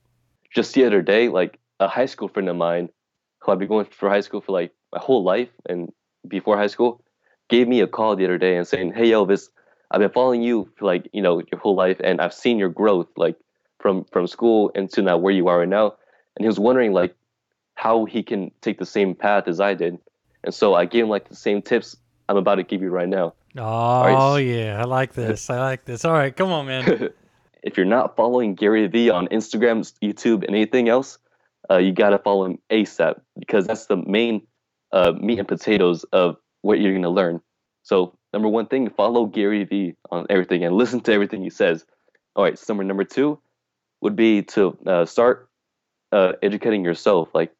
Just 0.54 0.74
the 0.74 0.84
other 0.84 1.00
day, 1.00 1.28
like 1.28 1.58
a 1.80 1.88
high 1.88 2.06
school 2.06 2.28
friend 2.28 2.48
of 2.48 2.56
mine, 2.56 2.90
who 3.38 3.52
I've 3.52 3.58
been 3.58 3.68
going 3.68 3.86
for 3.86 4.08
high 4.08 4.20
school 4.20 4.40
for 4.40 4.52
like 4.52 4.72
my 4.92 4.98
whole 5.00 5.24
life 5.24 5.48
and 5.68 5.90
before 6.28 6.56
high 6.58 6.66
school, 6.66 7.02
gave 7.48 7.68
me 7.68 7.80
a 7.80 7.86
call 7.86 8.14
the 8.14 8.24
other 8.24 8.38
day 8.38 8.56
and 8.56 8.66
saying, 8.66 8.92
"Hey 8.92 9.10
Elvis, 9.10 9.48
I've 9.90 10.00
been 10.00 10.10
following 10.10 10.42
you 10.42 10.70
for 10.76 10.84
like 10.84 11.08
you 11.12 11.22
know 11.22 11.40
your 11.50 11.60
whole 11.60 11.74
life, 11.74 11.98
and 12.04 12.20
I've 12.20 12.34
seen 12.34 12.58
your 12.58 12.68
growth 12.68 13.08
like 13.16 13.36
from 13.78 14.04
from 14.12 14.26
school 14.26 14.68
into 14.74 15.02
now 15.02 15.16
where 15.16 15.32
you 15.32 15.48
are 15.48 15.58
right 15.60 15.68
now." 15.68 15.94
And 16.36 16.44
he 16.44 16.46
was 16.46 16.60
wondering 16.60 16.92
like 16.92 17.14
how 17.82 18.04
he 18.04 18.22
can 18.22 18.52
take 18.60 18.78
the 18.78 18.86
same 18.86 19.12
path 19.12 19.48
as 19.48 19.58
I 19.58 19.74
did, 19.74 19.98
and 20.44 20.54
so 20.54 20.74
I 20.74 20.84
gave 20.84 21.02
him 21.02 21.10
like 21.10 21.28
the 21.28 21.34
same 21.34 21.60
tips 21.60 21.96
I'm 22.28 22.36
about 22.36 22.54
to 22.54 22.62
give 22.62 22.80
you 22.80 22.90
right 22.90 23.08
now. 23.08 23.34
Oh 23.58 24.34
right. 24.34 24.38
yeah, 24.38 24.80
I 24.80 24.84
like 24.84 25.14
this. 25.14 25.50
I 25.50 25.58
like 25.58 25.84
this. 25.84 26.04
All 26.04 26.12
right, 26.12 26.34
come 26.34 26.52
on, 26.52 26.66
man. 26.66 27.10
if 27.64 27.76
you're 27.76 27.84
not 27.84 28.14
following 28.14 28.54
Gary 28.54 28.86
Vee 28.86 29.10
on 29.10 29.26
Instagram, 29.28 29.92
YouTube, 30.00 30.44
and 30.44 30.54
anything 30.54 30.88
else, 30.88 31.18
uh, 31.72 31.78
you 31.78 31.90
gotta 31.92 32.18
follow 32.18 32.44
him 32.44 32.58
ASAP 32.70 33.20
because 33.36 33.66
that's 33.66 33.86
the 33.86 33.96
main 33.96 34.46
uh, 34.92 35.14
meat 35.20 35.40
and 35.40 35.48
potatoes 35.48 36.04
of 36.12 36.36
what 36.60 36.78
you're 36.78 36.94
gonna 36.94 37.10
learn. 37.10 37.40
So 37.82 38.16
number 38.32 38.46
one 38.46 38.66
thing, 38.66 38.88
follow 38.90 39.26
Gary 39.26 39.64
Vee 39.64 39.96
on 40.12 40.24
everything 40.30 40.64
and 40.64 40.76
listen 40.76 41.00
to 41.00 41.12
everything 41.12 41.42
he 41.42 41.50
says. 41.50 41.84
All 42.36 42.44
right, 42.44 42.56
so 42.56 42.74
number 42.74 43.02
two 43.02 43.40
would 44.02 44.14
be 44.14 44.42
to 44.42 44.78
uh, 44.86 45.04
start 45.04 45.48
uh, 46.12 46.34
educating 46.42 46.84
yourself, 46.84 47.28
like 47.34 47.52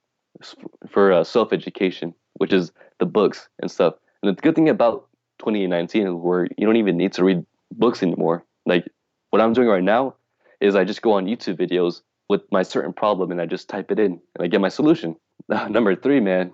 for 0.90 1.12
uh, 1.12 1.24
self-education, 1.24 2.14
which 2.35 2.52
is 2.52 2.72
the 2.98 3.07
books 3.07 3.48
and 3.61 3.70
stuff. 3.70 3.94
And 4.22 4.37
the 4.37 4.40
good 4.40 4.55
thing 4.55 4.68
about 4.68 5.09
2019 5.38 6.07
is 6.07 6.12
where 6.12 6.46
you 6.57 6.66
don't 6.66 6.76
even 6.76 6.96
need 6.96 7.12
to 7.14 7.24
read 7.24 7.44
books 7.72 8.02
anymore. 8.02 8.44
Like 8.66 8.87
what 9.31 9.42
I'm 9.42 9.52
doing 9.52 9.68
right 9.68 9.82
now 9.82 10.14
is 10.61 10.76
I 10.76 10.84
just 10.84 11.03
go 11.03 11.12
on 11.12 11.26
YouTube 11.26 11.59
videos 11.59 12.03
with 12.28 12.43
my 12.51 12.62
certain 12.62 12.93
problem 12.93 13.30
and 13.30 13.40
I 13.40 13.47
just 13.47 13.68
type 13.68 13.90
it 13.90 13.99
in 13.99 14.12
and 14.34 14.40
I 14.40 14.47
get 14.47 14.61
my 14.61 14.68
solution. 14.68 15.16
Number 15.49 15.97
three, 15.97 16.20
man, 16.20 16.53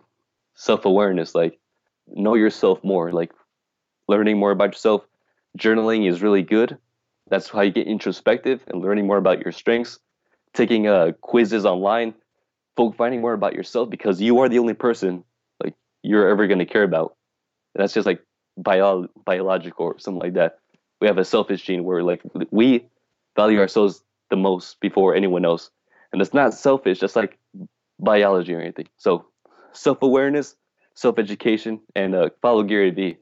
self 0.54 0.84
awareness. 0.84 1.34
Like 1.34 1.58
know 2.08 2.34
yourself 2.34 2.82
more. 2.82 3.12
Like 3.12 3.32
learning 4.08 4.38
more 4.38 4.50
about 4.50 4.70
yourself. 4.70 5.06
Journaling 5.58 6.08
is 6.08 6.22
really 6.22 6.42
good. 6.42 6.78
That's 7.28 7.48
how 7.48 7.60
you 7.60 7.70
get 7.70 7.86
introspective 7.86 8.62
and 8.68 8.82
learning 8.82 9.06
more 9.06 9.18
about 9.18 9.40
your 9.40 9.52
strengths. 9.52 9.98
Taking 10.54 10.86
uh, 10.88 11.12
quizzes 11.20 11.66
online, 11.66 12.14
finding 12.96 13.20
more 13.20 13.32
about 13.32 13.54
yourself 13.54 13.90
because 13.90 14.20
you 14.20 14.38
are 14.40 14.48
the 14.48 14.58
only 14.58 14.74
person 14.74 15.24
like 15.62 15.74
you're 16.02 16.28
ever 16.28 16.46
going 16.46 16.58
to 16.60 16.66
care 16.66 16.82
about. 16.84 17.16
And 17.74 17.82
that's 17.82 17.94
just 17.94 18.06
like 18.06 18.22
bio- 18.56 19.08
biological 19.24 19.86
or 19.86 19.98
something 19.98 20.20
like 20.20 20.34
that 20.34 20.58
we 21.00 21.06
have 21.06 21.18
a 21.18 21.24
selfish 21.24 21.62
gene 21.62 21.84
where 21.84 22.02
like 22.02 22.22
we 22.50 22.86
value 23.36 23.58
ourselves 23.60 24.02
the 24.30 24.36
most 24.36 24.80
before 24.80 25.14
anyone 25.14 25.44
else 25.44 25.70
and 26.12 26.20
it's 26.20 26.34
not 26.34 26.54
selfish 26.54 26.98
just 26.98 27.16
like 27.16 27.38
biology 27.98 28.54
or 28.54 28.60
anything 28.60 28.88
so 28.96 29.26
self-awareness 29.72 30.56
self-education 30.94 31.80
and 31.94 32.14
uh, 32.14 32.28
follow 32.42 32.62
gary 32.62 32.90
vee 32.90 33.16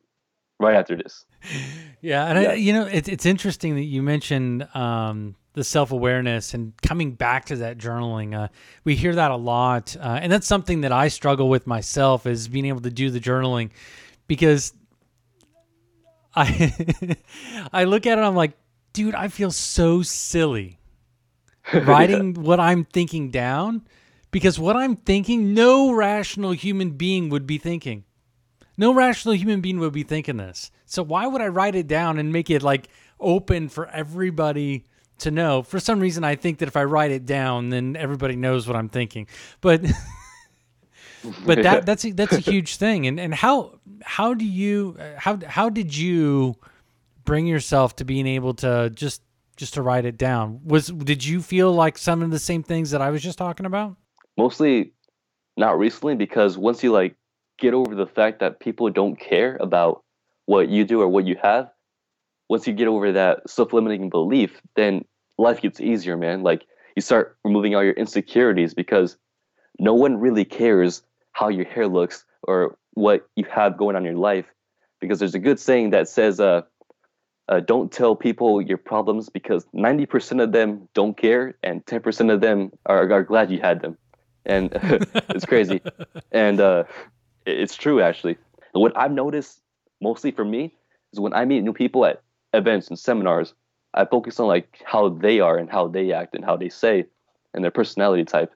right 0.59 0.77
after 0.77 0.97
this. 0.97 1.25
Yeah, 2.03 2.27
and 2.27 2.43
Yeah. 2.43 2.51
I, 2.51 2.55
you 2.55 2.73
know, 2.73 2.85
it's 2.85 3.09
it's 3.09 3.27
interesting 3.27 3.75
that 3.75 3.85
you 3.85 4.03
mentioned 4.03 4.69
um, 4.75 5.35
the 5.57 5.65
self 5.65 5.91
awareness 5.91 6.53
and 6.53 6.75
coming 6.83 7.13
back 7.13 7.47
to 7.47 7.57
that 7.57 7.79
journaling. 7.79 8.35
Uh, 8.35 8.49
we 8.85 8.95
hear 8.95 9.15
that 9.15 9.31
a 9.31 9.37
lot, 9.37 9.97
uh, 9.99 10.19
and 10.21 10.31
that's 10.31 10.47
something 10.47 10.83
that 10.83 10.93
I 10.93 11.09
struggle 11.09 11.49
with 11.49 11.67
myself 11.67 12.27
is 12.27 12.47
being 12.47 12.67
able 12.67 12.83
to 12.83 12.91
do 12.91 13.11
the 13.11 13.19
journaling 13.19 13.71
because 14.29 14.75
I 16.35 17.17
I 17.73 17.85
look 17.85 18.07
at 18.07 18.19
it, 18.19 18.21
I'm 18.21 18.37
like, 18.37 18.53
dude, 18.93 19.15
I 19.15 19.29
feel 19.29 19.51
so 19.51 20.03
silly 20.03 20.79
writing 21.73 22.35
what 22.35 22.61
I'm 22.61 22.85
thinking 22.85 23.31
down 23.31 23.87
because 24.31 24.59
what 24.59 24.77
I'm 24.77 24.95
thinking, 24.95 25.55
no 25.55 25.91
rational 25.91 26.53
human 26.53 26.91
being 26.91 27.31
would 27.31 27.47
be 27.47 27.57
thinking. 27.57 28.05
No 28.77 28.93
rational 28.93 29.35
human 29.35 29.63
being 29.63 29.79
would 29.79 29.95
be 29.95 30.03
thinking 30.03 30.37
this. 30.37 30.71
So 30.85 31.03
why 31.03 31.27
would 31.27 31.41
I 31.41 31.49
write 31.49 31.75
it 31.75 31.87
down 31.87 32.19
and 32.19 32.31
make 32.31 32.51
it 32.51 32.63
like 32.63 32.89
open 33.19 33.71
for 33.71 33.87
everybody 33.87 34.85
to 35.19 35.31
know? 35.31 35.63
For 35.63 35.81
some 35.81 36.01
reason, 36.01 36.25
I 36.25 36.37
think 36.37 36.59
that 36.59 36.69
if 36.69 36.77
I 36.77 36.85
write 36.85 37.11
it 37.11 37.27
down, 37.27 37.71
then 37.71 37.97
everybody 37.97 38.37
knows 38.37 38.67
what 38.67 38.77
I'm 38.77 38.89
thinking. 38.89 39.27
But 39.61 39.83
but 41.47 41.63
that 41.63 41.87
that's 41.87 42.05
a, 42.05 42.13
that's 42.13 42.35
a 42.35 42.41
huge 42.51 42.77
thing. 42.77 43.07
And 43.07 43.19
and 43.19 43.35
how 43.35 43.79
how 44.03 44.35
do 44.35 44.45
you 44.45 44.97
uh, 44.99 45.19
how 45.19 45.39
how 45.47 45.69
did 45.69 45.97
you 45.97 46.57
bring 47.25 47.47
yourself 47.47 47.97
to 47.97 48.05
being 48.05 48.27
able 48.27 48.55
to 48.55 48.91
just 48.91 49.23
just 49.57 49.75
to 49.75 49.83
write 49.83 50.05
it 50.05 50.19
down? 50.19 50.61
Was 50.65 50.89
did 50.89 51.25
you 51.25 51.43
feel 51.43 51.73
like 51.73 51.99
some 51.99 52.23
of 52.23 52.31
the 52.31 52.39
same 52.39 52.63
things 52.63 52.91
that 52.91 53.03
I 53.03 53.11
was 53.11 53.23
just 53.23 53.39
talking 53.39 53.67
about? 53.67 53.97
Mostly 54.37 54.93
not 55.57 55.79
recently 55.79 56.15
because 56.15 56.59
once 56.59 56.83
you 56.83 56.93
like 56.93 57.17
get 57.59 57.75
over 57.75 57.95
the 57.95 58.07
fact 58.07 58.41
that 58.41 58.61
people 58.61 58.91
don't 58.91 59.19
care 59.19 59.57
about 59.61 60.03
what 60.45 60.69
you 60.69 60.85
do 60.85 61.01
or 61.01 61.09
what 61.09 61.27
you 61.27 61.37
have, 61.43 61.71
once 62.49 62.67
you 62.67 62.73
get 62.73 62.89
over 62.89 63.13
that 63.13 63.49
self-limiting 63.49 64.11
belief, 64.11 64.61
then 64.75 65.05
life 65.39 65.61
gets 65.61 65.81
easier, 65.81 66.17
man. 66.17 66.43
Like 66.43 66.67
you 66.95 67.03
start 67.03 67.37
removing 67.45 67.75
all 67.75 67.85
your 67.85 67.95
insecurities 67.95 68.75
because 68.75 69.17
no 69.79 69.95
one 69.95 70.19
really 70.19 70.45
cares 70.45 71.03
how 71.33 71.49
your 71.49 71.67
hair 71.67 71.87
looks 71.87 72.25
or 72.43 72.79
what 72.95 73.29
you 73.37 73.45
have 73.51 73.77
going 73.77 73.97
on 73.97 74.03
in 74.07 74.13
your 74.13 74.21
life. 74.21 74.47
Because 75.01 75.19
there's 75.19 75.35
a 75.35 75.39
good 75.39 75.61
saying 75.61 75.91
that 75.91 76.09
says 76.09 76.41
uh, 76.41 76.63
uh, 77.49 77.61
don't 77.61 77.93
tell 77.93 78.17
people 78.17 78.63
your 78.63 78.79
problems 78.79 79.29
because 79.29 79.67
90% 79.75 80.43
of 80.43 80.53
them 80.53 80.89
don't 80.95 81.17
care 81.17 81.57
and 81.63 81.85
10% 81.85 82.33
of 82.33 82.41
them 82.41 82.73
are, 82.87 83.11
are 83.13 83.23
glad 83.23 83.51
you 83.51 83.61
had 83.61 83.83
them. 83.83 83.99
And 84.47 84.71
it's 85.29 85.45
crazy. 85.45 85.83
And 86.33 86.61
uh, 86.61 86.85
it's 87.47 87.77
true 87.77 88.01
actually. 88.01 88.37
And 88.75 88.83
what 88.83 88.97
i've 88.97 89.13
noticed 89.13 89.63
mostly 90.01 90.31
for 90.31 90.45
me 90.45 90.75
is 91.13 91.21
when 91.21 91.33
i 91.33 91.45
meet 91.45 91.63
new 91.63 91.73
people 91.73 92.05
at 92.05 92.23
events 92.53 92.89
and 92.89 92.99
seminars 92.99 93.55
i 93.95 94.05
focus 94.05 94.41
on 94.41 94.47
like 94.47 94.81
how 94.85 95.09
they 95.09 95.41
are 95.41 95.59
and 95.59 95.71
how 95.71 95.87
they 95.89 96.13
act 96.13 96.35
and 96.35 96.45
how 96.45 96.57
they 96.57 96.69
say 96.69 97.07
and 97.57 97.65
their 97.65 97.73
personality 97.73 98.25
type. 98.25 98.53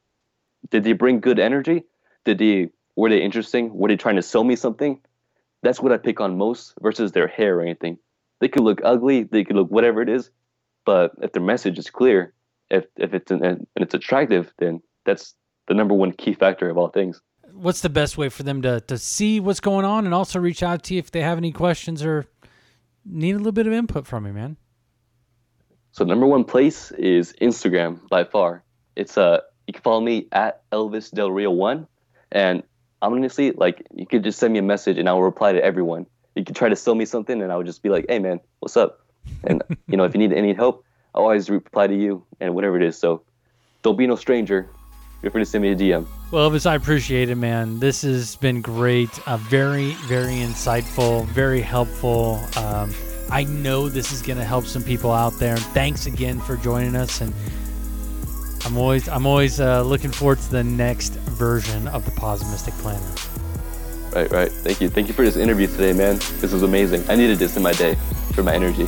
Did 0.71 0.85
they 0.85 0.93
bring 0.93 1.19
good 1.19 1.41
energy? 1.41 1.83
Did 2.25 2.39
they 2.39 2.71
were 2.95 3.09
they 3.09 3.23
interesting? 3.23 3.75
Were 3.75 3.89
they 3.89 3.97
trying 3.97 4.17
to 4.17 4.23
sell 4.23 4.45
me 4.45 4.55
something? 4.55 5.01
That's 5.63 5.81
what 5.81 5.93
i 5.93 5.97
pick 5.97 6.21
on 6.21 6.39
most 6.39 6.75
versus 6.81 7.13
their 7.13 7.27
hair 7.27 7.59
or 7.59 7.63
anything. 7.63 7.99
They 8.41 8.49
could 8.49 8.63
look 8.63 8.81
ugly 8.85 9.25
they 9.25 9.43
could 9.43 9.57
look 9.57 9.71
whatever 9.71 10.03
it 10.03 10.09
is 10.09 10.31
but 10.87 11.13
if 11.21 11.33
their 11.33 11.43
message 11.43 11.79
is 11.79 11.91
clear 11.91 12.33
if 12.71 12.85
if 12.97 13.13
it's 13.15 13.31
an, 13.31 13.43
and 13.45 13.67
it's 13.77 13.95
attractive 13.95 14.53
then 14.59 14.83
that's 15.05 15.35
the 15.67 15.75
number 15.75 15.95
one 15.95 16.13
key 16.13 16.35
factor 16.35 16.71
of 16.71 16.79
all 16.79 16.89
things. 16.89 17.21
What's 17.53 17.81
the 17.81 17.91
best 17.91 18.17
way 18.17 18.29
for 18.29 18.43
them 18.43 18.63
to 18.63 18.81
to 18.83 18.99
see 18.99 19.41
what's 19.41 19.61
going 19.61 19.85
on 19.85 20.05
and 20.05 20.15
also 20.15 20.39
reach 20.39 20.63
out 20.63 20.85
to 20.85 20.95
you 20.95 20.99
if 20.99 21.11
they 21.11 21.23
have 21.23 21.39
any 21.39 21.53
questions 21.53 22.03
or 22.03 22.27
need 23.05 23.35
a 23.35 23.39
little 23.39 23.53
bit 23.53 23.67
of 23.67 23.73
input 23.73 24.07
from 24.07 24.27
you, 24.27 24.33
man? 24.33 24.57
So 25.93 26.05
number 26.05 26.27
one 26.27 26.45
place 26.45 26.93
is 26.93 27.35
Instagram 27.41 28.09
by 28.09 28.25
far. 28.25 28.63
It's 28.97 29.19
uh 29.19 29.41
you 29.67 29.73
can 29.73 29.83
follow 29.83 30.01
me 30.01 30.27
at 30.33 30.63
Elvis 30.71 31.11
Del 31.11 31.31
Rio 31.31 31.51
one, 31.51 31.87
and 32.33 32.63
honestly, 33.03 33.53
like 33.53 33.87
you 33.95 34.07
could 34.07 34.25
just 34.25 34.39
send 34.39 34.53
me 34.53 34.59
a 34.59 34.63
message 34.63 34.99
and 34.99 35.09
I'll 35.09 35.23
reply 35.23 35.53
to 35.53 35.63
everyone. 35.63 36.07
You 36.35 36.45
could 36.45 36.57
try 36.57 36.69
to 36.69 36.77
sell 36.77 36.95
me 36.95 37.05
something 37.05 37.43
and 37.43 37.53
I 37.53 37.57
would 37.57 37.67
just 37.67 37.83
be 37.83 37.89
like, 37.89 38.07
hey 38.09 38.19
man, 38.19 38.41
what's 38.61 38.77
up? 38.77 39.07
And 39.45 39.63
you 39.89 39.97
know 39.97 40.05
if 40.05 40.15
you 40.15 40.19
need 40.19 40.33
any 40.33 40.55
help, 40.55 40.85
I'll 41.15 41.23
always 41.23 41.51
reply 41.51 41.87
to 41.87 41.95
you 41.95 42.25
and 42.41 42.55
whatever 42.55 42.77
it 42.77 42.83
is. 42.83 42.97
So 42.97 43.23
don't 43.83 43.97
be 43.97 44.07
no 44.07 44.17
stranger. 44.17 44.71
Feel 45.23 45.31
free 45.31 45.43
to 45.43 45.47
send 45.47 45.63
me 45.63 45.73
a 45.73 45.77
DM. 45.77 46.07
Well, 46.31 46.51
Elvis, 46.51 46.65
I 46.65 46.77
appreciate 46.77 47.29
it, 47.29 47.35
man. 47.35 47.79
This 47.79 48.03
has 48.03 48.37
been 48.37 48.63
great. 48.63 49.11
Uh, 49.29 49.37
very, 49.37 49.93
very 50.07 50.37
insightful, 50.37 51.27
very 51.27 51.61
helpful. 51.61 52.41
Um, 52.57 52.95
I 53.31 53.45
know 53.45 53.89
this 53.89 54.13
is 54.13 54.23
going 54.23 54.39
to 54.39 54.45
help 54.45 54.65
some 54.65 54.83
people 54.83 55.13
out 55.13 55.35
there. 55.35 55.55
And 55.55 55.65
thanks 55.67 56.07
again 56.07 56.41
for 56.41 56.57
joining 56.57 56.97
us. 56.97 57.21
And 57.21 57.35
I'm 58.65 58.79
always, 58.79 59.09
I'm 59.09 59.27
always 59.27 59.61
uh, 59.61 59.83
looking 59.83 60.11
forward 60.11 60.39
to 60.39 60.51
the 60.51 60.65
next 60.65 61.13
version 61.15 61.87
of 61.89 62.05
the 62.07 62.13
Posimistic 62.13 62.73
Planner. 62.81 63.01
Right, 64.15 64.31
right. 64.31 64.51
Thank 64.51 64.81
you. 64.81 64.89
Thank 64.89 65.09
you 65.09 65.15
for 65.15 65.25
this 65.25 65.37
interview 65.37 65.67
today, 65.67 65.93
man. 65.93 66.17
This 66.41 66.53
was 66.53 66.63
amazing. 66.63 67.09
I 67.09 67.15
needed 67.15 67.39
this 67.39 67.57
in 67.57 67.63
my 67.63 67.73
day 67.73 67.97
for 68.33 68.43
my 68.43 68.55
energy. 68.55 68.87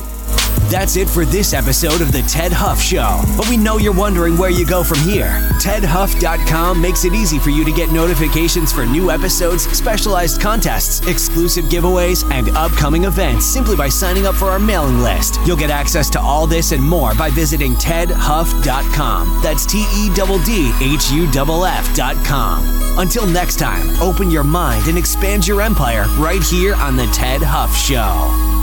That's 0.69 0.95
it 0.95 1.09
for 1.09 1.25
this 1.25 1.53
episode 1.53 2.01
of 2.01 2.11
The 2.11 2.21
Tedd 2.21 2.51
Huff 2.51 2.81
Show. 2.81 3.21
But 3.37 3.47
we 3.49 3.57
know 3.57 3.77
you're 3.77 3.93
wondering 3.93 4.37
where 4.37 4.49
you 4.49 4.65
go 4.65 4.83
from 4.83 4.99
here. 4.99 5.29
TeddHuff.com 5.61 6.81
makes 6.81 7.05
it 7.05 7.13
easy 7.13 7.37
for 7.37 7.51
you 7.51 7.63
to 7.63 7.71
get 7.71 7.91
notifications 7.91 8.73
for 8.73 8.85
new 8.85 9.11
episodes, 9.11 9.63
specialized 9.77 10.41
contests, 10.41 11.05
exclusive 11.07 11.65
giveaways, 11.65 12.29
and 12.31 12.49
upcoming 12.49 13.03
events 13.03 13.45
simply 13.45 13.75
by 13.75 13.87
signing 13.87 14.25
up 14.25 14.35
for 14.35 14.45
our 14.45 14.59
mailing 14.59 14.99
list. 14.99 15.39
You'll 15.45 15.57
get 15.57 15.69
access 15.69 16.09
to 16.11 16.19
all 16.19 16.47
this 16.47 16.71
and 16.71 16.83
more 16.83 17.13
by 17.13 17.29
visiting 17.29 17.73
TeddHuff.com. 17.75 19.41
That's 19.43 19.65
T 19.65 19.85
E 19.95 20.13
D 20.13 20.23
D 20.45 20.71
H 20.81 21.11
U 21.11 21.25
F 21.25 21.83
F.com. 21.97 22.97
Until 22.97 23.25
next 23.25 23.57
time, 23.57 23.89
open 24.01 24.31
your 24.31 24.43
mind 24.43 24.87
and 24.87 24.97
expand 24.97 25.47
your 25.47 25.61
empire 25.61 26.05
right 26.17 26.43
here 26.43 26.75
on 26.75 26.95
The 26.95 27.05
Tedd 27.05 27.41
Huff 27.41 27.75
Show. 27.75 28.62